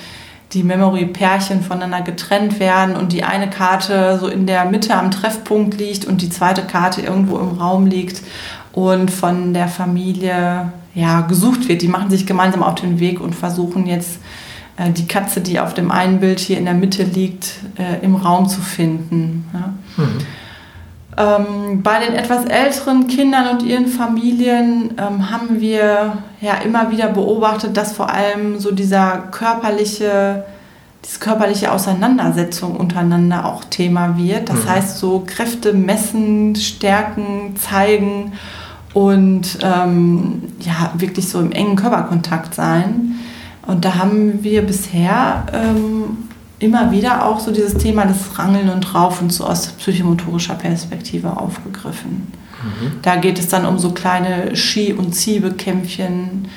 die 0.53 0.63
Memory-Pärchen 0.63 1.61
voneinander 1.61 2.01
getrennt 2.01 2.59
werden 2.59 2.95
und 2.95 3.11
die 3.11 3.23
eine 3.23 3.49
Karte 3.49 4.17
so 4.19 4.27
in 4.27 4.45
der 4.45 4.65
Mitte 4.65 4.95
am 4.95 5.11
Treffpunkt 5.11 5.77
liegt 5.77 6.05
und 6.05 6.21
die 6.21 6.29
zweite 6.29 6.63
Karte 6.63 7.01
irgendwo 7.01 7.37
im 7.37 7.57
Raum 7.57 7.87
liegt 7.87 8.21
und 8.75 9.09
von 9.09 9.53
der 9.53 9.69
Familie 9.69 10.71
ja, 10.93 11.21
gesucht 11.21 11.67
wird. 11.67 11.81
Die 11.81 11.87
machen 11.87 12.09
sich 12.09 12.27
gemeinsam 12.27 12.61
auf 12.61 12.75
den 12.75 12.99
Weg 12.99 13.21
und 13.21 13.33
versuchen 13.33 13.87
jetzt 13.87 14.19
äh, 14.77 14.91
die 14.91 15.07
Katze, 15.07 15.41
die 15.41 15.59
auf 15.59 15.73
dem 15.73 15.91
einen 15.91 16.19
Bild 16.19 16.39
hier 16.39 16.57
in 16.57 16.65
der 16.65 16.73
Mitte 16.73 17.03
liegt, 17.03 17.53
äh, 17.77 18.03
im 18.03 18.15
Raum 18.15 18.47
zu 18.47 18.61
finden. 18.61 19.49
Ja. 19.53 19.73
Mhm. 20.03 20.17
Ähm, 21.17 21.81
bei 21.81 21.99
den 21.99 22.13
etwas 22.13 22.43
älteren 22.43 23.07
Kindern 23.07 23.55
und 23.55 23.63
ihren 23.63 23.87
Familien 23.87 24.95
ähm, 24.97 25.31
haben 25.31 25.61
wir 25.61 26.17
ja 26.41 26.55
immer 26.55 26.91
wieder 26.91 27.07
beobachtet, 27.07 27.77
dass 27.77 27.93
vor 27.93 28.09
allem 28.09 28.59
so 28.59 28.71
dieser 28.71 29.19
körperliche, 29.31 30.43
diese 31.05 31.19
körperliche 31.19 31.71
Auseinandersetzung 31.71 32.75
untereinander 32.75 33.45
auch 33.45 33.63
Thema 33.63 34.17
wird. 34.17 34.49
Das 34.49 34.65
mhm. 34.65 34.69
heißt, 34.69 34.97
so 34.97 35.23
Kräfte 35.25 35.71
messen, 35.71 36.57
stärken, 36.57 37.55
zeigen 37.55 38.33
und 38.95 39.57
ähm, 39.61 40.41
ja, 40.61 40.93
wirklich 40.97 41.27
so 41.27 41.41
im 41.41 41.51
engen 41.51 41.75
Körperkontakt 41.75 42.55
sein. 42.55 43.15
Und 43.67 43.83
da 43.83 43.95
haben 43.95 44.41
wir 44.41 44.65
bisher 44.65 45.45
ähm, 45.51 46.29
immer 46.59 46.93
wieder 46.93 47.25
auch 47.25 47.41
so 47.41 47.51
dieses 47.51 47.73
Thema 47.73 48.05
des 48.05 48.39
Rangeln 48.39 48.69
und 48.69 48.95
Raufen 48.95 49.29
so 49.29 49.43
aus 49.43 49.67
psychomotorischer 49.67 50.53
Perspektive 50.53 51.35
aufgegriffen. 51.35 52.31
Mhm. 52.63 53.01
Da 53.01 53.17
geht 53.17 53.37
es 53.37 53.49
dann 53.49 53.65
um 53.65 53.79
so 53.79 53.91
kleine 53.91 54.55
Ski- 54.55 54.93
und 54.93 55.13
Ziebekämpfchen 55.13 56.47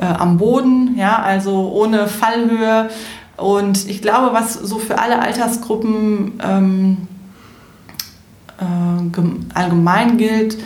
äh, 0.00 0.04
am 0.04 0.38
Boden, 0.38 0.94
ja, 0.96 1.20
also 1.20 1.72
ohne 1.72 2.06
Fallhöhe. 2.06 2.90
Und 3.36 3.88
ich 3.88 4.02
glaube, 4.02 4.32
was 4.32 4.54
so 4.54 4.78
für 4.78 5.00
alle 5.00 5.20
Altersgruppen 5.20 6.34
ähm, 6.44 6.96
äh, 8.60 9.54
allgemein 9.54 10.16
gilt, 10.16 10.58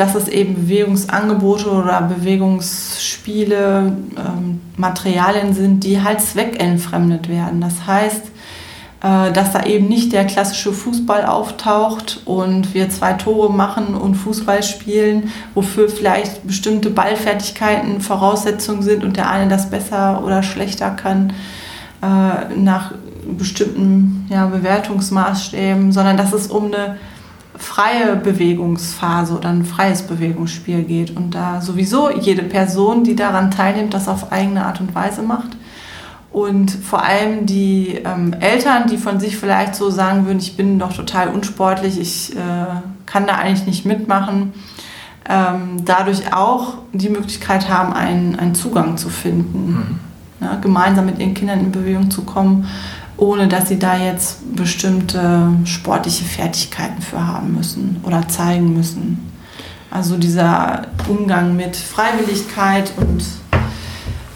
dass 0.00 0.14
es 0.14 0.28
eben 0.28 0.54
Bewegungsangebote 0.54 1.70
oder 1.70 2.00
Bewegungsspiele, 2.00 3.92
ähm, 4.16 4.60
Materialien 4.78 5.52
sind, 5.52 5.84
die 5.84 6.02
halt 6.02 6.22
zweckentfremdet 6.22 7.28
werden. 7.28 7.60
Das 7.60 7.86
heißt, 7.86 8.22
äh, 9.02 9.30
dass 9.30 9.52
da 9.52 9.64
eben 9.64 9.88
nicht 9.88 10.14
der 10.14 10.24
klassische 10.24 10.72
Fußball 10.72 11.26
auftaucht 11.26 12.22
und 12.24 12.72
wir 12.72 12.88
zwei 12.88 13.12
Tore 13.12 13.52
machen 13.52 13.94
und 13.94 14.14
Fußball 14.14 14.62
spielen, 14.62 15.30
wofür 15.54 15.90
vielleicht 15.90 16.46
bestimmte 16.46 16.88
Ballfertigkeiten 16.88 18.00
Voraussetzungen 18.00 18.82
sind 18.82 19.04
und 19.04 19.18
der 19.18 19.28
eine 19.28 19.50
das 19.50 19.68
besser 19.68 20.24
oder 20.24 20.42
schlechter 20.42 20.90
kann 20.92 21.34
äh, 22.02 22.54
nach 22.56 22.92
bestimmten 23.36 24.26
ja, 24.30 24.46
Bewertungsmaßstäben, 24.46 25.92
sondern 25.92 26.16
dass 26.16 26.32
es 26.32 26.46
um 26.46 26.66
eine 26.66 26.96
freie 27.60 28.16
Bewegungsphase 28.16 29.36
oder 29.36 29.50
ein 29.50 29.66
freies 29.66 30.02
Bewegungsspiel 30.02 30.82
geht 30.82 31.14
und 31.14 31.34
da 31.34 31.60
sowieso 31.60 32.10
jede 32.10 32.42
Person, 32.42 33.04
die 33.04 33.14
daran 33.14 33.50
teilnimmt, 33.50 33.92
das 33.92 34.08
auf 34.08 34.32
eigene 34.32 34.64
Art 34.64 34.80
und 34.80 34.94
Weise 34.94 35.22
macht. 35.22 35.56
Und 36.32 36.70
vor 36.70 37.02
allem 37.02 37.44
die 37.44 38.00
ähm, 38.04 38.32
Eltern, 38.32 38.86
die 38.88 38.96
von 38.96 39.20
sich 39.20 39.36
vielleicht 39.36 39.74
so 39.74 39.90
sagen 39.90 40.26
würden, 40.26 40.38
ich 40.38 40.56
bin 40.56 40.78
doch 40.78 40.94
total 40.94 41.28
unsportlich, 41.28 42.00
ich 42.00 42.34
äh, 42.34 42.38
kann 43.04 43.26
da 43.26 43.34
eigentlich 43.34 43.66
nicht 43.66 43.84
mitmachen, 43.84 44.54
ähm, 45.28 45.84
dadurch 45.84 46.32
auch 46.32 46.78
die 46.92 47.10
Möglichkeit 47.10 47.68
haben, 47.68 47.92
einen, 47.92 48.36
einen 48.38 48.54
Zugang 48.54 48.96
zu 48.96 49.10
finden, 49.10 49.98
mhm. 50.38 50.46
ja, 50.46 50.54
gemeinsam 50.54 51.06
mit 51.06 51.18
ihren 51.18 51.34
Kindern 51.34 51.60
in 51.60 51.72
Bewegung 51.72 52.10
zu 52.10 52.22
kommen 52.22 52.66
ohne 53.20 53.48
dass 53.48 53.68
sie 53.68 53.78
da 53.78 53.96
jetzt 53.96 54.56
bestimmte 54.56 55.52
sportliche 55.64 56.24
Fertigkeiten 56.24 57.02
für 57.02 57.26
haben 57.26 57.54
müssen 57.54 58.00
oder 58.02 58.26
zeigen 58.28 58.74
müssen. 58.74 59.30
Also 59.90 60.16
dieser 60.16 60.86
Umgang 61.08 61.54
mit 61.54 61.76
Freiwilligkeit 61.76 62.92
und 62.96 63.22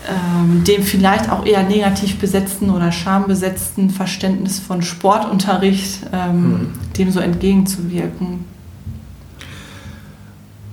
ähm, 0.07 0.65
dem 0.65 0.83
vielleicht 0.83 1.31
auch 1.31 1.47
eher 1.47 1.63
negativ 1.63 2.19
besetzten 2.19 2.69
oder 2.69 2.93
schambesetzten 2.93 3.89
Verständnis 3.89 4.59
von 4.59 4.83
Sportunterricht, 4.83 6.01
ähm, 6.13 6.33
hm. 6.33 6.69
dem 6.99 7.11
so 7.11 7.21
entgegenzuwirken. 7.21 8.45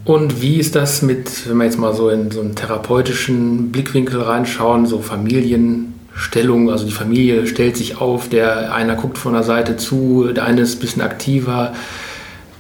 Und 0.04 0.42
wie 0.42 0.58
ist 0.58 0.76
das 0.76 1.02
mit, 1.02 1.48
wenn 1.48 1.58
wir 1.58 1.66
jetzt 1.66 1.78
mal 1.78 1.94
so 1.94 2.10
in 2.10 2.32
so 2.32 2.42
einen 2.42 2.56
therapeutischen 2.56 3.72
Blickwinkel 3.72 4.20
reinschauen, 4.20 4.86
so 4.86 5.00
Familien, 5.00 5.94
Stellung, 6.14 6.70
also 6.70 6.86
die 6.86 6.92
Familie 6.92 7.48
stellt 7.48 7.78
sich 7.78 7.98
auf, 7.98 8.30
der 8.30 8.74
einer 8.74 8.96
guckt 8.96 9.18
von 9.18 9.34
der 9.34 9.44
Seite 9.44 9.78
zu, 9.78 10.30
der 10.36 10.46
eine 10.46 10.62
ist 10.62 10.76
ein 10.76 10.80
bisschen 10.80 11.02
aktiver, 11.02 11.74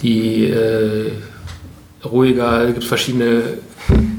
die 0.01 0.45
äh, 0.45 1.11
ruhiger, 2.03 2.67
es 2.67 2.73
gibt 2.73 2.85
verschiedene 2.85 3.43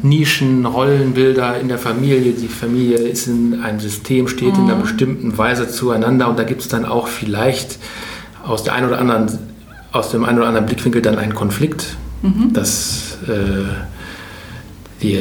Nischen, 0.03 0.67
Rollenbilder 0.67 1.61
in 1.61 1.69
der 1.69 1.79
Familie. 1.79 2.33
Die 2.33 2.49
Familie 2.49 2.99
ist 2.99 3.27
in 3.27 3.63
einem 3.63 3.81
System, 3.81 4.29
steht 4.29 4.55
mhm. 4.55 4.65
in 4.65 4.67
einer 4.67 4.77
mhm. 4.77 4.83
bestimmten 4.83 5.39
Weise 5.39 5.69
zueinander 5.69 6.29
und 6.29 6.39
da 6.39 6.45
gibt 6.45 6.63
es 6.63 6.69
dann 6.69 6.85
auch 6.85 7.09
vielleicht 7.09 7.79
aus 8.45 8.65
der 8.65 8.75
einen 8.75 8.89
oder 8.89 8.99
anderen, 8.99 9.39
aus 9.93 10.11
dem 10.11 10.25
einen 10.25 10.39
oder 10.39 10.49
anderen 10.49 10.67
Blickwinkel 10.67 11.03
dann 11.03 11.19
einen 11.19 11.35
Konflikt, 11.35 11.97
mhm. 12.23 12.53
dass 12.53 13.19
äh, 13.29 13.73
die 15.03 15.19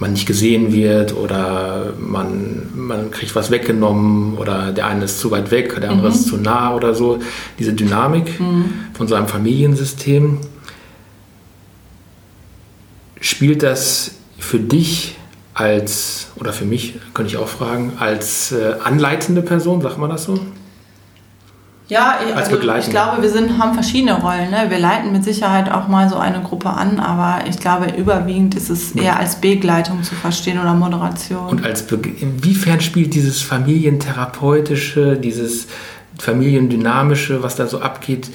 man 0.00 0.12
nicht 0.12 0.26
gesehen 0.26 0.72
wird 0.72 1.16
oder 1.16 1.92
man, 1.98 2.68
man 2.74 3.10
kriegt 3.10 3.34
was 3.34 3.50
weggenommen 3.50 4.36
oder 4.38 4.72
der 4.72 4.86
eine 4.86 5.04
ist 5.04 5.18
zu 5.18 5.30
weit 5.30 5.50
weg, 5.50 5.80
der 5.80 5.90
andere 5.90 6.08
mhm. 6.08 6.14
ist 6.14 6.26
zu 6.28 6.36
nah 6.36 6.74
oder 6.74 6.94
so. 6.94 7.18
Diese 7.58 7.72
Dynamik 7.72 8.38
mhm. 8.38 8.72
von 8.92 9.08
so 9.08 9.14
einem 9.14 9.26
Familiensystem. 9.26 10.38
Spielt 13.20 13.64
das 13.64 14.12
für 14.38 14.60
dich 14.60 15.16
als, 15.54 16.28
oder 16.36 16.52
für 16.52 16.64
mich, 16.64 16.94
könnte 17.14 17.32
ich 17.32 17.36
auch 17.36 17.48
fragen, 17.48 17.94
als 17.98 18.52
äh, 18.52 18.76
anleitende 18.84 19.42
Person, 19.42 19.82
sagt 19.82 19.98
man 19.98 20.10
das 20.10 20.24
so? 20.24 20.38
Ja, 21.88 22.18
also 22.34 22.58
ich 22.58 22.90
glaube, 22.90 23.22
wir 23.22 23.30
sind, 23.30 23.58
haben 23.58 23.72
verschiedene 23.72 24.20
Rollen. 24.20 24.50
Ne? 24.50 24.66
Wir 24.68 24.78
leiten 24.78 25.10
mit 25.10 25.24
Sicherheit 25.24 25.72
auch 25.72 25.88
mal 25.88 26.10
so 26.10 26.16
eine 26.16 26.42
Gruppe 26.42 26.68
an, 26.68 27.00
aber 27.00 27.48
ich 27.48 27.58
glaube, 27.58 27.86
überwiegend 27.96 28.54
ist 28.54 28.68
es 28.68 28.92
eher 28.92 29.18
als 29.18 29.36
Begleitung 29.36 30.02
zu 30.02 30.14
verstehen 30.14 30.60
oder 30.60 30.74
Moderation. 30.74 31.46
Und 31.46 31.64
als 31.64 31.86
Be 31.86 31.96
inwiefern 31.96 32.82
spielt 32.82 33.14
dieses 33.14 33.40
familientherapeutische, 33.40 35.16
dieses 35.16 35.66
familiendynamische, 36.18 37.42
was 37.42 37.56
da 37.56 37.66
so 37.66 37.80
abgeht, 37.80 38.28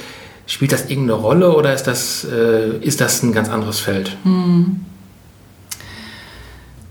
spielt 0.47 0.71
das 0.71 0.89
irgendeine 0.89 1.19
Rolle 1.19 1.55
oder 1.55 1.75
ist 1.75 1.83
das, 1.83 2.25
äh, 2.25 2.77
ist 2.79 3.01
das 3.01 3.21
ein 3.21 3.33
ganz 3.33 3.49
anderes 3.49 3.79
Feld? 3.79 4.17
Hm. 4.23 4.83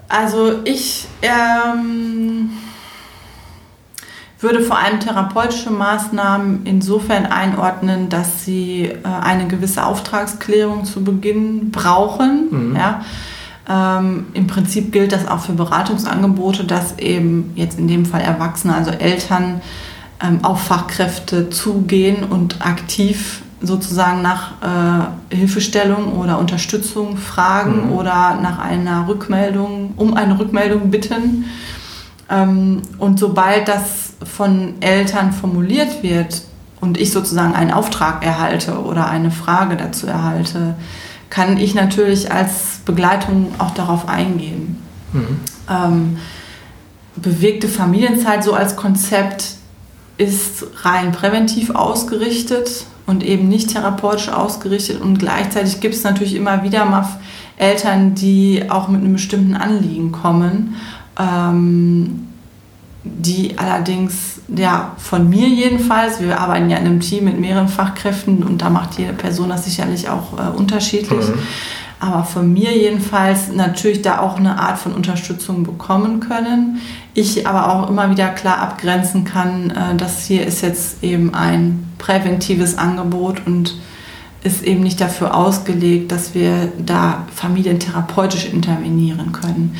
Also 0.09 0.61
ich 0.65 1.07
ähm, 1.23 2.51
würde 4.43 4.61
vor 4.61 4.78
allem 4.78 5.01
therapeutische 5.01 5.70
Maßnahmen 5.70 6.61
insofern 6.64 7.26
einordnen, 7.26 8.09
dass 8.09 8.45
sie 8.45 8.84
äh, 8.84 8.99
eine 9.05 9.47
gewisse 9.47 9.84
Auftragsklärung 9.84 10.84
zu 10.84 11.05
Beginn 11.05 11.70
brauchen. 11.70 12.49
Mhm. 12.51 12.76
Ja. 12.76 13.03
Ähm, 13.68 14.26
Im 14.34 14.47
Prinzip 14.47 14.93
gilt 14.93 15.12
das 15.12 15.28
auch 15.28 15.40
für 15.40 15.53
Beratungsangebote, 15.53 16.64
dass 16.64 16.99
eben 16.99 17.53
jetzt 17.55 17.78
in 17.78 17.86
dem 17.86 18.05
Fall 18.05 18.20
Erwachsene, 18.20 18.74
also 18.74 18.90
Eltern, 18.90 19.61
ähm, 20.22 20.45
auf 20.45 20.62
Fachkräfte 20.62 21.51
zugehen 21.51 22.24
und 22.24 22.64
aktiv 22.64 23.43
sozusagen 23.61 24.22
nach 24.22 24.53
äh, 25.30 25.36
Hilfestellung 25.36 26.14
oder 26.14 26.38
Unterstützung 26.38 27.16
fragen 27.16 27.86
mhm. 27.86 27.93
oder 27.93 28.38
nach 28.43 28.59
einer 28.59 29.07
Rückmeldung, 29.07 29.95
um 29.97 30.14
eine 30.14 30.38
Rückmeldung 30.38 30.90
bitten. 30.90 31.45
Ähm, 32.28 32.82
und 32.99 33.18
sobald 33.18 33.68
das 33.68 34.12
von 34.25 34.81
Eltern 34.81 35.33
formuliert 35.33 36.03
wird 36.03 36.43
und 36.81 36.99
ich 36.99 37.12
sozusagen 37.12 37.55
einen 37.55 37.70
Auftrag 37.70 38.25
erhalte 38.25 38.81
oder 38.83 39.09
eine 39.09 39.31
Frage 39.31 39.77
dazu 39.77 40.07
erhalte, 40.07 40.75
kann 41.31 41.57
ich 41.57 41.75
natürlich 41.75 42.31
als 42.31 42.81
Begleitung 42.85 43.55
auch 43.59 43.70
darauf 43.70 44.09
eingehen. 44.09 44.83
Mhm. 45.12 45.41
Ähm, 45.70 46.16
bewegte 47.16 47.68
Familienzeit 47.68 48.45
so 48.45 48.55
als 48.55 48.77
Konzept 48.77 49.57
ist 50.18 50.66
rein 50.83 51.12
präventiv 51.12 51.70
ausgerichtet 51.70 52.87
und 53.07 53.23
eben 53.25 53.49
nicht 53.49 53.70
therapeutisch 53.70 54.29
ausgerichtet. 54.29 55.01
Und 55.01 55.18
gleichzeitig 55.18 55.81
gibt 55.81 55.95
es 55.95 56.05
natürlich 56.05 56.35
immer 56.35 56.62
wieder 56.62 56.85
mal 56.85 57.09
Eltern, 57.57 58.14
die 58.14 58.64
auch 58.68 58.89
mit 58.89 59.01
einem 59.01 59.14
bestimmten 59.14 59.55
Anliegen 59.55 60.12
kommen, 60.12 60.77
ähm, 61.18 62.29
die 63.05 63.59
allerdings, 63.59 64.41
ja, 64.55 64.93
von 64.97 65.29
mir 65.29 65.49
jedenfalls, 65.49 66.21
wir 66.21 66.39
arbeiten 66.41 66.71
ja 66.71 66.77
in 66.77 66.87
einem 66.87 67.01
Team 67.01 67.25
mit 67.25 67.41
mehreren 67.41 67.69
Fachkräften 67.69 68.43
und 68.45 68.63
da 68.63 68.71
macht 68.71 68.99
jede 68.99 69.13
Person 69.13 69.49
das 69.49 69.65
sicherlich 69.65 70.09
auch 70.09 70.39
äh, 70.39 70.57
unterschiedlich. 70.57 71.27
Mhm. 71.27 71.39
Aber 71.99 72.25
von 72.25 72.53
mir 72.53 72.77
jedenfalls 72.77 73.53
natürlich 73.53 74.03
da 74.03 74.21
auch 74.21 74.37
eine 74.37 74.59
Art 74.59 74.79
von 74.79 74.93
Unterstützung 74.93 75.63
bekommen 75.63 76.21
können. 76.21 76.81
Ich 77.15 77.47
aber 77.47 77.73
auch 77.73 77.89
immer 77.89 78.11
wieder 78.11 78.29
klar 78.29 78.59
abgrenzen 78.59 79.25
kann, 79.25 79.71
äh, 79.71 79.97
dass 79.97 80.25
hier 80.25 80.47
ist 80.47 80.63
jetzt 80.63 81.03
eben 81.03 81.35
ein 81.35 81.93
präventives 81.99 82.79
Angebot 82.79 83.43
und 83.47 83.77
ist 84.45 84.63
eben 84.63 84.83
nicht 84.83 85.01
dafür 85.01 85.37
ausgelegt, 85.37 86.13
dass 86.13 86.35
wir 86.35 86.73
da 86.85 87.27
familientherapeutisch 87.35 88.47
intervenieren 88.47 89.33
können 89.33 89.77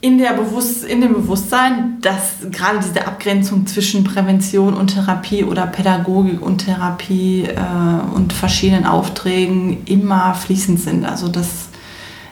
in, 0.00 0.18
der 0.18 0.32
Bewusst 0.34 0.84
in 0.84 1.00
dem 1.00 1.12
Bewusstsein, 1.14 1.98
dass 2.00 2.50
gerade 2.52 2.78
diese 2.78 3.06
Abgrenzung 3.06 3.66
zwischen 3.66 4.04
Prävention 4.04 4.74
und 4.74 4.94
Therapie 4.94 5.42
oder 5.42 5.66
Pädagogik 5.66 6.40
und 6.40 6.58
Therapie 6.58 7.44
äh, 7.44 8.14
und 8.14 8.32
verschiedenen 8.32 8.86
Aufträgen 8.86 9.84
immer 9.86 10.34
fließend 10.34 10.78
sind. 10.78 11.04
Also 11.04 11.26
das 11.26 11.48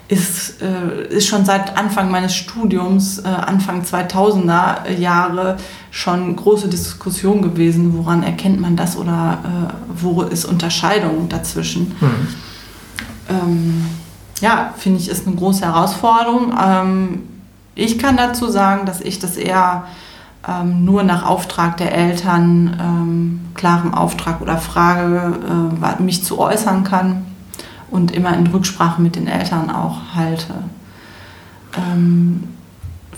ist, 0.09 0.63
äh, 0.63 1.09
ist 1.09 1.27
schon 1.27 1.45
seit 1.45 1.77
Anfang 1.77 2.13
meines 2.13 2.37
Studiums, 2.37 3.19
äh, 3.19 3.27
Anfang 3.27 3.83
2000er 3.83 4.93
Jahre, 4.93 5.57
schon 5.91 6.37
große 6.37 6.69
Diskussion 6.69 7.43
gewesen, 7.43 7.99
woran 7.99 8.23
erkennt 8.23 8.61
man 8.61 8.77
das 8.77 8.97
oder 8.97 9.39
äh, 9.43 10.01
wo 10.01 10.23
ist 10.23 10.45
Unterscheidung 10.45 11.29
dazwischen. 11.29 11.97
Mhm. 12.01 12.29
Ähm, 13.29 13.87
ja, 14.41 14.73
finde 14.77 15.01
ich, 15.01 15.09
ist 15.09 15.27
eine 15.27 15.35
große 15.35 15.65
Herausforderung. 15.65 16.55
Ähm, 16.63 17.23
ich 17.77 17.99
kann 17.99 18.17
dazu 18.17 18.49
sagen, 18.49 18.87
dass 18.87 19.01
ich 19.01 19.21
das 19.21 19.37
eher 19.37 19.85
ähm, 20.49 20.85
nur 20.85 21.03
nach 21.03 21.25
Auftrag 21.25 21.77
der 21.77 21.95
Eltern, 21.95 22.77
ähm, 22.81 23.41
klarem 23.55 23.95
Auftrag 23.95 24.41
oder 24.41 24.57
Frage, 24.57 25.39
äh, 25.81 26.03
mich 26.03 26.25
zu 26.25 26.39
äußern 26.39 26.85
kann 26.85 27.27
und 27.91 28.13
immer 28.13 28.37
in 28.37 28.47
Rücksprache 28.47 29.01
mit 29.01 29.15
den 29.15 29.29
Eltern 29.29 29.71
auch 29.71 29.99
halte. 30.15 30.55
Ähm, 31.77 32.45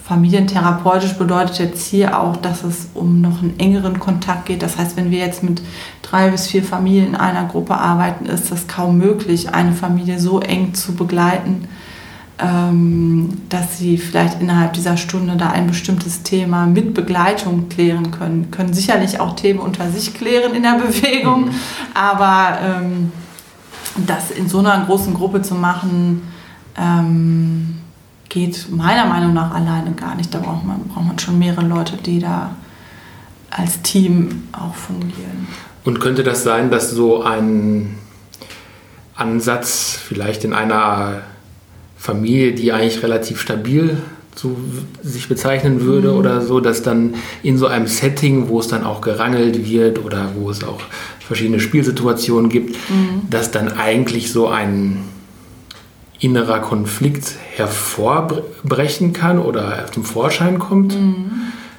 familientherapeutisch 0.09 1.13
bedeutet 1.19 1.59
jetzt 1.59 1.87
hier 1.87 2.19
auch, 2.19 2.37
dass 2.37 2.65
es 2.65 2.89
um 2.95 3.21
noch 3.21 3.43
einen 3.43 3.61
engeren 3.61 4.01
Kontakt 4.01 4.47
geht. 4.47 4.63
Das 4.63 4.77
heißt, 4.77 4.97
wenn 4.97 5.11
wir 5.11 5.19
jetzt 5.19 5.43
mit 5.43 5.63
drei 6.03 6.31
bis 6.31 6.49
vier 6.49 6.65
Familien 6.65 7.09
in 7.09 7.17
einer 7.17 7.45
Gruppe 7.45 7.77
arbeiten, 7.77 8.27
ist 8.27 8.51
das 8.51 8.67
kaum 8.67 8.99
möglich, 8.99 9.55
eine 9.55 9.73
Familie 9.73 10.19
so 10.19 10.41
eng 10.41 10.75
zu 10.75 10.95
begleiten, 10.95 11.69
dass 12.39 13.79
sie 13.79 13.99
vielleicht 13.99 14.41
innerhalb 14.41 14.73
dieser 14.73 14.97
Stunde 14.97 15.37
da 15.37 15.51
ein 15.51 15.67
bestimmtes 15.67 16.23
Thema 16.23 16.67
mit 16.67 16.95
Begleitung 16.95 17.69
klären 17.69 18.13
können. 18.13 18.53
Können 18.53 18.73
sicherlich 18.73 19.19
auch 19.19 19.35
Themen 19.35 19.59
unter 19.59 19.91
sich 19.91 20.15
klären 20.15 20.55
in 20.55 20.63
der 20.63 20.79
Bewegung, 20.79 21.47
mhm. 21.47 21.55
aber 21.95 22.59
ähm, 22.63 23.13
das 24.07 24.31
in 24.31 24.49
so 24.49 24.61
einer 24.61 24.85
großen 24.85 25.15
Gruppe 25.15 25.43
zu 25.43 25.57
machen, 25.57 26.23
ähm, 26.77 27.79
geht 28.29 28.71
meiner 28.71 29.07
Meinung 29.07 29.35
nach 29.35 29.53
alleine 29.53 29.93
gar 29.93 30.15
nicht. 30.15 30.33
Da 30.33 30.39
braucht 30.39 30.65
man, 30.65 30.85
braucht 30.85 31.07
man 31.07 31.19
schon 31.19 31.41
mehrere 31.41 31.67
Leute, 31.67 31.97
die 31.97 32.21
da 32.21 32.55
als 33.51 33.83
Team 33.83 34.49
auch 34.53 34.75
fungieren. 34.75 35.49
Und 35.85 36.01
könnte 36.01 36.23
das 36.23 36.45
sein, 36.45 36.71
dass 36.71 36.91
so 36.91 37.23
ein 37.23 37.97
Ansatz 39.17 39.99
vielleicht 40.01 40.45
in 40.45 40.53
einer 40.53 41.23
Familie, 41.99 42.53
die 42.53 42.73
eigentlich 42.73 43.03
relativ 43.03 43.41
stabil 43.41 43.99
zu 44.35 44.57
sich 45.03 45.29
bezeichnen 45.29 45.81
würde 45.83 46.13
mhm. 46.13 46.17
oder 46.17 46.41
so, 46.41 46.61
dass 46.61 46.83
dann 46.83 47.15
in 47.43 47.59
so 47.59 47.67
einem 47.67 47.89
Setting, 47.89 48.49
wo 48.49 48.61
es 48.61 48.69
dann 48.69 48.85
auch 48.85 49.01
gerangelt 49.01 49.69
wird 49.69 50.05
oder 50.05 50.31
wo 50.37 50.49
es 50.49 50.63
auch 50.63 50.81
verschiedene 51.19 51.61
Spielsituationen 51.61 52.49
gibt, 52.49 52.77
mhm. 52.89 53.23
dass 53.29 53.51
dann 53.51 53.73
eigentlich 53.73 54.33
so 54.33 54.47
ein 54.49 55.01
innerer 56.21 56.61
Konflikt 56.61 57.35
hervorbrechen 57.57 59.13
kann 59.13 59.39
oder 59.39 59.87
zum 59.93 60.05
Vorschein 60.05 60.59
kommt. 60.59 60.95
Mhm. 60.95 61.31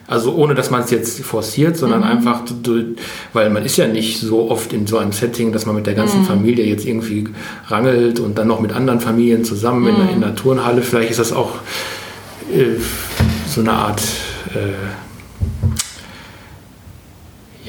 Also 0.10 0.34
ohne, 0.34 0.56
dass 0.56 0.72
man 0.72 0.82
es 0.82 0.90
jetzt 0.90 1.20
forciert, 1.20 1.78
sondern 1.78 2.00
mhm. 2.00 2.08
einfach, 2.08 2.42
weil 3.32 3.52
man 3.52 3.64
ist 3.64 3.78
ja 3.78 3.88
nicht 3.88 4.20
so 4.20 4.50
oft 4.50 4.74
in 4.74 4.88
so 4.88 4.98
einem 4.98 5.12
Setting, 5.12 5.52
dass 5.52 5.68
man 5.68 5.76
mit 5.76 5.86
der 5.86 5.94
ganzen 5.94 6.22
mhm. 6.22 6.26
Familie 6.26 6.66
jetzt 6.66 6.84
irgendwie 6.84 7.28
rangelt 7.68 8.20
und 8.20 8.36
dann 8.36 8.48
noch 8.48 8.60
mit 8.60 8.74
anderen 8.74 9.02
Familien 9.02 9.46
zusammen 9.46 9.84
mhm. 9.84 10.02
in, 10.02 10.10
in 10.16 10.22
der 10.22 10.34
Turnhalle. 10.34 10.82
Vielleicht 10.82 11.12
ist 11.12 11.20
das 11.20 11.32
auch 11.32 11.52
äh, 12.52 12.80
so 13.48 13.62
eine 13.62 13.72
Art, 13.72 14.02
äh, 14.56 14.74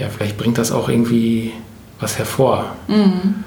ja, 0.01 0.09
vielleicht 0.09 0.38
bringt 0.38 0.57
das 0.57 0.72
auch 0.72 0.88
irgendwie 0.88 1.53
was 2.01 2.16
hervor. 2.16 2.74
Mhm. 2.88 3.45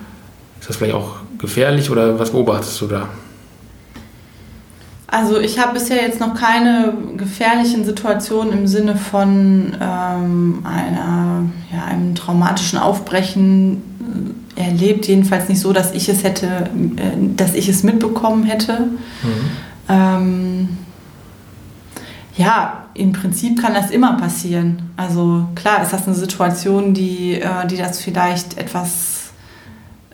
Ist 0.60 0.70
das 0.70 0.76
vielleicht 0.78 0.94
auch 0.94 1.16
gefährlich 1.40 1.90
oder 1.90 2.20
was 2.20 2.30
beobachtest 2.30 2.80
du 2.80 2.86
da? 2.86 3.10
Also 5.14 5.40
ich 5.40 5.60
habe 5.60 5.74
bisher 5.74 6.02
jetzt 6.02 6.20
noch 6.20 6.34
keine 6.34 6.92
gefährlichen 7.18 7.86
Situationen 7.86 8.52
im 8.52 8.68
Sinne 8.68 8.96
von 8.96 9.72
ähm, 9.80 10.66
einer, 10.66 11.44
ja, 11.72 11.86
einem 11.86 12.16
traumatischen 12.16 12.80
Aufbrechen 12.80 13.84
äh, 14.56 14.62
erlebt. 14.62 15.08
Jedenfalls 15.08 15.50
nicht 15.50 15.60
so, 15.60 15.72
dass 15.72 15.94
ich 15.94 16.10
es 16.10 16.24
hätte, 16.24 16.48
äh, 16.48 17.36
dass 17.38 17.54
ich 17.54 17.70
es 17.70 17.84
mitbekommen 17.84 18.44
hätte. 18.44 18.88
Mhm. 19.22 19.52
Ähm, 19.88 20.70
ja, 22.36 22.86
im 22.96 23.12
Prinzip 23.12 23.62
kann 23.62 23.76
das 23.76 23.92
immer 23.92 24.18
passieren. 24.18 24.90
Also 24.98 25.46
klar 25.54 25.84
ist 25.84 25.94
das 25.94 26.08
eine 26.08 26.16
Situation, 26.16 26.96
die, 26.96 27.34
äh, 27.34 27.68
die 27.70 27.78
das 27.78 28.02
vielleicht 28.02 28.58
etwas 28.58 29.30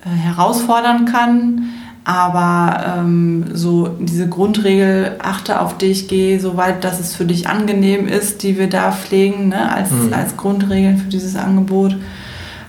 äh, 0.04 0.10
herausfordern 0.10 1.06
kann. 1.06 1.70
Aber 2.10 2.98
ähm, 2.98 3.46
so 3.54 3.88
diese 4.00 4.28
Grundregel, 4.28 5.18
achte 5.20 5.62
auf 5.62 5.78
dich, 5.78 6.08
geh 6.08 6.40
so 6.40 6.58
weit, 6.58 6.84
dass 6.84 7.00
es 7.00 7.16
für 7.16 7.26
dich 7.26 7.48
angenehm 7.48 8.08
ist, 8.08 8.42
die 8.42 8.58
wir 8.58 8.68
da 8.68 8.92
pflegen, 8.92 9.50
ne, 9.50 9.72
als, 9.72 9.92
mhm. 9.92 10.12
als 10.12 10.36
Grundregeln 10.36 10.98
für 10.98 11.08
dieses 11.08 11.36
Angebot. 11.36 11.96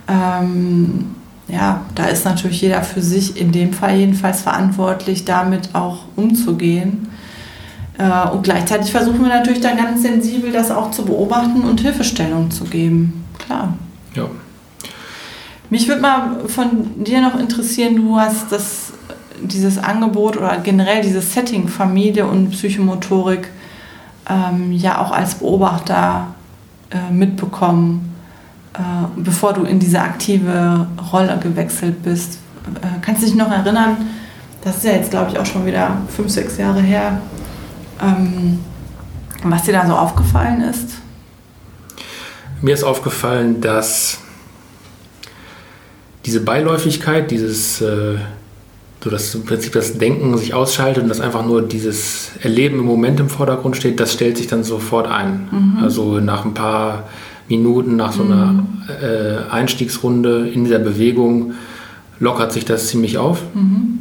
Ähm, 0.08 1.06
ja, 1.48 1.80
da 1.94 2.04
ist 2.04 2.26
natürlich 2.26 2.60
jeder 2.60 2.82
für 2.82 3.00
sich 3.00 3.40
in 3.40 3.50
dem 3.50 3.72
Fall 3.72 3.96
jedenfalls 3.96 4.42
verantwortlich, 4.42 5.24
damit 5.24 5.70
auch 5.72 6.00
umzugehen. 6.16 7.08
Äh, 7.96 8.28
und 8.28 8.42
gleichzeitig 8.42 8.90
versuchen 8.90 9.22
wir 9.22 9.30
natürlich 9.30 9.62
dann 9.62 9.78
ganz 9.78 10.02
sensibel 10.02 10.52
das 10.52 10.70
auch 10.70 10.90
zu 10.90 11.06
beobachten 11.06 11.62
und 11.62 11.80
Hilfestellung 11.80 12.50
zu 12.50 12.64
geben. 12.64 13.24
Klar. 13.38 13.72
Ja. 14.14 14.26
Mich 15.70 15.88
würde 15.88 16.02
mal 16.02 16.40
von 16.46 17.02
dir 17.02 17.22
noch 17.22 17.40
interessieren, 17.40 17.96
du 17.96 18.20
hast 18.20 18.52
das 18.52 18.92
dieses 19.42 19.78
Angebot 19.78 20.36
oder 20.36 20.58
generell 20.58 21.02
dieses 21.02 21.32
Setting 21.32 21.68
Familie 21.68 22.26
und 22.26 22.50
Psychomotorik 22.50 23.48
ähm, 24.28 24.72
ja 24.72 25.00
auch 25.00 25.10
als 25.10 25.34
Beobachter 25.36 26.28
äh, 26.90 27.12
mitbekommen. 27.12 28.10
äh, 28.74 28.80
bevor 29.16 29.52
du 29.52 29.64
in 29.64 29.80
diese 29.80 30.00
aktive 30.00 30.86
Rolle 31.12 31.38
gewechselt 31.42 32.02
bist. 32.02 32.38
Äh, 32.80 33.00
kannst 33.02 33.22
du 33.22 33.26
dich 33.26 33.34
noch 33.34 33.50
erinnern, 33.50 33.96
das 34.62 34.78
ist 34.78 34.84
ja 34.84 34.92
jetzt, 34.92 35.10
glaube 35.10 35.30
ich, 35.32 35.38
auch 35.38 35.46
schon 35.46 35.66
wieder 35.66 35.96
fünf, 36.14 36.30
sechs 36.30 36.56
Jahre 36.56 36.80
her, 36.80 37.20
ähm, 38.00 38.60
was 39.42 39.62
dir 39.62 39.72
da 39.72 39.86
so 39.86 39.94
aufgefallen 39.94 40.60
ist? 40.60 40.90
Mir 42.60 42.74
ist 42.74 42.84
aufgefallen, 42.84 43.60
dass 43.60 44.18
diese 46.26 46.40
Beiläufigkeit, 46.40 47.30
dieses, 47.30 47.80
äh, 47.80 48.18
so 49.02 49.08
dass 49.08 49.34
im 49.34 49.44
Prinzip 49.44 49.72
das 49.72 49.96
Denken 49.98 50.36
sich 50.36 50.52
ausschaltet 50.52 51.02
und 51.02 51.08
dass 51.08 51.20
einfach 51.20 51.44
nur 51.44 51.62
dieses 51.62 52.32
Erleben 52.42 52.80
im 52.80 52.84
Moment 52.84 53.18
im 53.18 53.28
Vordergrund 53.28 53.76
steht, 53.76 53.98
das 53.98 54.12
stellt 54.12 54.36
sich 54.36 54.46
dann 54.46 54.62
sofort 54.62 55.06
ein. 55.06 55.48
Mhm. 55.50 55.82
Also 55.82 56.20
nach 56.20 56.44
ein 56.44 56.52
paar 56.52 57.08
Minuten, 57.48 57.96
nach 57.96 58.12
so 58.12 58.22
einer 58.22 58.52
mhm. 58.52 58.66
äh, 58.88 59.50
Einstiegsrunde 59.50 60.48
in 60.48 60.64
dieser 60.64 60.78
Bewegung 60.78 61.54
lockert 62.18 62.52
sich 62.52 62.66
das 62.66 62.88
ziemlich 62.88 63.16
auf. 63.16 63.42
Mhm. 63.54 64.00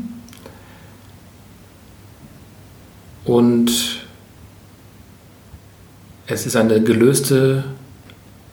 Und 3.23 3.71
es 6.27 6.45
ist 6.45 6.55
eine 6.55 6.81
gelöste 6.81 7.63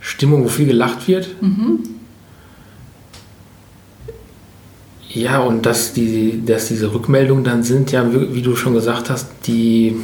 Stimmung, 0.00 0.44
wo 0.44 0.48
viel 0.48 0.66
gelacht 0.66 1.08
wird. 1.08 1.42
Mhm. 1.42 1.95
Ja, 5.16 5.38
und 5.38 5.64
dass, 5.64 5.94
die, 5.94 6.42
dass 6.44 6.68
diese 6.68 6.92
Rückmeldungen 6.92 7.42
dann 7.42 7.62
sind, 7.62 7.90
ja, 7.90 8.04
wie 8.12 8.42
du 8.42 8.54
schon 8.54 8.74
gesagt 8.74 9.08
hast, 9.08 9.28
die, 9.46 9.96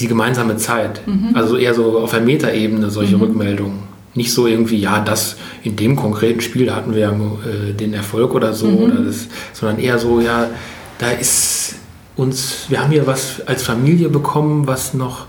die 0.00 0.08
gemeinsame 0.08 0.56
Zeit. 0.56 1.06
Mhm. 1.06 1.32
Also 1.34 1.58
eher 1.58 1.74
so 1.74 1.98
auf 1.98 2.12
der 2.12 2.22
Metaebene 2.22 2.88
solche 2.88 3.16
mhm. 3.16 3.22
Rückmeldungen. 3.22 3.78
Nicht 4.14 4.32
so 4.32 4.46
irgendwie, 4.46 4.78
ja, 4.78 5.00
das 5.00 5.36
in 5.62 5.76
dem 5.76 5.96
konkreten 5.96 6.40
Spiel 6.40 6.74
hatten 6.74 6.94
wir 6.94 7.00
ja 7.00 7.10
äh, 7.10 7.74
den 7.74 7.92
Erfolg 7.92 8.34
oder 8.34 8.54
so, 8.54 8.68
mhm. 8.68 8.76
oder 8.78 8.94
das, 9.02 9.28
sondern 9.52 9.78
eher 9.78 9.98
so, 9.98 10.18
ja, 10.20 10.48
da 10.98 11.10
ist 11.10 11.74
uns, 12.16 12.64
wir 12.70 12.80
haben 12.80 12.90
hier 12.90 13.06
was 13.06 13.46
als 13.46 13.62
Familie 13.64 14.08
bekommen, 14.08 14.66
was 14.66 14.94
noch, 14.94 15.26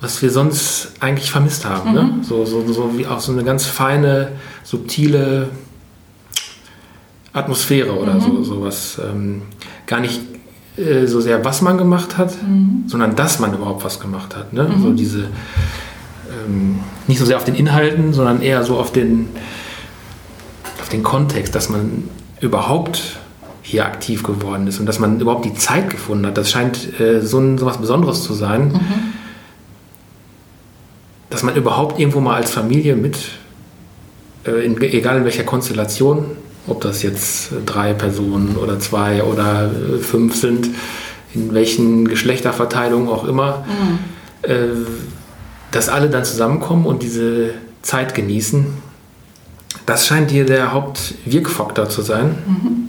was 0.00 0.22
wir 0.22 0.30
sonst 0.30 0.92
eigentlich 1.00 1.32
vermisst 1.32 1.64
haben. 1.64 1.92
Ne? 1.92 2.02
Mhm. 2.02 2.22
So, 2.22 2.44
so, 2.44 2.72
so 2.72 2.96
wie 2.96 3.08
auch 3.08 3.18
so 3.18 3.32
eine 3.32 3.42
ganz 3.42 3.66
feine, 3.66 4.30
subtile 4.62 5.48
Atmosphäre 7.32 7.92
oder 7.92 8.14
mhm. 8.14 8.20
so, 8.20 8.42
sowas. 8.42 9.00
Ähm, 9.02 9.42
gar 9.86 10.00
nicht 10.00 10.20
äh, 10.76 11.06
so 11.06 11.20
sehr, 11.20 11.44
was 11.44 11.62
man 11.62 11.78
gemacht 11.78 12.16
hat, 12.16 12.42
mhm. 12.42 12.84
sondern 12.86 13.14
dass 13.14 13.38
man 13.38 13.54
überhaupt 13.54 13.84
was 13.84 14.00
gemacht 14.00 14.36
hat. 14.36 14.52
Ne? 14.52 14.64
Mhm. 14.64 14.82
So 14.82 14.92
diese, 14.92 15.28
ähm, 16.46 16.80
nicht 17.06 17.18
so 17.18 17.26
sehr 17.26 17.36
auf 17.36 17.44
den 17.44 17.54
Inhalten, 17.54 18.12
sondern 18.12 18.40
eher 18.42 18.62
so 18.64 18.78
auf 18.78 18.92
den, 18.92 19.28
auf 20.80 20.88
den 20.88 21.02
Kontext, 21.02 21.54
dass 21.54 21.68
man 21.68 22.04
überhaupt 22.40 23.18
hier 23.62 23.86
aktiv 23.86 24.22
geworden 24.22 24.66
ist 24.66 24.80
und 24.80 24.86
dass 24.86 24.98
man 24.98 25.20
überhaupt 25.20 25.44
die 25.44 25.54
Zeit 25.54 25.88
gefunden 25.88 26.26
hat. 26.26 26.36
Das 26.36 26.50
scheint 26.50 26.98
äh, 27.00 27.20
so, 27.20 27.38
ein, 27.38 27.58
so 27.58 27.66
was 27.66 27.78
Besonderes 27.78 28.22
zu 28.22 28.34
sein, 28.34 28.68
mhm. 28.68 29.12
dass 31.30 31.42
man 31.42 31.54
überhaupt 31.54 31.98
irgendwo 31.98 32.20
mal 32.20 32.36
als 32.36 32.50
Familie 32.50 32.96
mit, 32.96 33.18
äh, 34.44 34.64
in, 34.64 34.80
egal 34.80 35.18
in 35.18 35.24
welcher 35.24 35.44
Konstellation, 35.44 36.24
ob 36.66 36.80
das 36.80 37.02
jetzt 37.02 37.50
drei 37.66 37.92
Personen 37.92 38.56
oder 38.56 38.78
zwei 38.78 39.22
oder 39.22 39.70
äh, 39.70 39.98
fünf 39.98 40.36
sind, 40.36 40.68
in 41.34 41.52
welchen 41.54 42.06
Geschlechterverteilungen 42.08 43.08
auch 43.08 43.24
immer, 43.24 43.64
mhm. 43.66 44.50
äh, 44.50 44.68
dass 45.70 45.88
alle 45.88 46.10
dann 46.10 46.24
zusammenkommen 46.24 46.86
und 46.86 47.02
diese 47.02 47.54
Zeit 47.82 48.14
genießen. 48.14 48.66
Das 49.86 50.06
scheint 50.06 50.30
hier 50.30 50.46
der 50.46 50.72
Hauptwirkfaktor 50.72 51.88
zu 51.88 52.02
sein. 52.02 52.36
Mhm 52.46 52.82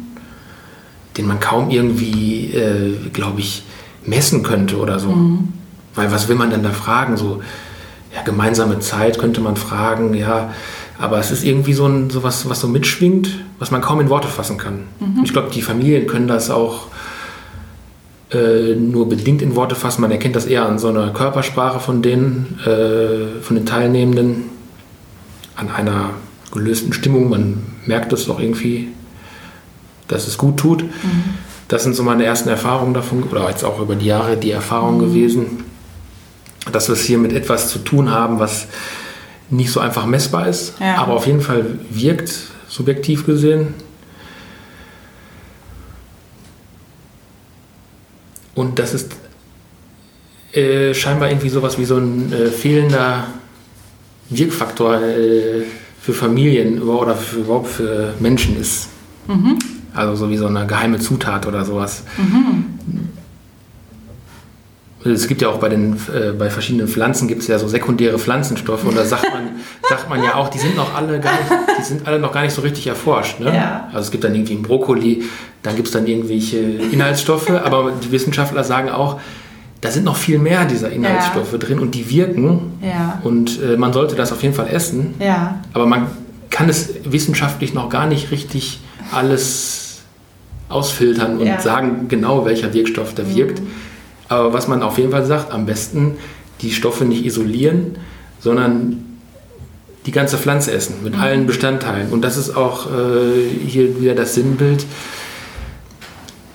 den 1.18 1.28
man 1.28 1.40
kaum 1.40 1.70
irgendwie, 1.70 2.54
äh, 2.54 3.10
glaube 3.12 3.40
ich, 3.40 3.64
messen 4.06 4.44
könnte 4.44 4.78
oder 4.78 5.00
so. 5.00 5.10
Mhm. 5.10 5.54
Weil 5.96 6.12
was 6.12 6.28
will 6.28 6.36
man 6.36 6.50
denn 6.50 6.64
da 6.64 6.72
fragen? 6.72 7.18
So, 7.18 7.42
ja, 8.14 8.22
gemeinsame 8.24 8.80
Zeit 8.80 9.20
könnte 9.20 9.42
man 9.42 9.56
fragen, 9.56 10.14
ja, 10.14 10.54
aber 11.00 11.20
es 11.20 11.32
ist 11.32 11.44
irgendwie 11.44 11.74
so 11.74 11.86
ein 11.86 12.10
sowas, 12.10 12.48
was 12.50 12.60
so 12.60 12.68
mitschwingt, 12.68 13.30
was 13.60 13.72
man 13.72 13.82
kaum 13.82 14.00
in 14.00 14.10
Worte 14.10 14.28
fassen 14.28 14.58
kann. 14.58 14.86
Mhm. 15.00 15.22
Ich 15.24 15.34
glaube, 15.34 15.50
die 15.52 15.62
Familien 15.62 16.08
können 16.08 16.28
das 16.28 16.50
auch 16.50 16.88
äh, 18.32 18.76
nur 18.76 19.10
bedingt 19.10 19.42
in 19.42 19.56
Worte 19.56 19.76
fassen. 19.76 20.02
Man 20.02 20.12
erkennt 20.12 20.36
das 20.36 20.46
eher 20.46 20.66
an 20.66 20.80
so 20.80 20.90
einer 20.90 21.12
Körpersprache 21.12 21.80
von 21.80 22.02
denen, 22.02 22.60
äh, 22.66 23.42
von 23.42 23.56
den 23.56 23.66
Teilnehmenden, 23.66 24.46
an 25.56 25.70
einer 25.70 26.12
gelösten 26.52 26.94
Stimmung. 26.94 27.30
Man 27.30 27.64
merkt 27.86 28.12
das 28.12 28.26
doch 28.26 28.40
irgendwie 28.40 28.90
dass 30.08 30.28
es 30.28 30.38
gut 30.38 30.58
tut. 30.58 30.84
Mhm. 30.84 30.90
Das 31.68 31.84
sind 31.84 31.96
so 31.96 32.04
meine 32.04 32.24
ersten 32.24 32.50
Erfahrungen 32.50 32.94
davon, 32.94 33.24
oder 33.24 33.50
jetzt 33.50 33.64
auch 33.64 33.80
über 33.80 33.96
die 33.96 34.06
Jahre 34.06 34.38
die 34.38 34.52
Erfahrung 34.52 34.98
mhm. 34.98 35.02
gewesen, 35.02 35.46
dass 36.72 36.88
wir 36.88 36.94
es 36.94 37.04
hier 37.04 37.18
mit 37.18 37.34
etwas 37.34 37.70
zu 37.70 37.80
tun 37.80 38.12
haben, 38.12 38.40
was 38.40 38.68
nicht 39.54 39.72
so 39.72 39.80
einfach 39.80 40.06
messbar 40.06 40.48
ist, 40.48 40.74
ja. 40.80 40.96
aber 40.96 41.14
auf 41.14 41.28
jeden 41.28 41.42
Fall 41.42 41.80
wirkt, 41.90 42.34
subjektiv 42.68 43.26
gesehen. 43.26 43.74
Und 48.56 48.80
das 48.80 48.94
ist 48.94 49.14
äh, 50.54 50.94
scheinbar 50.94 51.30
irgendwie 51.30 51.50
sowas 51.50 51.78
wie 51.78 51.86
so 51.86 51.98
ein 51.98 52.32
äh, 52.32 52.48
fehlender 52.48 53.28
Wirkfaktor 54.30 55.02
äh, 55.02 55.64
für 56.00 56.14
Familien 56.14 56.82
oder 56.82 57.16
für, 57.16 57.38
überhaupt 57.38 57.68
für 57.68 58.14
Menschen 58.20 58.60
ist. 58.60 58.90
Mhm. 59.28 59.58
Also 59.94 60.16
so 60.16 60.30
wie 60.30 60.38
so 60.38 60.48
eine 60.48 60.66
geheime 60.68 61.00
Zutat 61.00 61.48
oder 61.48 61.66
sowas. 61.66 62.04
Mhm. 62.18 63.10
Es 65.06 65.28
gibt 65.28 65.42
ja 65.42 65.50
auch 65.50 65.58
bei 65.58 65.70
den 65.70 65.94
äh, 65.94 66.32
bei 66.38 66.50
verschiedenen 66.50 66.88
Pflanzen 66.88 67.28
gibt 67.28 67.42
es 67.42 67.48
ja 67.48 67.60
so 67.60 67.68
sekundäre 67.68 68.18
Pflanzenstoffe 68.18 68.86
und 68.86 68.96
da 68.96 69.04
sagt 69.04 69.24
man, 69.34 69.50
sagt 69.90 70.10
man 70.10 70.24
ja 70.24 70.36
auch, 70.36 70.50
die 70.50 70.60
sind 70.60 70.76
noch 70.76 70.96
alle 70.96 71.20
gar 71.20 71.34
nicht, 71.34 71.52
die 71.80 71.84
sind 71.84 72.08
alle 72.08 72.20
noch 72.20 72.32
gar 72.32 72.44
nicht 72.44 72.54
so 72.54 72.62
richtig 72.62 72.88
erforscht. 72.88 73.40
Ne? 73.40 73.54
Ja. 73.54 73.88
Also 73.88 74.06
es 74.06 74.12
gibt 74.12 74.24
dann 74.24 74.34
irgendwie 74.34 74.54
einen 74.54 74.64
Brokkoli, 74.64 75.24
dann 75.62 75.76
gibt 75.76 75.90
es 75.90 75.94
dann 75.94 76.08
irgendwelche 76.08 76.58
Inhaltsstoffe, 76.58 77.50
aber 77.66 77.92
die 77.92 78.12
Wissenschaftler 78.12 78.64
sagen 78.64 78.90
auch, 78.90 79.20
da 79.82 79.92
sind 79.92 80.06
noch 80.06 80.16
viel 80.16 80.40
mehr 80.40 80.64
dieser 80.64 80.90
Inhaltsstoffe 80.92 81.52
ja. 81.52 81.58
drin 81.58 81.80
und 81.80 81.94
die 81.94 82.10
wirken. 82.10 82.80
Ja. 82.82 83.20
Und 83.24 83.62
äh, 83.62 83.76
man 83.76 83.92
sollte 83.92 84.16
das 84.16 84.32
auf 84.32 84.42
jeden 84.42 84.56
Fall 84.56 84.70
essen. 84.70 85.16
Aber 85.74 85.86
man 85.86 86.08
kann 86.50 86.70
es 86.70 86.90
wissenschaftlich 87.04 87.74
noch 87.74 87.90
gar 87.90 88.08
nicht 88.08 88.32
richtig 88.32 88.80
alles 89.12 90.02
ausfiltern 90.70 91.38
und 91.38 91.62
sagen 91.62 92.06
genau, 92.08 92.46
welcher 92.46 92.74
Wirkstoff 92.74 93.14
da 93.14 93.24
wirkt. 93.36 93.60
Mhm. 93.60 93.68
Aber 94.30 94.54
was 94.54 94.68
man 94.68 94.82
auf 94.82 94.98
jeden 94.98 95.12
Fall 95.12 95.26
sagt, 95.26 95.52
am 95.52 95.66
besten 95.66 96.18
die 96.62 96.72
Stoffe 96.72 97.06
nicht 97.06 97.26
isolieren, 97.26 97.98
sondern 98.40 99.14
die 100.06 100.12
ganze 100.12 100.38
Pflanze 100.38 100.72
essen 100.72 100.96
mit 101.04 101.16
mhm. 101.16 101.22
allen 101.22 101.46
Bestandteilen. 101.46 102.10
Und 102.10 102.22
das 102.24 102.38
ist 102.38 102.56
auch 102.56 102.88
äh, 102.88 103.68
hier 103.68 104.02
wieder 104.02 104.16
das 104.16 104.36
Sinnbild, 104.36 104.86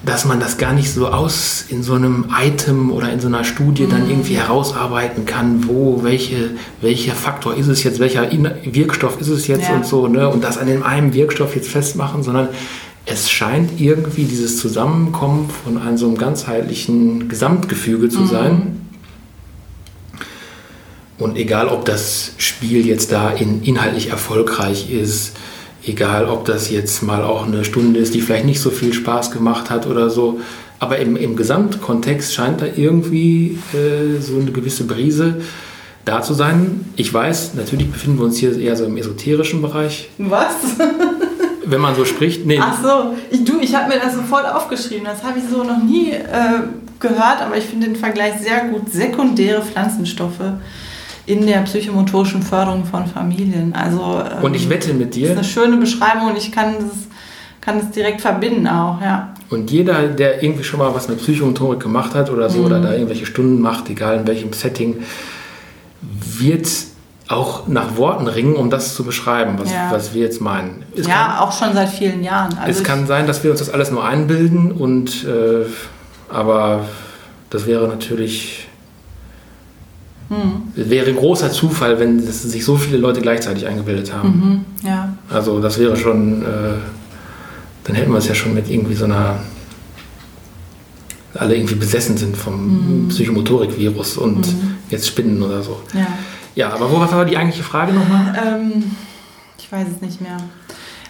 dass 0.05 0.25
man 0.25 0.39
das 0.39 0.59
gar 0.59 0.73
nicht 0.73 0.93
so 0.93 1.09
aus 1.09 1.65
in 1.69 1.83
so 1.83 1.95
einem 1.95 2.27
Item 2.41 2.93
oder 2.93 3.11
in 3.13 3.21
so 3.21 3.27
einer 3.27 3.45
Studie 3.45 3.85
mhm. 3.85 3.91
dann 3.91 4.11
irgendwie 4.11 4.37
herausarbeiten 4.37 5.27
kann, 5.27 5.67
wo 5.67 6.03
welche, 6.03 6.51
welcher 6.81 7.15
Faktor 7.15 7.57
ist 7.57 7.69
es 7.69 7.83
jetzt, 7.85 7.99
welcher 7.99 8.31
Wirkstoff 8.65 9.21
ist 9.21 9.29
es 9.29 9.47
jetzt 9.47 9.69
ja. 9.69 9.75
und 9.75 9.87
so, 9.87 10.09
ne? 10.09 10.29
und 10.29 10.45
das 10.45 10.59
an 10.59 10.67
dem 10.67 10.83
einen 10.83 11.15
Wirkstoff 11.15 11.55
jetzt 11.57 11.69
festmachen, 11.69 12.23
sondern 12.23 12.49
es 13.11 13.31
scheint 13.31 13.81
irgendwie 13.81 14.25
dieses 14.25 14.59
Zusammenkommen 14.59 15.49
von 15.65 15.79
einem 15.79 15.97
so 15.97 16.07
einem 16.07 16.19
ganzheitlichen 16.19 17.29
Gesamtgefüge 17.29 18.09
zu 18.09 18.21
mhm. 18.21 18.27
sein. 18.27 18.81
Und 21.19 21.37
egal, 21.37 21.69
ob 21.69 21.85
das 21.85 22.33
Spiel 22.37 22.87
jetzt 22.87 23.11
da 23.11 23.31
in, 23.31 23.63
inhaltlich 23.63 24.11
erfolgreich 24.11 24.91
ist, 24.91 25.37
egal, 25.85 26.27
ob 26.27 26.45
das 26.45 26.71
jetzt 26.71 27.03
mal 27.03 27.25
auch 27.25 27.47
eine 27.47 27.65
Stunde 27.65 27.99
ist, 27.99 28.15
die 28.15 28.21
vielleicht 28.21 28.45
nicht 28.45 28.61
so 28.61 28.71
viel 28.71 28.93
Spaß 28.93 29.31
gemacht 29.31 29.71
hat 29.71 29.87
oder 29.87 30.11
so, 30.11 30.41
aber 30.79 30.99
im, 30.99 31.17
im 31.17 31.35
Gesamtkontext 31.35 32.35
scheint 32.35 32.61
da 32.61 32.67
irgendwie 32.67 33.59
äh, 33.73 34.21
so 34.21 34.39
eine 34.39 34.53
gewisse 34.53 34.85
Brise 34.85 35.41
da 36.05 36.23
zu 36.23 36.35
sein. 36.35 36.85
Ich 36.95 37.13
weiß, 37.13 37.55
natürlich 37.55 37.91
befinden 37.91 38.19
wir 38.19 38.27
uns 38.27 38.39
hier 38.39 38.57
eher 38.57 38.77
so 38.77 38.85
im 38.85 38.97
esoterischen 38.97 39.61
Bereich. 39.61 40.09
Was? 40.19 40.55
wenn 41.71 41.81
man 41.81 41.95
so 41.95 42.05
spricht, 42.05 42.47
nee. 42.47 42.59
Ach 42.61 42.83
so, 42.83 43.15
ich, 43.31 43.45
du, 43.45 43.61
ich 43.61 43.75
habe 43.75 43.89
mir 43.89 44.01
das 44.01 44.15
sofort 44.15 44.47
aufgeschrieben. 44.47 45.05
Das 45.05 45.23
habe 45.23 45.39
ich 45.39 45.45
so 45.51 45.63
noch 45.65 45.83
nie 45.83 46.11
äh, 46.11 46.61
gehört, 46.99 47.43
aber 47.45 47.57
ich 47.57 47.65
finde 47.65 47.87
den 47.87 47.97
Vergleich 47.97 48.35
sehr 48.41 48.65
gut. 48.67 48.91
Sekundäre 48.91 49.63
Pflanzenstoffe 49.63 50.41
in 51.27 51.47
der 51.47 51.59
psychomotorischen 51.61 52.43
Förderung 52.43 52.85
von 52.85 53.07
Familien. 53.07 53.75
Also, 53.75 54.23
ähm, 54.23 54.43
und 54.43 54.55
ich 54.55 54.69
wette 54.71 54.95
mit 54.95 55.15
dir. 55.15 55.35
Das 55.35 55.47
ist 55.47 55.59
eine 55.59 55.67
schöne 55.67 55.77
Beschreibung 55.77 56.29
und 56.31 56.39
ich 56.39 56.51
kann 56.51 56.75
das, 56.81 57.07
kann 57.61 57.79
das 57.79 57.91
direkt 57.91 58.21
verbinden 58.21 58.67
auch, 58.67 59.01
ja. 59.03 59.35
Und 59.51 59.71
jeder, 59.71 60.09
der 60.09 60.43
irgendwie 60.43 60.65
schon 60.65 60.79
mal 60.79 60.95
was 60.95 61.09
mit 61.09 61.19
Psychomotorik 61.19 61.81
gemacht 61.81 62.15
hat 62.15 62.31
oder 62.31 62.49
so, 62.51 62.61
mhm. 62.61 62.67
oder 62.67 62.81
da 62.81 62.93
irgendwelche 62.93 63.27
Stunden 63.27 63.61
macht, 63.61 63.89
egal 63.91 64.19
in 64.19 64.27
welchem 64.27 64.53
Setting, 64.53 64.97
wird 66.01 66.67
auch 67.29 67.69
nach 67.69 67.97
Worten 67.97 68.27
ringen, 68.27 68.57
um 68.57 68.71
das 68.71 68.95
zu 68.95 69.05
beschreiben, 69.05 69.55
was, 69.59 69.71
ja. 69.71 69.91
was 69.91 70.15
wir 70.15 70.23
jetzt 70.23 70.41
meinen. 70.41 70.83
Es 70.97 71.07
ja, 71.07 71.15
kann, 71.15 71.37
auch 71.39 71.53
schon 71.53 71.75
seit 71.75 71.91
vielen 71.91 72.25
Jahren. 72.25 72.57
Also 72.59 72.81
es 72.81 72.85
kann 72.85 73.07
sein, 73.07 73.27
dass 73.27 73.45
wir 73.45 73.51
uns 73.51 73.61
das 73.61 73.71
alles 73.71 73.91
nur 73.91 74.05
einbilden, 74.05 74.73
und, 74.73 75.27
äh, 75.27 75.67
aber 76.33 76.87
das 77.51 77.67
wäre 77.67 77.87
natürlich 77.87 78.69
hm. 80.29 80.73
wäre 80.75 81.13
großer 81.13 81.51
Zufall, 81.51 81.99
wenn 82.01 82.21
sich 82.21 82.65
so 82.65 82.77
viele 82.77 82.99
Leute 82.99 83.21
gleichzeitig 83.21 83.67
eingebildet 83.67 84.13
haben. 84.13 84.65
Mhm, 84.83 84.87
ja. 84.87 85.15
Also 85.31 85.61
das 85.61 85.79
wäre 85.79 85.97
schon, 85.97 86.43
äh, 86.43 86.47
dann 87.85 87.97
hätten 87.97 88.11
wir 88.11 88.19
es 88.19 88.29
ja 88.29 88.35
schon 88.35 88.55
mit 88.55 88.69
irgendwie 88.69 88.95
so 88.95 89.07
einer 89.07 89.39
alle 91.35 91.55
irgendwie 91.55 91.77
besessen 91.77 92.17
sind 92.17 92.37
vom 92.37 93.05
mhm. 93.05 93.09
Psychomotorik-Virus 93.09 94.17
und 94.17 94.47
mhm. 94.47 94.75
jetzt 94.91 95.07
Spinnen 95.07 95.43
oder 95.43 95.63
so. 95.63 95.81
Ja. 95.95 96.07
Ja, 96.59 96.73
aber 96.73 96.91
wo 96.91 96.99
war 96.99 97.25
die 97.25 97.37
eigentliche 97.37 97.63
Frage 97.63 97.93
nochmal? 97.93 98.35
Ähm, 98.45 98.97
ich 99.57 99.71
weiß 99.71 99.87
es 99.95 100.01
nicht 100.01 100.21
mehr. 100.21 100.39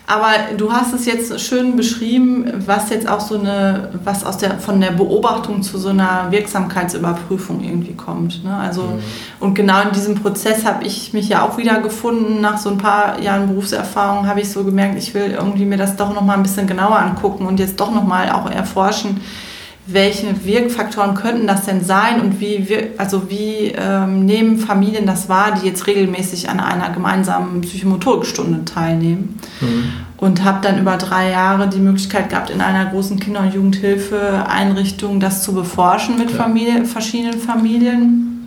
Aber 0.06 0.28
du 0.54 0.70
hast 0.70 0.92
es 0.92 1.06
jetzt 1.06 1.40
schön 1.40 1.74
beschrieben, 1.74 2.52
was 2.66 2.90
jetzt 2.90 3.08
auch 3.08 3.20
so 3.20 3.38
eine, 3.38 3.88
was 4.04 4.26
aus 4.26 4.36
der, 4.36 4.58
von 4.58 4.78
der 4.78 4.90
Beobachtung 4.90 5.62
zu 5.62 5.78
so 5.78 5.88
einer 5.88 6.26
Wirksamkeitsüberprüfung 6.28 7.64
irgendwie 7.64 7.94
kommt. 7.94 8.44
Ne? 8.44 8.54
Also, 8.54 8.82
mhm. 8.82 9.00
und 9.40 9.54
genau 9.54 9.80
in 9.80 9.92
diesem 9.92 10.16
Prozess 10.16 10.66
habe 10.66 10.84
ich 10.84 11.14
mich 11.14 11.30
ja 11.30 11.40
auch 11.40 11.56
wieder 11.56 11.80
gefunden. 11.80 12.42
Nach 12.42 12.58
so 12.58 12.68
ein 12.68 12.76
paar 12.76 13.18
Jahren 13.18 13.48
Berufserfahrung 13.48 14.26
habe 14.26 14.42
ich 14.42 14.50
so 14.50 14.64
gemerkt, 14.64 14.98
ich 14.98 15.14
will 15.14 15.30
irgendwie 15.30 15.64
mir 15.64 15.78
das 15.78 15.96
doch 15.96 16.12
nochmal 16.12 16.36
ein 16.36 16.42
bisschen 16.42 16.66
genauer 16.66 16.98
angucken 16.98 17.46
und 17.46 17.58
jetzt 17.58 17.80
doch 17.80 17.90
nochmal 17.90 18.32
auch 18.32 18.50
erforschen, 18.50 19.22
welche 19.90 20.44
Wirkfaktoren 20.44 21.14
könnten 21.14 21.46
das 21.46 21.64
denn 21.64 21.82
sein 21.82 22.20
und 22.20 22.40
wie, 22.40 22.68
wir, 22.68 22.90
also 22.98 23.30
wie 23.30 23.72
ähm, 23.74 24.26
nehmen 24.26 24.58
Familien 24.58 25.06
das 25.06 25.30
wahr, 25.30 25.58
die 25.58 25.66
jetzt 25.66 25.86
regelmäßig 25.86 26.50
an 26.50 26.60
einer 26.60 26.90
gemeinsamen 26.90 27.62
Psychomotorikstunde 27.62 28.66
teilnehmen. 28.66 29.38
Mhm. 29.62 29.92
Und 30.18 30.44
habe 30.44 30.58
dann 30.62 30.78
über 30.78 30.96
drei 30.96 31.30
Jahre 31.30 31.68
die 31.68 31.78
Möglichkeit 31.78 32.28
gehabt, 32.28 32.50
in 32.50 32.60
einer 32.60 32.86
großen 32.86 33.18
Kinder- 33.18 33.40
und 33.40 33.54
Jugendhilfeeinrichtung 33.54 35.20
das 35.20 35.42
zu 35.42 35.54
beforschen 35.54 36.18
mit 36.18 36.32
ja. 36.32 36.36
Familie, 36.36 36.84
verschiedenen 36.84 37.38
Familien. 37.38 38.37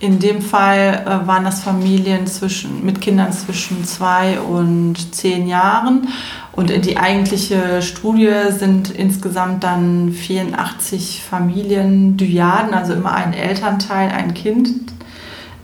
In 0.00 0.18
dem 0.18 0.42
Fall 0.42 1.04
äh, 1.06 1.26
waren 1.28 1.44
das 1.44 1.62
Familien 1.62 2.26
zwischen, 2.26 2.84
mit 2.84 3.00
Kindern 3.00 3.32
zwischen 3.32 3.84
zwei 3.84 4.40
und 4.40 5.14
zehn 5.14 5.46
Jahren. 5.46 6.08
Und 6.50 6.70
die 6.84 6.96
eigentliche 6.96 7.80
Studie 7.82 8.32
sind 8.50 8.90
insgesamt 8.90 9.62
dann 9.62 10.12
84 10.12 11.22
Familien, 11.22 12.16
Dyaden, 12.16 12.74
also 12.74 12.94
immer 12.94 13.14
ein 13.14 13.32
Elternteil, 13.32 14.10
ein 14.10 14.34
Kind, 14.34 14.68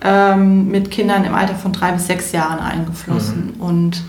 ähm, 0.02 0.68
mit 0.68 0.90
Kindern 0.90 1.24
im 1.24 1.34
Alter 1.34 1.56
von 1.56 1.72
drei 1.72 1.90
bis 1.92 2.06
sechs 2.06 2.30
Jahren 2.30 2.60
eingeflossen. 2.60 3.54
Mhm. 3.56 3.60
Und 3.60 4.02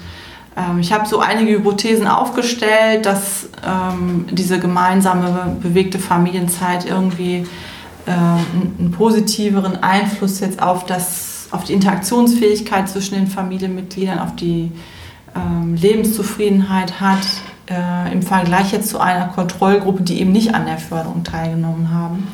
ähm, 0.55 0.79
ich 0.79 0.93
habe 0.93 1.07
so 1.07 1.19
einige 1.19 1.53
Hypothesen 1.53 2.07
aufgestellt, 2.07 3.05
dass 3.07 3.49
ähm, 3.65 4.27
diese 4.29 4.59
gemeinsame 4.59 5.57
bewegte 5.61 5.97
Familienzeit 5.97 6.85
irgendwie 6.85 7.37
äh, 7.37 7.45
einen 8.11 8.91
positiveren 8.95 9.81
Einfluss 9.83 10.39
jetzt 10.39 10.61
auf, 10.61 10.85
das, 10.85 11.47
auf 11.51 11.63
die 11.63 11.73
Interaktionsfähigkeit 11.73 12.89
zwischen 12.89 13.15
den 13.15 13.27
Familienmitgliedern, 13.27 14.19
auf 14.19 14.35
die 14.35 14.71
ähm, 15.35 15.75
Lebenszufriedenheit 15.75 16.99
hat, 16.99 17.25
äh, 17.69 18.11
im 18.11 18.21
Vergleich 18.21 18.71
jetzt 18.71 18.89
zu 18.89 18.99
einer 18.99 19.27
Kontrollgruppe, 19.27 20.03
die 20.03 20.21
eben 20.21 20.31
nicht 20.31 20.55
an 20.55 20.65
der 20.65 20.77
Förderung 20.77 21.23
teilgenommen 21.23 21.93
haben. 21.93 22.27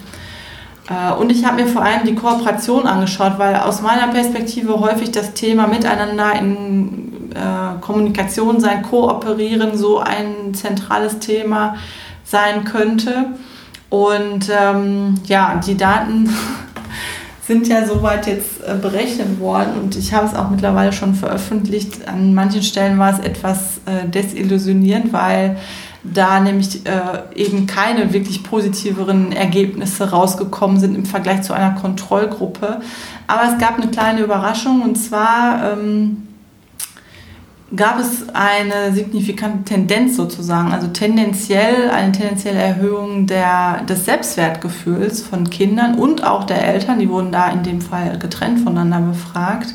Äh, 0.89 1.13
und 1.13 1.32
ich 1.32 1.45
habe 1.45 1.61
mir 1.61 1.67
vor 1.67 1.84
allem 1.84 2.05
die 2.05 2.15
Kooperation 2.15 2.88
angeschaut, 2.88 3.34
weil 3.38 3.55
aus 3.55 3.82
meiner 3.82 4.07
Perspektive 4.07 4.80
häufig 4.80 5.11
das 5.11 5.34
Thema 5.34 5.67
Miteinander 5.67 6.34
in 6.39 7.32
äh, 7.32 7.80
Kommunikation 7.82 8.59
sein, 8.59 8.82
Kooperieren 8.82 9.78
so 9.78 9.99
ein 9.99 10.53
zentrales 10.53 11.19
Thema 11.19 11.76
sein 12.23 12.63
könnte. 12.63 13.34
Und 13.95 14.49
ähm, 14.49 15.15
ja, 15.23 15.61
die 15.65 15.77
Daten 15.77 16.29
sind 17.47 17.65
ja 17.69 17.85
soweit 17.85 18.27
jetzt 18.27 18.61
äh, 18.61 18.75
berechnet 18.75 19.39
worden 19.39 19.79
und 19.81 19.95
ich 19.95 20.13
habe 20.13 20.27
es 20.27 20.35
auch 20.35 20.49
mittlerweile 20.49 20.91
schon 20.91 21.15
veröffentlicht. 21.15 22.05
An 22.05 22.33
manchen 22.33 22.61
Stellen 22.61 22.99
war 22.99 23.13
es 23.13 23.19
etwas 23.19 23.77
äh, 23.85 24.05
desillusionierend, 24.09 25.13
weil 25.13 25.55
da 26.03 26.41
nämlich 26.41 26.85
äh, 26.85 27.41
eben 27.41 27.67
keine 27.67 28.11
wirklich 28.11 28.43
positiveren 28.43 29.31
Ergebnisse 29.31 30.11
rausgekommen 30.11 30.77
sind 30.77 30.93
im 30.93 31.05
Vergleich 31.05 31.43
zu 31.43 31.53
einer 31.53 31.71
Kontrollgruppe. 31.75 32.81
Aber 33.27 33.43
es 33.53 33.57
gab 33.59 33.79
eine 33.79 33.89
kleine 33.91 34.23
Überraschung 34.23 34.81
und 34.81 34.95
zwar 34.95 35.71
ähm, 35.71 36.27
gab 37.76 37.99
es 37.99 38.30
eine 38.34 38.93
signifikante 38.93 39.63
Tendenz 39.63 40.16
sozusagen, 40.16 40.72
also 40.72 40.88
tendenziell 40.88 41.89
eine 41.89 42.11
tendenzielle 42.11 42.59
Erhöhung 42.59 43.26
der, 43.26 43.82
des 43.82 44.05
Selbstwertgefühls 44.05 45.22
von 45.22 45.49
Kindern 45.49 45.95
und 45.95 46.24
auch 46.24 46.43
der 46.43 46.66
Eltern, 46.68 46.99
die 46.99 47.09
wurden 47.09 47.32
da 47.32 47.49
in 47.49 47.63
dem 47.63 47.82
Fall 47.82 48.20
getrennt 48.20 48.59
voneinander 48.59 48.99
befragt, 48.99 49.74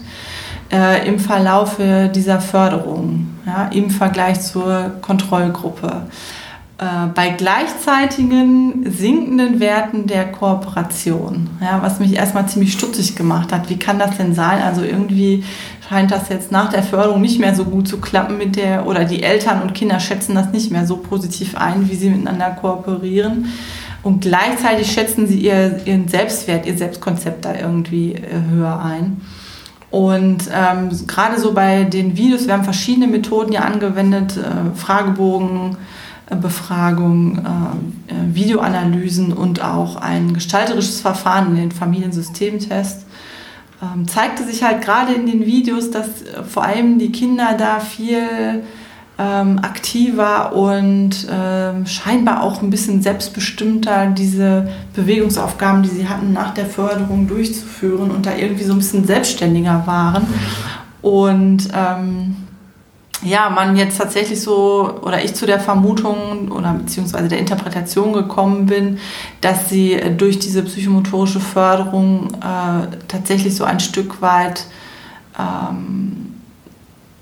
äh, 0.73 1.07
im 1.09 1.19
Verlauf 1.19 1.79
dieser 2.15 2.41
Förderung, 2.41 3.29
ja, 3.45 3.69
im 3.73 3.91
Vergleich 3.91 4.41
zur 4.41 4.93
Kontrollgruppe. 5.01 6.03
Äh, 6.81 7.09
bei 7.15 7.29
gleichzeitigen 7.29 8.91
sinkenden 8.91 9.61
Werten 9.61 10.07
der 10.07 10.33
Kooperation, 10.33 11.51
ja, 11.61 11.83
was 11.83 12.01
mich 12.01 12.15
erstmal 12.15 12.49
ziemlich 12.49 12.73
stutzig 12.73 13.17
gemacht 13.17 13.53
hat. 13.53 13.69
Wie 13.69 13.79
kann 13.79 13.99
das 13.99 14.17
denn 14.17 14.35
sein? 14.35 14.63
Also 14.63 14.81
irgendwie 14.81 15.45
scheint 15.91 16.13
das 16.13 16.29
jetzt 16.29 16.53
nach 16.53 16.71
der 16.71 16.85
Förderung 16.85 17.21
nicht 17.21 17.41
mehr 17.41 17.53
so 17.53 17.65
gut 17.65 17.89
zu 17.89 17.99
klappen 17.99 18.39
mit 18.39 18.55
der, 18.55 18.87
oder 18.87 19.05
die 19.05 19.25
Eltern 19.25 19.61
und 19.61 19.75
Kinder 19.75 19.99
schätzen 19.99 20.37
das 20.37 20.53
nicht 20.53 20.71
mehr 20.71 20.87
so 20.87 20.99
positiv 20.99 21.57
ein, 21.57 21.91
wie 21.91 21.97
sie 21.97 22.11
miteinander 22.11 22.51
kooperieren. 22.51 23.47
Und 24.05 24.21
gleichzeitig 24.21 24.93
schätzen 24.93 25.27
sie 25.27 25.41
ihr, 25.41 25.85
ihren 25.85 26.07
Selbstwert, 26.07 26.65
ihr 26.65 26.79
Selbstkonzept 26.79 27.45
da 27.45 27.57
irgendwie 27.57 28.13
äh, 28.13 28.21
höher 28.53 28.81
ein. 28.81 29.21
Und 29.91 30.45
ähm, 30.55 30.91
gerade 31.09 31.41
so 31.41 31.55
bei 31.55 31.83
den 31.83 32.17
Videos, 32.17 32.47
wir 32.47 32.55
haben 32.55 32.63
verschiedene 32.63 33.09
Methoden 33.09 33.53
ja 33.53 33.63
angewendet, 33.63 34.37
äh, 34.37 34.77
Fragebogen, 34.77 35.77
äh, 36.27 36.37
Befragung, 36.37 37.39
äh, 37.39 38.13
äh, 38.13 38.35
Videoanalysen 38.35 39.33
und 39.33 39.61
auch 39.61 39.97
ein 39.97 40.35
gestalterisches 40.35 41.01
Verfahren 41.01 41.49
in 41.49 41.57
den 41.57 41.73
Familiensystemtest 41.73 43.07
ähm, 43.83 44.07
zeigte 44.07 44.45
sich 44.45 44.63
halt 44.63 44.83
gerade 44.83 45.13
in 45.15 45.27
den 45.27 45.47
Videos, 45.47 45.91
dass 45.91 46.23
äh, 46.23 46.43
vor 46.43 46.65
allem 46.65 46.99
die 46.99 47.13
Kinder 47.13 47.55
da 47.57 47.81
viel 47.81 48.63
ähm, 49.19 49.59
aktiver 49.59 50.55
und 50.55 51.27
ähm, 51.31 51.87
scheinbar 51.87 52.43
auch 52.43 52.63
ein 52.63 52.71
bisschen 52.71 53.03
selbstbestimmter 53.03 54.07
diese 54.07 54.69
Bewegungsaufgaben, 54.95 55.83
die 55.83 55.91
sie 55.91 56.09
hatten, 56.09 56.33
nach 56.33 56.55
der 56.55 56.67
Förderung 56.67 57.27
durchzuführen 57.27 58.11
und 58.11 58.25
da 58.25 58.35
irgendwie 58.35 58.65
so 58.65 58.73
ein 58.73 58.79
bisschen 58.79 59.05
selbstständiger 59.05 59.83
waren. 59.87 60.27
Und 61.03 61.69
ähm, 61.75 62.37
ja, 63.23 63.51
man 63.51 63.77
jetzt 63.77 63.99
tatsächlich 63.99 64.41
so 64.41 64.99
oder 65.03 65.23
ich 65.23 65.35
zu 65.35 65.47
der 65.47 65.61
Vermutung 65.61 66.51
oder 66.51 66.73
beziehungsweise 66.73 67.29
der 67.29 67.39
Interpretation 67.39 68.13
gekommen 68.13 68.67
bin, 68.67 68.99
dass 69.41 69.69
sie 69.69 70.01
durch 70.17 70.39
diese 70.39 70.63
psychomotorische 70.63 71.41
Förderung 71.41 72.29
äh, 72.35 72.97
tatsächlich 73.09 73.55
so 73.55 73.65
ein 73.65 73.81
Stück 73.81 74.23
weit 74.23 74.65
ähm, 75.39 76.35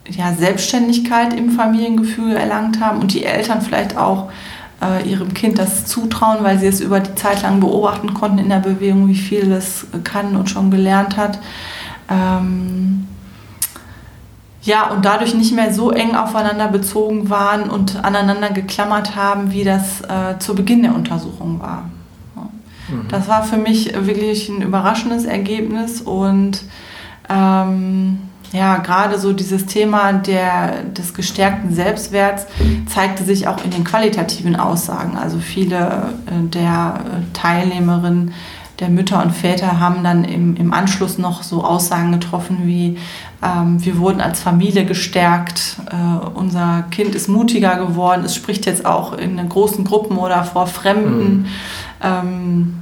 ja, 0.08 0.32
Selbstständigkeit 0.32 1.34
im 1.34 1.50
Familiengefüge 1.50 2.36
erlangt 2.36 2.80
haben 2.80 3.00
und 3.00 3.12
die 3.12 3.24
Eltern 3.24 3.60
vielleicht 3.60 3.96
auch 3.96 4.30
äh, 4.80 5.08
ihrem 5.08 5.34
Kind 5.34 5.58
das 5.58 5.86
zutrauen, 5.86 6.38
weil 6.42 6.58
sie 6.58 6.66
es 6.66 6.80
über 6.80 7.00
die 7.00 7.14
Zeit 7.16 7.42
lang 7.42 7.58
beobachten 7.58 8.14
konnten 8.14 8.38
in 8.38 8.48
der 8.48 8.60
Bewegung, 8.60 9.08
wie 9.08 9.16
viel 9.16 9.50
es 9.52 9.86
kann 10.04 10.36
und 10.36 10.48
schon 10.48 10.70
gelernt 10.70 11.16
hat. 11.16 11.40
Ähm, 12.08 13.06
ja, 14.62 14.90
und 14.90 15.04
dadurch 15.04 15.34
nicht 15.34 15.54
mehr 15.54 15.72
so 15.72 15.90
eng 15.90 16.14
aufeinander 16.14 16.68
bezogen 16.68 17.30
waren 17.30 17.70
und 17.70 18.04
aneinander 18.04 18.50
geklammert 18.50 19.14
haben, 19.14 19.52
wie 19.52 19.64
das 19.64 20.00
äh, 20.02 20.38
zu 20.38 20.54
Beginn 20.54 20.82
der 20.82 20.94
Untersuchung 20.94 21.60
war. 21.60 21.84
Mhm. 22.88 23.08
Das 23.08 23.28
war 23.28 23.44
für 23.44 23.56
mich 23.56 23.94
wirklich 23.94 24.48
ein 24.48 24.62
überraschendes 24.62 25.24
Ergebnis 25.24 26.00
und 26.00 26.62
ähm, 27.28 28.18
ja, 28.52 28.78
gerade 28.78 29.18
so 29.18 29.32
dieses 29.34 29.66
Thema 29.66 30.14
der, 30.14 30.84
des 30.84 31.12
gestärkten 31.12 31.74
Selbstwerts 31.74 32.46
zeigte 32.86 33.22
sich 33.24 33.46
auch 33.46 33.62
in 33.62 33.70
den 33.70 33.84
qualitativen 33.84 34.56
Aussagen. 34.56 35.18
Also 35.18 35.38
viele 35.38 36.14
äh, 36.26 36.48
der 36.48 37.00
Teilnehmerinnen 37.34 38.32
der 38.80 38.88
Mütter 38.88 39.22
und 39.22 39.32
Väter 39.32 39.80
haben 39.80 40.04
dann 40.04 40.24
im, 40.24 40.56
im 40.56 40.72
Anschluss 40.72 41.18
noch 41.18 41.42
so 41.42 41.64
Aussagen 41.64 42.12
getroffen 42.12 42.60
wie, 42.62 42.96
wir 43.40 43.98
wurden 43.98 44.20
als 44.20 44.40
Familie 44.40 44.84
gestärkt, 44.84 45.76
äh, 45.90 46.26
unser 46.34 46.84
Kind 46.90 47.14
ist 47.14 47.28
mutiger 47.28 47.76
geworden, 47.76 48.24
es 48.24 48.34
spricht 48.34 48.66
jetzt 48.66 48.84
auch 48.84 49.16
in 49.16 49.48
großen 49.48 49.84
Gruppen 49.84 50.18
oder 50.18 50.42
vor 50.42 50.66
Fremden. 50.66 51.28
Mhm. 51.28 51.46
Ähm, 52.02 52.74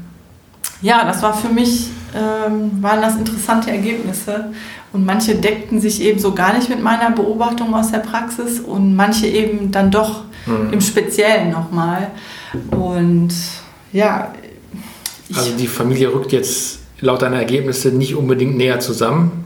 ja, 0.80 1.04
das 1.04 1.22
war 1.22 1.34
für 1.34 1.48
mich 1.48 1.90
ähm, 2.16 2.82
waren 2.82 3.02
das 3.02 3.16
interessante 3.16 3.70
Ergebnisse. 3.70 4.52
Und 4.92 5.04
manche 5.04 5.34
deckten 5.34 5.80
sich 5.80 6.00
eben 6.00 6.18
so 6.18 6.32
gar 6.32 6.56
nicht 6.56 6.70
mit 6.70 6.82
meiner 6.82 7.10
Beobachtung 7.10 7.74
aus 7.74 7.90
der 7.90 7.98
Praxis 7.98 8.60
und 8.60 8.96
manche 8.96 9.26
eben 9.26 9.70
dann 9.70 9.90
doch 9.90 10.22
mhm. 10.46 10.72
im 10.72 10.80
Speziellen 10.80 11.50
nochmal. 11.50 12.10
Und 12.70 13.34
ja. 13.92 14.32
Also 15.34 15.50
die 15.56 15.66
Familie 15.66 16.14
rückt 16.14 16.32
jetzt 16.32 16.78
laut 17.00 17.22
deiner 17.22 17.38
Ergebnisse 17.38 17.88
nicht 17.88 18.14
unbedingt 18.14 18.56
näher 18.56 18.80
zusammen, 18.80 19.44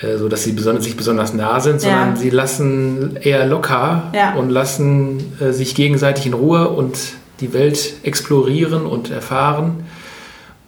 so 0.00 0.28
dass 0.28 0.44
sie 0.44 0.52
besonders, 0.52 0.84
sich 0.84 0.96
besonders 0.96 1.34
nah 1.34 1.58
sind, 1.60 1.80
sondern 1.80 2.10
ja. 2.10 2.16
sie 2.16 2.30
lassen 2.30 3.16
eher 3.16 3.46
locker 3.46 4.12
ja. 4.14 4.34
und 4.34 4.50
lassen 4.50 5.32
äh, 5.40 5.52
sich 5.52 5.74
gegenseitig 5.74 6.26
in 6.26 6.34
Ruhe 6.34 6.68
und 6.68 6.96
die 7.40 7.52
Welt 7.52 7.94
explorieren 8.02 8.86
und 8.86 9.10
erfahren, 9.10 9.84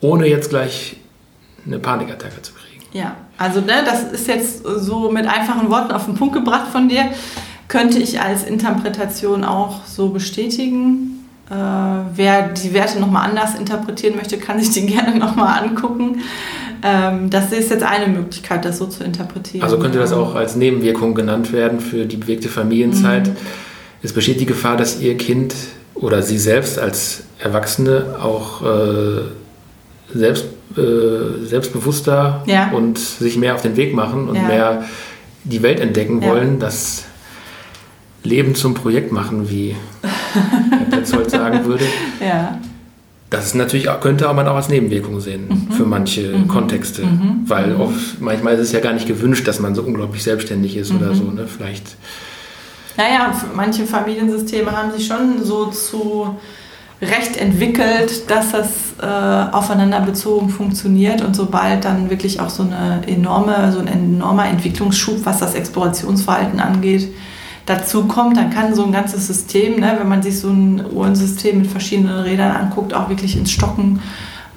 ohne 0.00 0.26
jetzt 0.26 0.50
gleich 0.50 0.96
eine 1.66 1.78
Panikattacke 1.78 2.42
zu 2.42 2.52
kriegen. 2.54 2.84
Ja, 2.92 3.16
also 3.38 3.60
ne, 3.60 3.84
das 3.84 4.02
ist 4.02 4.26
jetzt 4.26 4.64
so 4.64 5.10
mit 5.10 5.26
einfachen 5.26 5.70
Worten 5.70 5.92
auf 5.92 6.06
den 6.06 6.14
Punkt 6.14 6.34
gebracht 6.34 6.68
von 6.72 6.88
dir. 6.88 7.10
Könnte 7.68 7.98
ich 7.98 8.20
als 8.20 8.42
Interpretation 8.42 9.44
auch 9.44 9.84
so 9.86 10.08
bestätigen. 10.08 11.28
Äh, 11.48 11.54
wer 11.54 12.48
die 12.48 12.74
Werte 12.74 12.98
nochmal 12.98 13.28
anders 13.28 13.54
interpretieren 13.54 14.16
möchte, 14.16 14.38
kann 14.38 14.60
sich 14.60 14.70
die 14.70 14.86
gerne 14.92 15.16
nochmal 15.16 15.62
angucken. 15.62 16.20
Ähm, 16.82 17.30
das 17.30 17.52
ist 17.52 17.70
jetzt 17.70 17.82
eine 17.82 18.06
Möglichkeit, 18.06 18.64
das 18.64 18.78
so 18.78 18.86
zu 18.86 19.04
interpretieren. 19.04 19.62
Also 19.62 19.78
könnte 19.78 19.98
das 19.98 20.12
auch 20.12 20.34
als 20.34 20.56
Nebenwirkung 20.56 21.14
genannt 21.14 21.52
werden 21.52 21.80
für 21.80 22.06
die 22.06 22.16
bewegte 22.16 22.48
Familienzeit. 22.48 23.28
Mhm. 23.28 23.36
Es 24.02 24.12
besteht 24.12 24.40
die 24.40 24.46
Gefahr, 24.46 24.76
dass 24.76 25.00
Ihr 25.00 25.16
Kind 25.16 25.54
oder 25.94 26.22
Sie 26.22 26.38
selbst 26.38 26.78
als 26.78 27.24
Erwachsene 27.38 28.16
auch 28.22 28.62
äh, 28.62 29.20
selbst, 30.14 30.46
äh, 30.76 31.44
selbstbewusster 31.44 32.42
ja. 32.46 32.70
und 32.70 32.98
sich 32.98 33.36
mehr 33.36 33.54
auf 33.54 33.62
den 33.62 33.76
Weg 33.76 33.94
machen 33.94 34.28
und 34.28 34.36
ja. 34.36 34.42
mehr 34.42 34.84
die 35.44 35.62
Welt 35.62 35.80
entdecken 35.80 36.22
wollen, 36.22 36.58
das 36.58 37.04
Leben 38.22 38.54
zum 38.54 38.74
Projekt 38.74 39.12
machen, 39.12 39.48
wie 39.50 39.74
Herr 40.70 40.98
Petzold 40.98 41.30
sagen 41.30 41.64
würde. 41.64 41.84
Ja. 42.20 42.58
Das 43.30 43.46
ist 43.46 43.54
natürlich 43.54 43.88
könnte 44.00 44.30
man 44.32 44.48
auch 44.48 44.56
als 44.56 44.68
Nebenwirkung 44.68 45.20
sehen 45.20 45.46
mhm. 45.48 45.72
für 45.72 45.84
manche 45.84 46.36
mhm. 46.36 46.48
Kontexte, 46.48 47.04
mhm. 47.04 47.44
weil 47.46 47.74
mhm. 47.74 47.80
oft, 47.80 48.20
manchmal 48.20 48.54
ist 48.54 48.60
es 48.60 48.72
ja 48.72 48.80
gar 48.80 48.92
nicht 48.92 49.06
gewünscht, 49.06 49.46
dass 49.46 49.60
man 49.60 49.74
so 49.76 49.82
unglaublich 49.82 50.24
selbstständig 50.24 50.76
ist 50.76 50.90
oder 50.90 51.10
mhm. 51.10 51.14
so. 51.14 51.24
Ne? 51.30 51.46
Vielleicht. 51.46 51.96
Naja, 52.96 53.32
manche 53.54 53.86
Familiensysteme 53.86 54.72
haben 54.72 54.90
sich 54.90 55.06
schon 55.06 55.44
so 55.44 55.66
zu 55.66 56.34
Recht 57.02 57.38
entwickelt, 57.38 58.28
dass 58.28 58.52
das 58.52 58.68
äh, 59.00 59.06
aufeinander 59.06 60.00
bezogen 60.00 60.50
funktioniert 60.50 61.22
und 61.22 61.34
sobald 61.34 61.84
dann 61.86 62.10
wirklich 62.10 62.40
auch 62.40 62.50
so 62.50 62.62
eine 62.62 63.00
enorme, 63.06 63.72
so 63.72 63.78
ein 63.78 63.86
enormer 63.86 64.48
Entwicklungsschub, 64.48 65.24
was 65.24 65.38
das 65.38 65.54
Explorationsverhalten 65.54 66.60
angeht, 66.60 67.08
dazu 67.66 68.04
kommt, 68.04 68.36
dann 68.36 68.50
kann 68.50 68.74
so 68.74 68.84
ein 68.84 68.92
ganzes 68.92 69.26
System, 69.26 69.80
ne, 69.80 69.96
wenn 69.98 70.08
man 70.08 70.22
sich 70.22 70.38
so 70.38 70.48
ein 70.48 70.84
Uhrensystem 70.92 71.58
mit 71.58 71.70
verschiedenen 71.70 72.20
Rädern 72.20 72.52
anguckt, 72.52 72.94
auch 72.94 73.08
wirklich 73.08 73.36
ins 73.36 73.50
Stocken 73.50 74.00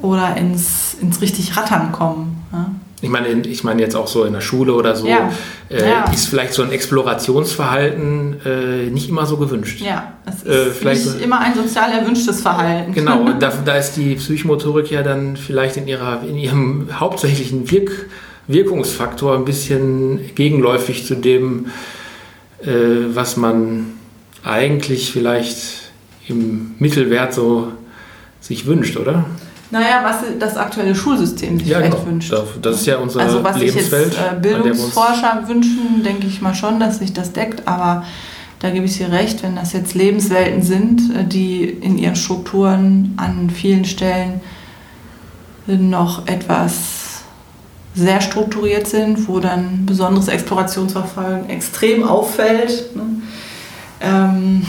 oder 0.02 0.36
ins, 0.38 0.96
ins 1.02 1.22
richtig 1.22 1.56
Rattern 1.58 1.92
kommen. 1.92 2.44
Ja. 2.52 2.70
Ich 3.04 3.10
meine, 3.10 3.28
ich 3.28 3.66
meine 3.66 3.82
jetzt 3.82 3.98
auch 3.98 4.08
so 4.08 4.24
in 4.24 4.32
der 4.32 4.40
Schule 4.40 4.74
oder 4.74 4.96
so, 4.96 5.06
ja. 5.06 5.30
Äh, 5.70 5.90
ja. 5.90 6.06
ist 6.06 6.28
vielleicht 6.28 6.54
so 6.54 6.64
ein 6.64 6.72
Explorationsverhalten 6.72 8.38
äh, 8.46 8.90
nicht 8.90 9.10
immer 9.10 9.26
so 9.26 9.36
gewünscht. 9.36 9.82
Ja, 9.82 10.14
es 10.26 10.46
äh, 10.46 10.50
ist 10.50 10.68
äh, 10.68 10.72
vielleicht 10.72 11.06
nicht 11.06 11.22
immer 11.22 11.40
ein 11.42 11.54
sozial 11.54 11.92
erwünschtes 11.92 12.42
Verhalten. 12.42 12.94
Genau, 12.94 13.34
da, 13.40 13.52
da, 13.66 13.76
ist 13.76 13.98
die 13.98 14.16
Psychomotorik 14.16 14.90
ja 14.90 15.04
dann 15.04 15.36
vielleicht 15.36 15.76
in, 15.76 15.88
ihrer, 15.90 16.22
in 16.24 16.38
ihrem 16.38 16.88
hauptsächlichen 16.98 17.70
Wirk, 17.70 17.92
Wirkungsfaktor 18.48 19.36
ein 19.36 19.44
bisschen 19.44 20.34
gegenläufig 20.36 21.06
zu 21.06 21.16
dem, 21.16 21.66
äh, 22.66 23.16
was 23.16 23.38
man 23.38 23.94
eigentlich 24.44 25.12
vielleicht 25.12 25.92
im 26.28 26.76
Mittelwert 26.80 27.34
so 27.34 27.72
sich 28.40 28.66
wünscht, 28.66 28.98
oder? 28.98 29.26
Naja, 29.72 30.02
was 30.04 30.18
das 30.40 30.56
aktuelle 30.56 30.94
Schulsystem 30.94 31.58
sich 31.58 31.68
ja, 31.68 31.80
vielleicht 31.80 31.94
genau. 31.94 32.06
wünscht. 32.06 32.34
Das 32.62 32.76
ist 32.76 32.86
ja 32.86 32.98
unser 32.98 33.22
also 33.22 33.44
was 33.44 33.58
Lebensfeld. 33.58 34.14
Sich 34.14 34.22
jetzt, 34.22 34.34
äh, 34.34 34.40
Bildungsforscher 34.40 35.44
wünschen, 35.48 36.04
denke 36.06 36.28
ich 36.28 36.42
mal 36.42 36.54
schon, 36.54 36.80
dass 36.80 37.00
sich 37.00 37.14
das 37.14 37.34
deckt, 37.34 37.68
aber 37.68 38.06
da 38.60 38.70
gebe 38.70 38.86
ich 38.86 38.98
dir 38.98 39.12
recht, 39.12 39.42
wenn 39.44 39.56
das 39.56 39.74
jetzt 39.74 39.96
Lebenswelten 39.96 40.62
sind, 40.62 41.02
äh, 41.16 41.26
die 41.26 41.64
in 41.64 41.98
ihren 41.98 42.16
Strukturen 42.16 43.14
an 43.18 43.50
vielen 43.50 43.86
Stellen 43.86 44.42
noch 45.66 46.28
etwas 46.28 47.03
sehr 47.96 48.22
strukturiert 48.22 48.88
sind, 48.88 49.28
wo 49.28 49.40
dann 49.40 49.86
besonderes 49.86 50.28
Explorationsverfahren 50.28 51.50
extrem 51.50 52.04
auffällt. 52.04 52.96
Ne? 52.96 53.04
Ähm, 54.02 54.66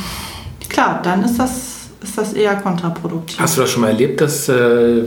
klar, 0.68 1.01
dann 1.03 1.25
ist 1.25 1.39
das 1.39 1.75
ist 2.05 2.18
das 2.18 2.33
eher 2.35 2.55
kontraproduktiv. 2.57 3.39
Hast 3.41 3.57
du 3.57 3.62
das 3.62 3.70
schon 3.70 3.81
mal 3.81 3.89
erlebt, 3.89 4.20
dass, 4.20 4.49
äh, 4.49 5.05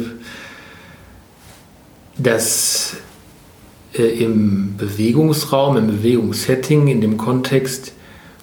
dass 2.17 2.97
äh, 3.93 4.23
im 4.23 4.75
Bewegungsraum, 4.77 5.77
im 5.77 5.87
Bewegungssetting, 5.87 6.87
in 6.87 7.01
dem 7.01 7.17
Kontext 7.17 7.93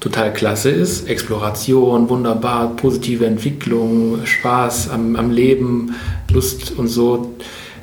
total 0.01 0.33
klasse 0.33 0.71
ist? 0.71 1.09
Exploration, 1.09 2.09
wunderbar, 2.09 2.77
positive 2.77 3.27
Entwicklung, 3.27 4.25
Spaß 4.25 4.91
am, 4.91 5.17
am 5.17 5.31
Leben, 5.31 5.95
Lust 6.31 6.73
und 6.79 6.89
so. 6.89 7.35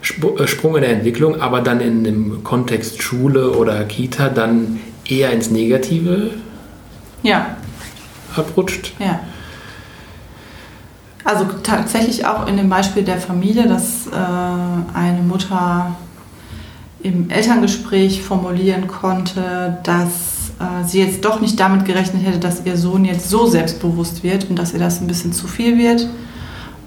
Äh, 0.01 0.47
Sprung 0.47 0.75
in 0.75 0.81
der 0.81 0.91
Entwicklung, 0.91 1.39
aber 1.39 1.61
dann 1.61 1.79
in 1.79 2.03
dem 2.03 2.43
Kontext 2.43 3.01
Schule 3.01 3.51
oder 3.51 3.83
Kita 3.85 4.29
dann 4.29 4.79
eher 5.05 5.31
ins 5.31 5.51
Negative 5.51 6.31
ja. 7.23 7.55
abrutscht. 8.35 8.93
Ja. 8.99 9.19
Also 11.23 11.45
tatsächlich 11.61 12.25
auch 12.25 12.47
in 12.47 12.57
dem 12.57 12.69
Beispiel 12.69 13.03
der 13.03 13.17
Familie, 13.17 13.67
dass 13.67 14.07
äh, 14.07 14.97
eine 14.97 15.21
Mutter 15.21 15.95
im 17.03 17.29
Elterngespräch 17.29 18.23
formulieren 18.23 18.87
konnte, 18.87 19.77
dass 19.83 20.51
äh, 20.59 20.87
sie 20.87 20.99
jetzt 20.99 21.23
doch 21.23 21.39
nicht 21.39 21.59
damit 21.59 21.85
gerechnet 21.85 22.25
hätte, 22.25 22.39
dass 22.39 22.65
ihr 22.65 22.75
Sohn 22.75 23.05
jetzt 23.05 23.29
so 23.29 23.45
selbstbewusst 23.45 24.23
wird 24.23 24.49
und 24.49 24.57
dass 24.57 24.73
ihr 24.73 24.79
das 24.79 24.99
ein 24.99 25.07
bisschen 25.07 25.31
zu 25.31 25.47
viel 25.47 25.77
wird 25.77 26.07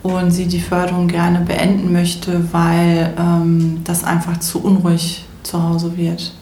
und 0.04 0.30
sie 0.30 0.46
die 0.46 0.60
Förderung 0.60 1.08
gerne 1.08 1.40
beenden 1.40 1.90
möchte, 1.92 2.52
weil 2.52 3.14
ähm, 3.18 3.80
das 3.84 4.04
einfach 4.04 4.38
zu 4.38 4.62
unruhig 4.62 5.24
zu 5.42 5.62
Hause 5.62 5.96
wird. 5.96 6.34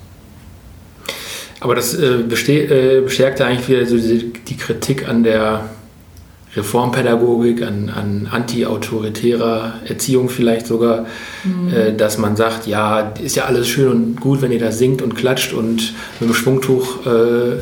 Aber 1.60 1.76
das 1.76 1.94
äh, 1.94 2.06
äh 2.06 3.00
bestärkte 3.02 3.46
eigentlich 3.46 3.68
wieder 3.68 3.86
so 3.86 3.96
die, 3.96 4.32
die 4.32 4.56
Kritik 4.56 5.08
an 5.08 5.22
der 5.22 5.70
Reformpädagogik, 6.56 7.62
an, 7.62 7.88
an 7.88 8.28
anti-autoritärer 8.28 9.74
Erziehung 9.86 10.28
vielleicht 10.28 10.66
sogar, 10.66 11.06
mhm. 11.44 11.72
äh, 11.72 11.94
dass 11.94 12.18
man 12.18 12.34
sagt, 12.34 12.66
ja, 12.66 13.12
ist 13.22 13.36
ja 13.36 13.44
alles 13.44 13.68
schön 13.68 13.88
und 13.88 14.20
gut, 14.20 14.42
wenn 14.42 14.50
ihr 14.50 14.58
da 14.58 14.72
singt 14.72 15.02
und 15.02 15.14
klatscht 15.14 15.52
und 15.52 15.94
mit 16.18 16.28
dem 16.28 16.34
Schwungtuch 16.34 17.06
äh, 17.06 17.52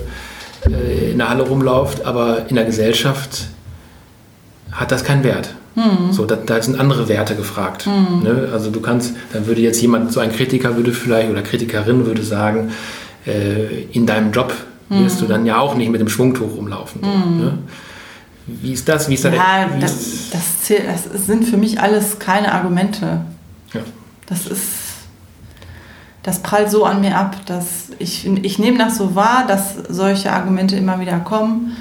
äh 0.66 1.10
in 1.10 1.18
der 1.18 1.28
Halle 1.28 1.42
rumlauft, 1.42 2.06
aber 2.06 2.48
in 2.48 2.56
der 2.56 2.64
Gesellschaft 2.64 3.48
hat 4.72 4.90
das 4.92 5.04
keinen 5.04 5.24
Wert. 5.24 5.54
Mhm. 5.74 6.12
So, 6.12 6.26
da, 6.26 6.36
da, 6.36 6.60
sind 6.60 6.78
andere 6.78 7.08
Werte 7.08 7.36
gefragt. 7.36 7.86
Mhm. 7.86 8.22
Ne? 8.22 8.48
Also 8.52 8.70
du 8.70 8.80
kannst, 8.80 9.14
dann 9.32 9.46
würde 9.46 9.60
jetzt 9.60 9.80
jemand, 9.80 10.12
so 10.12 10.20
ein 10.20 10.32
Kritiker 10.32 10.76
würde 10.76 10.92
vielleicht 10.92 11.30
oder 11.30 11.42
Kritikerin 11.42 12.06
würde 12.06 12.22
sagen, 12.22 12.72
äh, 13.26 13.84
in 13.92 14.06
deinem 14.06 14.32
Job 14.32 14.52
wirst 14.88 15.20
du 15.20 15.24
mhm. 15.24 15.28
dann 15.28 15.46
ja 15.46 15.58
auch 15.60 15.76
nicht 15.76 15.90
mit 15.90 16.00
dem 16.00 16.08
Schwungtuch 16.08 16.56
rumlaufen. 16.56 17.00
Mhm. 17.00 17.38
Ne? 17.38 17.58
Wie 18.46 18.72
ist 18.72 18.88
das? 18.88 19.08
Wie 19.08 19.14
ist 19.14 19.24
da 19.24 19.30
ja, 19.30 19.68
der, 19.68 19.78
das, 19.80 20.30
das, 20.30 20.62
zählt, 20.62 20.82
das 20.88 21.26
sind 21.26 21.44
für 21.44 21.56
mich 21.56 21.80
alles 21.80 22.18
keine 22.18 22.52
Argumente. 22.52 23.20
Ja. 23.72 23.80
Das 24.26 24.46
ist, 24.46 24.64
das 26.22 26.40
prallt 26.40 26.70
so 26.70 26.84
an 26.84 27.00
mir 27.00 27.16
ab, 27.16 27.36
dass 27.46 27.90
ich, 27.98 28.26
ich 28.26 28.58
nehme 28.58 28.78
das 28.78 28.96
so 28.96 29.14
wahr, 29.14 29.44
dass 29.46 29.74
solche 29.88 30.32
Argumente 30.32 30.76
immer 30.76 31.00
wieder 31.00 31.20
kommen. 31.20 31.76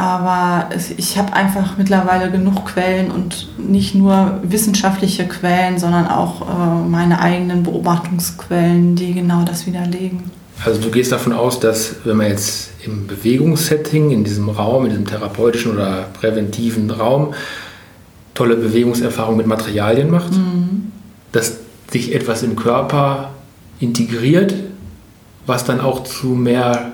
Aber 0.00 0.70
ich 0.96 1.18
habe 1.18 1.34
einfach 1.34 1.76
mittlerweile 1.76 2.30
genug 2.30 2.64
Quellen 2.64 3.10
und 3.10 3.48
nicht 3.58 3.94
nur 3.94 4.40
wissenschaftliche 4.42 5.28
Quellen, 5.28 5.78
sondern 5.78 6.06
auch 6.06 6.40
äh, 6.40 6.88
meine 6.88 7.20
eigenen 7.20 7.64
Beobachtungsquellen, 7.64 8.96
die 8.96 9.12
genau 9.12 9.42
das 9.42 9.66
widerlegen. 9.66 10.30
Also 10.64 10.80
du 10.80 10.90
gehst 10.90 11.12
davon 11.12 11.34
aus, 11.34 11.60
dass 11.60 11.96
wenn 12.04 12.16
man 12.16 12.28
jetzt 12.28 12.70
im 12.82 13.08
Bewegungssetting, 13.08 14.10
in 14.10 14.24
diesem 14.24 14.48
Raum, 14.48 14.84
in 14.84 14.90
diesem 14.92 15.06
therapeutischen 15.06 15.72
oder 15.72 16.06
präventiven 16.18 16.90
Raum, 16.90 17.34
tolle 18.32 18.56
Bewegungserfahrungen 18.56 19.36
mit 19.36 19.46
Materialien 19.46 20.10
macht, 20.10 20.32
mhm. 20.32 20.92
dass 21.32 21.58
sich 21.90 22.14
etwas 22.14 22.42
im 22.42 22.56
Körper 22.56 23.32
integriert, 23.80 24.54
was 25.44 25.66
dann 25.66 25.78
auch 25.82 26.04
zu 26.04 26.28
mehr 26.28 26.92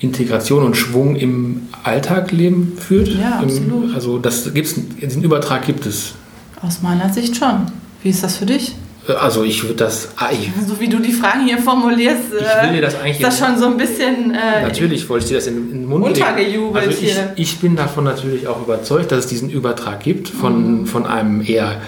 Integration 0.00 0.64
und 0.64 0.76
Schwung 0.76 1.16
im 1.16 1.68
Alltagleben 1.82 2.76
führt. 2.78 3.08
Ja, 3.08 3.40
absolut. 3.40 3.90
Im, 3.90 3.94
also 3.94 4.18
das 4.18 4.52
gibt's, 4.52 4.74
den 4.74 5.22
Übertrag 5.22 5.64
gibt 5.66 5.86
es. 5.86 6.14
Aus 6.60 6.82
meiner 6.82 7.12
Sicht 7.12 7.36
schon. 7.36 7.66
Wie 8.02 8.10
ist 8.10 8.22
das 8.22 8.36
für 8.36 8.46
dich? 8.46 8.74
Also 9.06 9.44
ich 9.44 9.62
würde 9.62 9.76
das. 9.76 10.08
Ah, 10.16 10.30
ich, 10.32 10.50
so 10.66 10.80
wie 10.80 10.88
du 10.88 10.98
die 10.98 11.12
Fragen 11.12 11.44
hier 11.46 11.58
formulierst, 11.58 12.22
ich 12.32 12.62
will 12.66 12.74
dir 12.74 12.82
das 12.82 12.94
eigentlich. 12.96 13.20
Ist 13.20 13.22
das 13.22 13.38
schon 13.38 13.58
so 13.58 13.66
ein 13.66 13.76
bisschen. 13.76 14.34
Äh, 14.34 14.62
natürlich 14.62 15.08
wollte 15.08 15.24
ich 15.24 15.28
dir 15.28 15.36
das 15.36 15.46
in, 15.46 15.56
in 15.56 15.70
den 15.72 15.86
Mund 15.86 16.04
untergejubelt 16.06 16.86
also 16.86 16.98
ich, 17.02 17.12
hier. 17.12 17.32
Ich 17.36 17.58
bin 17.58 17.76
davon 17.76 18.04
natürlich 18.04 18.46
auch 18.48 18.62
überzeugt, 18.62 19.12
dass 19.12 19.20
es 19.20 19.26
diesen 19.26 19.50
Übertrag 19.50 20.00
gibt 20.00 20.28
von, 20.28 20.80
mhm. 20.80 20.86
von 20.86 21.06
einem 21.06 21.42
eher 21.42 21.82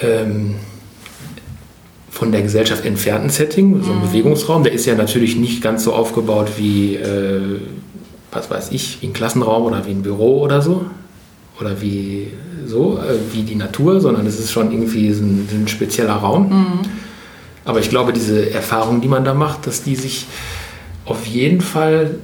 ähm, 0.00 0.54
von 2.18 2.32
der 2.32 2.42
Gesellschaft 2.42 2.84
entfernten 2.84 3.30
Setting, 3.30 3.80
so 3.84 3.92
ein 3.92 3.98
mhm. 3.98 4.02
Bewegungsraum. 4.02 4.64
Der 4.64 4.72
ist 4.72 4.86
ja 4.86 4.96
natürlich 4.96 5.36
nicht 5.36 5.62
ganz 5.62 5.84
so 5.84 5.92
aufgebaut 5.92 6.48
wie, 6.56 6.96
äh, 6.96 7.60
was 8.32 8.50
weiß 8.50 8.72
ich, 8.72 9.00
wie 9.00 9.06
ein 9.06 9.12
Klassenraum 9.12 9.62
oder 9.62 9.86
wie 9.86 9.92
ein 9.92 10.02
Büro 10.02 10.40
oder 10.40 10.60
so 10.60 10.86
oder 11.60 11.80
wie 11.80 12.32
so, 12.66 12.98
äh, 12.98 13.32
wie 13.32 13.42
die 13.42 13.54
Natur, 13.54 14.00
sondern 14.00 14.26
es 14.26 14.40
ist 14.40 14.50
schon 14.50 14.72
irgendwie 14.72 15.12
so 15.12 15.22
ein, 15.22 15.48
ein 15.48 15.68
spezieller 15.68 16.14
Raum. 16.14 16.48
Mhm. 16.48 16.80
Aber 17.64 17.78
ich 17.78 17.88
glaube, 17.88 18.12
diese 18.12 18.50
Erfahrungen, 18.50 19.00
die 19.00 19.08
man 19.08 19.24
da 19.24 19.32
macht, 19.32 19.68
dass 19.68 19.84
die 19.84 19.94
sich 19.94 20.26
auf 21.04 21.24
jeden 21.24 21.60
Fall 21.60 22.16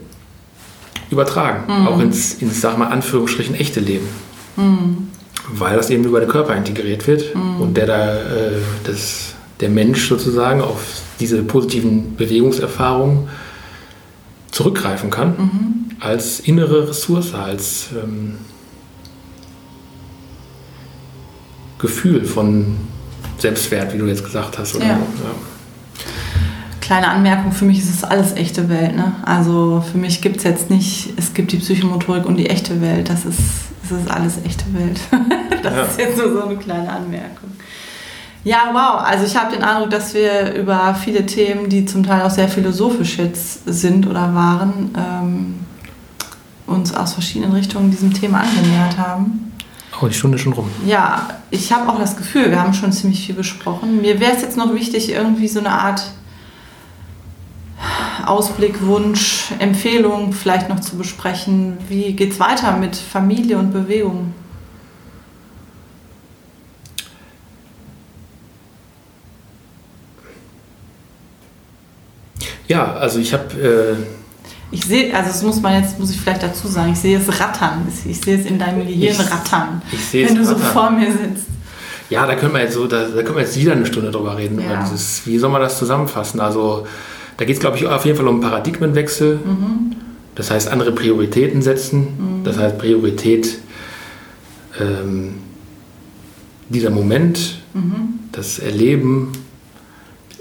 übertragen, 1.09 1.73
mhm. 1.73 1.87
auch 1.87 2.01
ins, 2.01 2.35
ins, 2.35 2.61
sag 2.61 2.79
mal, 2.79 2.89
Anführungsstrichen 2.89 3.55
echte 3.55 3.79
Leben. 3.79 4.09
Mhm. 4.57 5.09
Weil 5.53 5.77
das 5.77 5.89
eben 5.91 6.03
über 6.03 6.19
den 6.19 6.29
Körper 6.29 6.57
integriert 6.57 7.07
wird 7.07 7.33
mhm. 7.33 7.61
und 7.61 7.77
der 7.77 7.87
da, 7.87 8.17
äh, 8.17 8.53
das, 8.83 9.35
der 9.61 9.69
Mensch 9.69 10.09
sozusagen 10.09 10.61
auf 10.61 11.03
diese 11.21 11.43
positiven 11.43 12.17
Bewegungserfahrungen 12.17 13.29
zurückgreifen 14.51 15.11
kann, 15.11 15.29
mhm. 15.29 15.97
als 16.01 16.41
innere 16.41 16.89
Ressource, 16.89 17.35
als 17.35 17.89
ähm, 17.93 18.37
Gefühl 21.79 22.25
von 22.25 22.77
Selbstwert, 23.39 23.93
wie 23.93 23.99
du 23.99 24.07
jetzt 24.07 24.25
gesagt 24.25 24.59
hast. 24.59 24.75
Oder? 24.77 24.85
Ja. 24.85 24.93
Ja. 24.93 24.99
Kleine 26.81 27.09
Anmerkung, 27.09 27.53
für 27.53 27.65
mich 27.65 27.79
ist 27.79 27.91
es 27.91 28.05
alles 28.05 28.33
echte 28.33 28.69
Welt. 28.69 28.95
Ne? 28.95 29.15
Also 29.25 29.83
für 29.91 29.99
mich 29.99 30.21
gibt 30.21 30.37
es 30.39 30.45
jetzt 30.45 30.71
nicht, 30.71 31.15
es 31.17 31.33
gibt 31.33 31.53
die 31.53 31.57
Psychomotorik 31.57 32.27
und 32.27 32.37
die 32.37 32.49
echte 32.49 32.81
Welt. 32.81 33.09
Das 33.09 33.25
ist, 33.25 33.41
das 33.83 34.01
ist 34.01 34.11
alles 34.11 34.39
echte 34.45 34.65
Welt. 34.75 35.01
das 35.63 35.75
ja. 35.75 35.83
ist 35.83 35.99
jetzt 35.99 36.19
nur 36.19 36.33
so 36.33 36.45
eine 36.45 36.57
kleine 36.57 36.91
Anmerkung. 36.91 37.51
Ja, 38.45 38.71
wow. 38.73 39.03
Also 39.03 39.25
ich 39.25 39.35
habe 39.37 39.53
den 39.53 39.65
Eindruck, 39.65 39.91
dass 39.91 40.13
wir 40.13 40.53
über 40.55 40.95
viele 40.95 41.25
Themen, 41.25 41.69
die 41.71 41.87
zum 41.87 42.05
Teil 42.05 42.23
auch 42.23 42.31
sehr 42.31 42.49
philosophisch 42.49 43.17
jetzt 43.17 43.63
sind 43.67 44.07
oder 44.07 44.35
waren, 44.35 44.91
ähm, 44.97 45.55
uns 46.67 46.95
aus 46.95 47.15
verschiedenen 47.15 47.53
Richtungen 47.53 47.91
diesem 47.91 48.13
Thema 48.13 48.41
angenähert 48.41 48.99
haben. 48.99 49.53
Oh, 50.01 50.07
die 50.07 50.15
Stunde 50.15 50.39
schon 50.39 50.53
rum. 50.53 50.69
Ja, 50.87 51.29
ich 51.51 51.73
habe 51.73 51.91
auch 51.91 51.99
das 51.99 52.17
Gefühl, 52.17 52.51
wir 52.51 52.61
haben 52.61 52.75
schon 52.75 52.93
ziemlich 52.93 53.25
viel 53.25 53.35
besprochen. 53.35 54.03
Mir 54.03 54.21
wäre 54.21 54.33
es 54.33 54.43
jetzt 54.43 54.57
noch 54.57 54.75
wichtig, 54.75 55.11
irgendwie 55.11 55.49
so 55.49 55.61
eine 55.61 55.71
Art 55.71 56.03
Ausblick, 58.27 58.85
Wunsch, 58.87 59.53
Empfehlung 59.59 60.33
vielleicht 60.33 60.69
noch 60.69 60.81
zu 60.81 60.97
besprechen. 60.97 61.79
Wie 61.89 62.13
geht 62.13 62.33
es 62.33 62.41
weiter 62.41 62.77
mit 62.77 62.97
Familie 62.97 63.59
und 63.59 63.73
Bewegung? 63.73 64.33
Ja, 72.69 72.95
also 72.95 73.19
ich 73.19 73.33
habe 73.33 73.55
äh, 73.61 73.97
ich 74.71 74.85
sehe, 74.85 75.15
also 75.15 75.29
das 75.29 75.43
muss 75.43 75.61
man 75.61 75.81
jetzt, 75.81 76.01
muss 76.01 76.11
ich 76.11 76.21
vielleicht 76.21 76.43
dazu 76.43 76.67
sagen, 76.67 76.93
ich 76.93 76.99
sehe 76.99 77.19
es 77.19 77.41
rattern. 77.41 77.87
Ich 78.09 78.21
sehe 78.21 78.41
es 78.41 78.47
in 78.47 78.59
deinem 78.59 78.85
Gehirn 78.87 79.15
ich, 79.15 79.31
rattern, 79.31 79.83
ich 79.93 80.05
sehe 80.05 80.29
wenn 80.29 80.35
du 80.35 80.43
rattern. 80.43 80.59
so 80.59 80.65
vor 80.65 80.91
mir 80.91 81.13
sitzt. 81.13 81.47
Ja, 82.11 82.27
da 82.27 82.35
können 82.35 82.53
wir 82.53 82.61
jetzt 82.61 82.75
so, 82.75 82.87
da, 82.87 83.07
da 83.09 83.23
können 83.23 83.37
wir 83.37 83.43
jetzt 83.43 83.57
wieder 83.57 83.73
eine 83.73 83.87
Stunde 83.87 84.11
drüber 84.11 84.37
reden. 84.37 84.61
Ja. 84.61 84.85
Ist, 84.93 85.27
wie 85.27 85.39
soll 85.39 85.51
man 85.51 85.61
das 85.61 85.79
zusammenfassen? 85.79 86.41
Also 86.41 86.87
da 87.37 87.45
geht 87.45 87.55
es, 87.55 87.61
glaube 87.61 87.77
ich, 87.77 87.87
auf 87.87 88.05
jeden 88.05 88.17
Fall 88.17 88.29
um 88.29 88.41
Paradigmenwechsel. 88.41 89.37
Mhm. 89.37 89.97
Das 90.35 90.51
heißt, 90.51 90.69
andere 90.69 90.93
Prioritäten 90.93 91.63
setzen. 91.63 92.01
Mhm. 92.01 92.45
Das 92.45 92.59
heißt, 92.59 92.79
Priorität 92.79 93.59
ähm, 94.81 95.37
dieser 96.69 96.91
Moment, 96.91 97.61
mhm. 97.73 98.21
das 98.33 98.59
Erleben. 98.59 99.33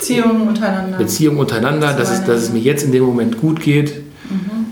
Beziehungen 0.04 0.47
untereinander. 0.47 0.97
Beziehungen 0.97 1.39
untereinander, 1.39 1.93
dass 1.93 2.12
es, 2.12 2.24
dass 2.24 2.41
es 2.43 2.51
mir 2.51 2.60
jetzt 2.60 2.84
in 2.84 2.91
dem 2.91 3.04
Moment 3.04 3.39
gut 3.39 3.60
geht. 3.60 4.04
Mhm. 4.30 4.66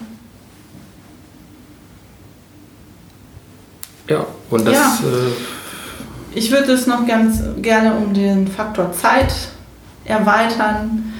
Ja, 4.10 4.26
und 4.50 4.68
das. 4.68 4.74
Ja. 4.74 5.00
Äh, 5.04 6.38
ich 6.38 6.52
würde 6.52 6.72
es 6.72 6.88
noch 6.88 7.06
ganz 7.08 7.42
gerne 7.62 7.96
um 7.96 8.14
den 8.14 8.48
Faktor 8.48 8.92
Zeit 8.94 9.34
erweitern. 10.06 11.14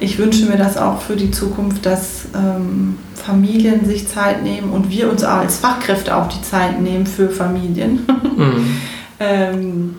Ich 0.00 0.18
wünsche 0.18 0.46
mir 0.46 0.56
das 0.56 0.76
auch 0.76 1.00
für 1.00 1.16
die 1.16 1.30
Zukunft, 1.30 1.86
dass 1.86 2.26
ähm, 2.34 2.98
Familien 3.14 3.84
sich 3.84 4.08
Zeit 4.08 4.42
nehmen 4.42 4.70
und 4.70 4.90
wir 4.90 5.10
uns 5.10 5.22
auch 5.22 5.38
als 5.38 5.58
Fachkräfte 5.58 6.16
auch 6.16 6.28
die 6.28 6.42
Zeit 6.42 6.80
nehmen 6.80 7.06
für 7.06 7.30
Familien. 7.30 8.06
Mhm. 8.36 8.76
ähm, 9.20 9.94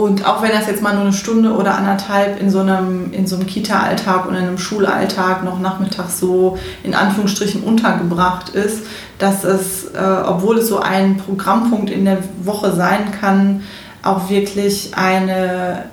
und 0.00 0.24
auch 0.24 0.40
wenn 0.40 0.50
das 0.50 0.66
jetzt 0.66 0.80
mal 0.80 0.94
nur 0.94 1.02
eine 1.02 1.12
Stunde 1.12 1.52
oder 1.52 1.76
anderthalb 1.76 2.40
in 2.40 2.48
so 2.48 2.60
einem, 2.60 3.12
in 3.12 3.26
so 3.26 3.36
einem 3.36 3.46
Kita-Alltag 3.46 4.26
oder 4.26 4.38
einem 4.38 4.56
Schulalltag 4.56 5.44
noch 5.44 5.60
nachmittags 5.60 6.18
so 6.18 6.56
in 6.82 6.94
Anführungsstrichen 6.94 7.62
untergebracht 7.62 8.48
ist, 8.48 8.84
dass 9.18 9.44
es, 9.44 9.88
äh, 9.92 10.22
obwohl 10.24 10.56
es 10.56 10.68
so 10.68 10.80
ein 10.80 11.18
Programmpunkt 11.18 11.90
in 11.90 12.06
der 12.06 12.16
Woche 12.42 12.72
sein 12.72 13.12
kann, 13.20 13.62
auch 14.02 14.30
wirklich 14.30 14.92
eine 14.96 15.84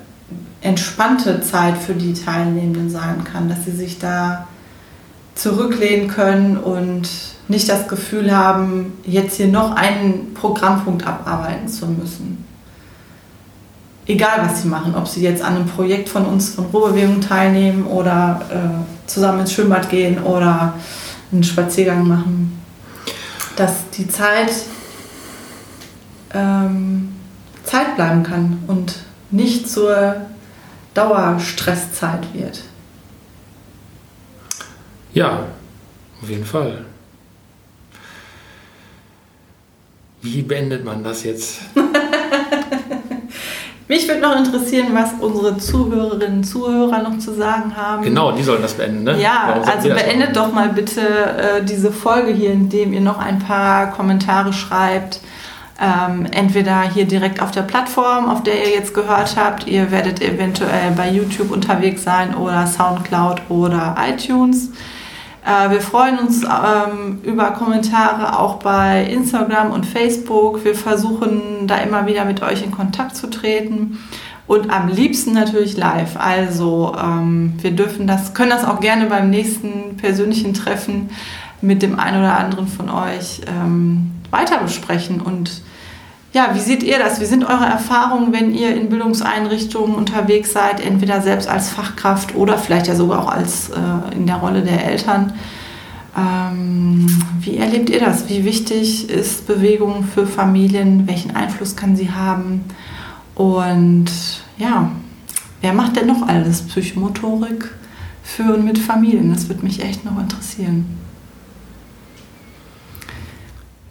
entspannte 0.61 1.41
Zeit 1.41 1.75
für 1.77 1.93
die 1.93 2.13
Teilnehmenden 2.13 2.89
sein 2.89 3.25
kann, 3.25 3.49
dass 3.49 3.65
sie 3.65 3.71
sich 3.71 3.99
da 3.99 4.47
zurücklehnen 5.35 6.07
können 6.07 6.55
und 6.55 7.09
nicht 7.49 7.67
das 7.67 7.89
Gefühl 7.89 8.33
haben, 8.33 8.93
jetzt 9.03 9.35
hier 9.35 9.47
noch 9.47 9.75
einen 9.75 10.33
Programmpunkt 10.33 11.05
abarbeiten 11.05 11.67
zu 11.67 11.87
müssen 11.87 12.46
egal 14.07 14.47
was 14.47 14.61
sie 14.61 14.67
machen, 14.67 14.95
ob 14.95 15.07
sie 15.07 15.21
jetzt 15.21 15.43
an 15.43 15.55
einem 15.55 15.67
Projekt 15.67 16.09
von 16.09 16.25
uns 16.25 16.55
von 16.55 16.65
Ruhebewegung 16.65 17.21
teilnehmen 17.21 17.85
oder 17.85 18.41
äh, 18.49 19.07
zusammen 19.09 19.41
ins 19.41 19.53
Schwimmbad 19.53 19.89
gehen 19.89 20.23
oder 20.23 20.73
einen 21.31 21.43
Spaziergang 21.43 22.07
machen, 22.07 22.59
dass 23.55 23.89
die 23.97 24.07
Zeit 24.07 24.51
ähm, 26.33 27.09
Zeit 27.63 27.95
bleiben 27.95 28.23
kann 28.23 28.63
und 28.67 28.95
nicht 29.29 29.69
zur 29.69 30.15
Dauerstresszeit 30.93 32.33
wird. 32.33 32.63
Ja, 35.13 35.45
auf 36.21 36.29
jeden 36.29 36.45
Fall. 36.45 36.85
Wie 40.21 40.41
beendet 40.41 40.83
man 40.83 41.03
das 41.03 41.23
jetzt? 41.23 41.59
Mich 43.87 44.05
würde 44.07 44.19
noch 44.19 44.35
interessieren, 44.35 44.87
was 44.93 45.11
unsere 45.19 45.57
Zuhörerinnen 45.57 46.39
und 46.39 46.43
Zuhörer 46.43 47.01
noch 47.03 47.17
zu 47.19 47.33
sagen 47.33 47.75
haben. 47.75 48.03
Genau, 48.03 48.33
die 48.33 48.43
sollen 48.43 48.61
das 48.61 48.73
beenden, 48.73 49.03
ne? 49.03 49.21
Ja, 49.21 49.61
also 49.65 49.87
beendet 49.89 50.35
doch 50.35 50.51
mal 50.51 50.69
bitte 50.69 51.01
äh, 51.01 51.63
diese 51.63 51.91
Folge 51.91 52.33
hier, 52.33 52.51
indem 52.51 52.91
ihr 52.91 52.99
noch 52.99 53.17
ein 53.17 53.39
paar 53.39 53.91
Kommentare 53.91 54.51
schreibt. 54.51 55.21
Ähm, 55.79 56.25
entweder 56.31 56.81
hier 56.81 57.05
direkt 57.05 57.41
auf 57.41 57.51
der 57.51 57.61
Plattform, 57.61 58.29
auf 58.29 58.43
der 58.43 58.55
ihr 58.65 58.71
jetzt 58.71 58.93
gehört 58.93 59.35
habt. 59.37 59.67
Ihr 59.67 59.91
werdet 59.91 60.21
eventuell 60.21 60.91
bei 60.97 61.09
YouTube 61.09 61.51
unterwegs 61.51 62.03
sein 62.03 62.35
oder 62.35 62.65
Soundcloud 62.67 63.43
oder 63.47 63.95
iTunes. 64.09 64.71
Äh, 65.47 65.69
wir 65.69 65.81
freuen 65.81 66.19
uns 66.19 66.43
ähm, 66.43 67.19
über 67.23 67.51
Kommentare 67.51 68.37
auch 68.37 68.55
bei 68.55 69.05
Instagram 69.05 69.71
und 69.71 69.85
Facebook. 69.85 70.65
Wir 70.65 70.75
versuchen 70.75 71.67
da 71.67 71.77
immer 71.77 72.05
wieder 72.05 72.25
mit 72.25 72.41
euch 72.41 72.63
in 72.63 72.71
Kontakt 72.71 73.15
zu 73.15 73.29
treten 73.29 73.97
und 74.45 74.69
am 74.69 74.89
liebsten 74.89 75.33
natürlich 75.33 75.77
live. 75.77 76.17
Also 76.17 76.93
ähm, 77.01 77.53
wir 77.61 77.71
dürfen 77.71 78.07
das, 78.07 78.33
können 78.33 78.49
das 78.49 78.65
auch 78.65 78.81
gerne 78.81 79.05
beim 79.05 79.29
nächsten 79.29 79.95
persönlichen 79.95 80.53
Treffen 80.53 81.11
mit 81.61 81.81
dem 81.81 81.97
einen 81.97 82.19
oder 82.19 82.37
anderen 82.37 82.67
von 82.67 82.89
euch 82.89 83.41
ähm, 83.47 84.11
weiter 84.31 84.57
besprechen 84.57 85.21
und 85.21 85.61
ja, 86.33 86.49
wie 86.53 86.59
seht 86.59 86.83
ihr 86.83 86.99
das? 86.99 87.21
Wie 87.21 87.25
sind 87.25 87.45
eure 87.45 87.65
Erfahrungen, 87.65 88.33
wenn 88.33 88.53
ihr 88.53 88.75
in 88.75 88.89
Bildungseinrichtungen 88.89 89.95
unterwegs 89.95 90.51
seid, 90.51 90.85
entweder 90.85 91.21
selbst 91.21 91.47
als 91.47 91.69
Fachkraft 91.69 92.35
oder 92.35 92.57
vielleicht 92.57 92.87
ja 92.87 92.95
sogar 92.95 93.23
auch 93.23 93.29
als 93.29 93.69
äh, 93.69 94.15
in 94.15 94.27
der 94.27 94.35
Rolle 94.35 94.61
der 94.61 94.85
Eltern? 94.85 95.33
Ähm, 96.17 97.07
wie 97.39 97.57
erlebt 97.57 97.89
ihr 97.89 97.99
das? 97.99 98.27
Wie 98.27 98.43
wichtig 98.43 99.09
ist 99.09 99.47
Bewegung 99.47 100.03
für 100.03 100.27
Familien? 100.27 101.07
Welchen 101.07 101.35
Einfluss 101.35 101.75
kann 101.75 101.95
sie 101.95 102.11
haben? 102.11 102.65
Und 103.35 104.11
ja, 104.57 104.91
wer 105.61 105.73
macht 105.73 105.95
denn 105.95 106.07
noch 106.07 106.27
alles 106.27 106.63
Psychomotorik 106.63 107.69
für 108.23 108.55
und 108.55 108.65
mit 108.65 108.79
Familien? 108.79 109.31
Das 109.33 109.47
würde 109.47 109.63
mich 109.63 109.81
echt 109.81 110.03
noch 110.03 110.19
interessieren. 110.19 110.85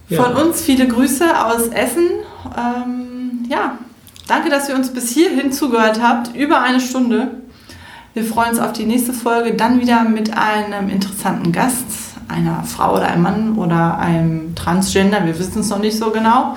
Ja. 0.09 0.23
Von 0.23 0.35
uns 0.35 0.61
viele 0.61 0.87
Grüße 0.87 1.25
aus 1.45 1.67
Essen. 1.67 2.07
Ähm, 2.57 3.45
ja, 3.49 3.77
danke, 4.27 4.49
dass 4.49 4.69
ihr 4.69 4.75
uns 4.75 4.93
bis 4.93 5.09
hierhin 5.09 5.51
zugehört 5.51 6.01
habt. 6.01 6.35
Über 6.35 6.61
eine 6.61 6.79
Stunde. 6.79 7.31
Wir 8.13 8.23
freuen 8.23 8.51
uns 8.51 8.59
auf 8.59 8.73
die 8.73 8.85
nächste 8.85 9.13
Folge, 9.13 9.53
dann 9.53 9.79
wieder 9.79 10.03
mit 10.03 10.35
einem 10.35 10.89
interessanten 10.89 11.51
Gast, 11.51 11.85
einer 12.27 12.63
Frau 12.63 12.95
oder 12.95 13.09
einem 13.09 13.21
Mann 13.21 13.57
oder 13.57 13.99
einem 13.99 14.55
Transgender, 14.55 15.23
wir 15.23 15.37
wissen 15.37 15.59
es 15.59 15.69
noch 15.69 15.77
nicht 15.77 15.99
so 15.99 16.09
genau. 16.09 16.55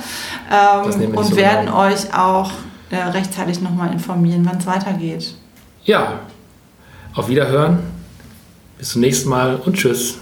Ähm, 0.51 1.11
und 1.15 1.25
so 1.25 1.37
werden 1.37 1.67
genau. 1.67 1.81
euch 1.81 2.15
auch 2.15 2.51
äh, 2.89 2.97
rechtzeitig 2.97 3.61
nochmal 3.61 3.93
informieren, 3.93 4.49
wann 4.49 4.57
es 4.57 4.67
weitergeht. 4.67 5.35
Ja, 5.85 6.21
auf 7.15 7.29
Wiederhören. 7.29 7.81
Bis 8.79 8.93
zum 8.93 9.03
nächsten 9.03 9.29
Mal 9.29 9.57
und 9.57 9.77
tschüss. 9.77 10.17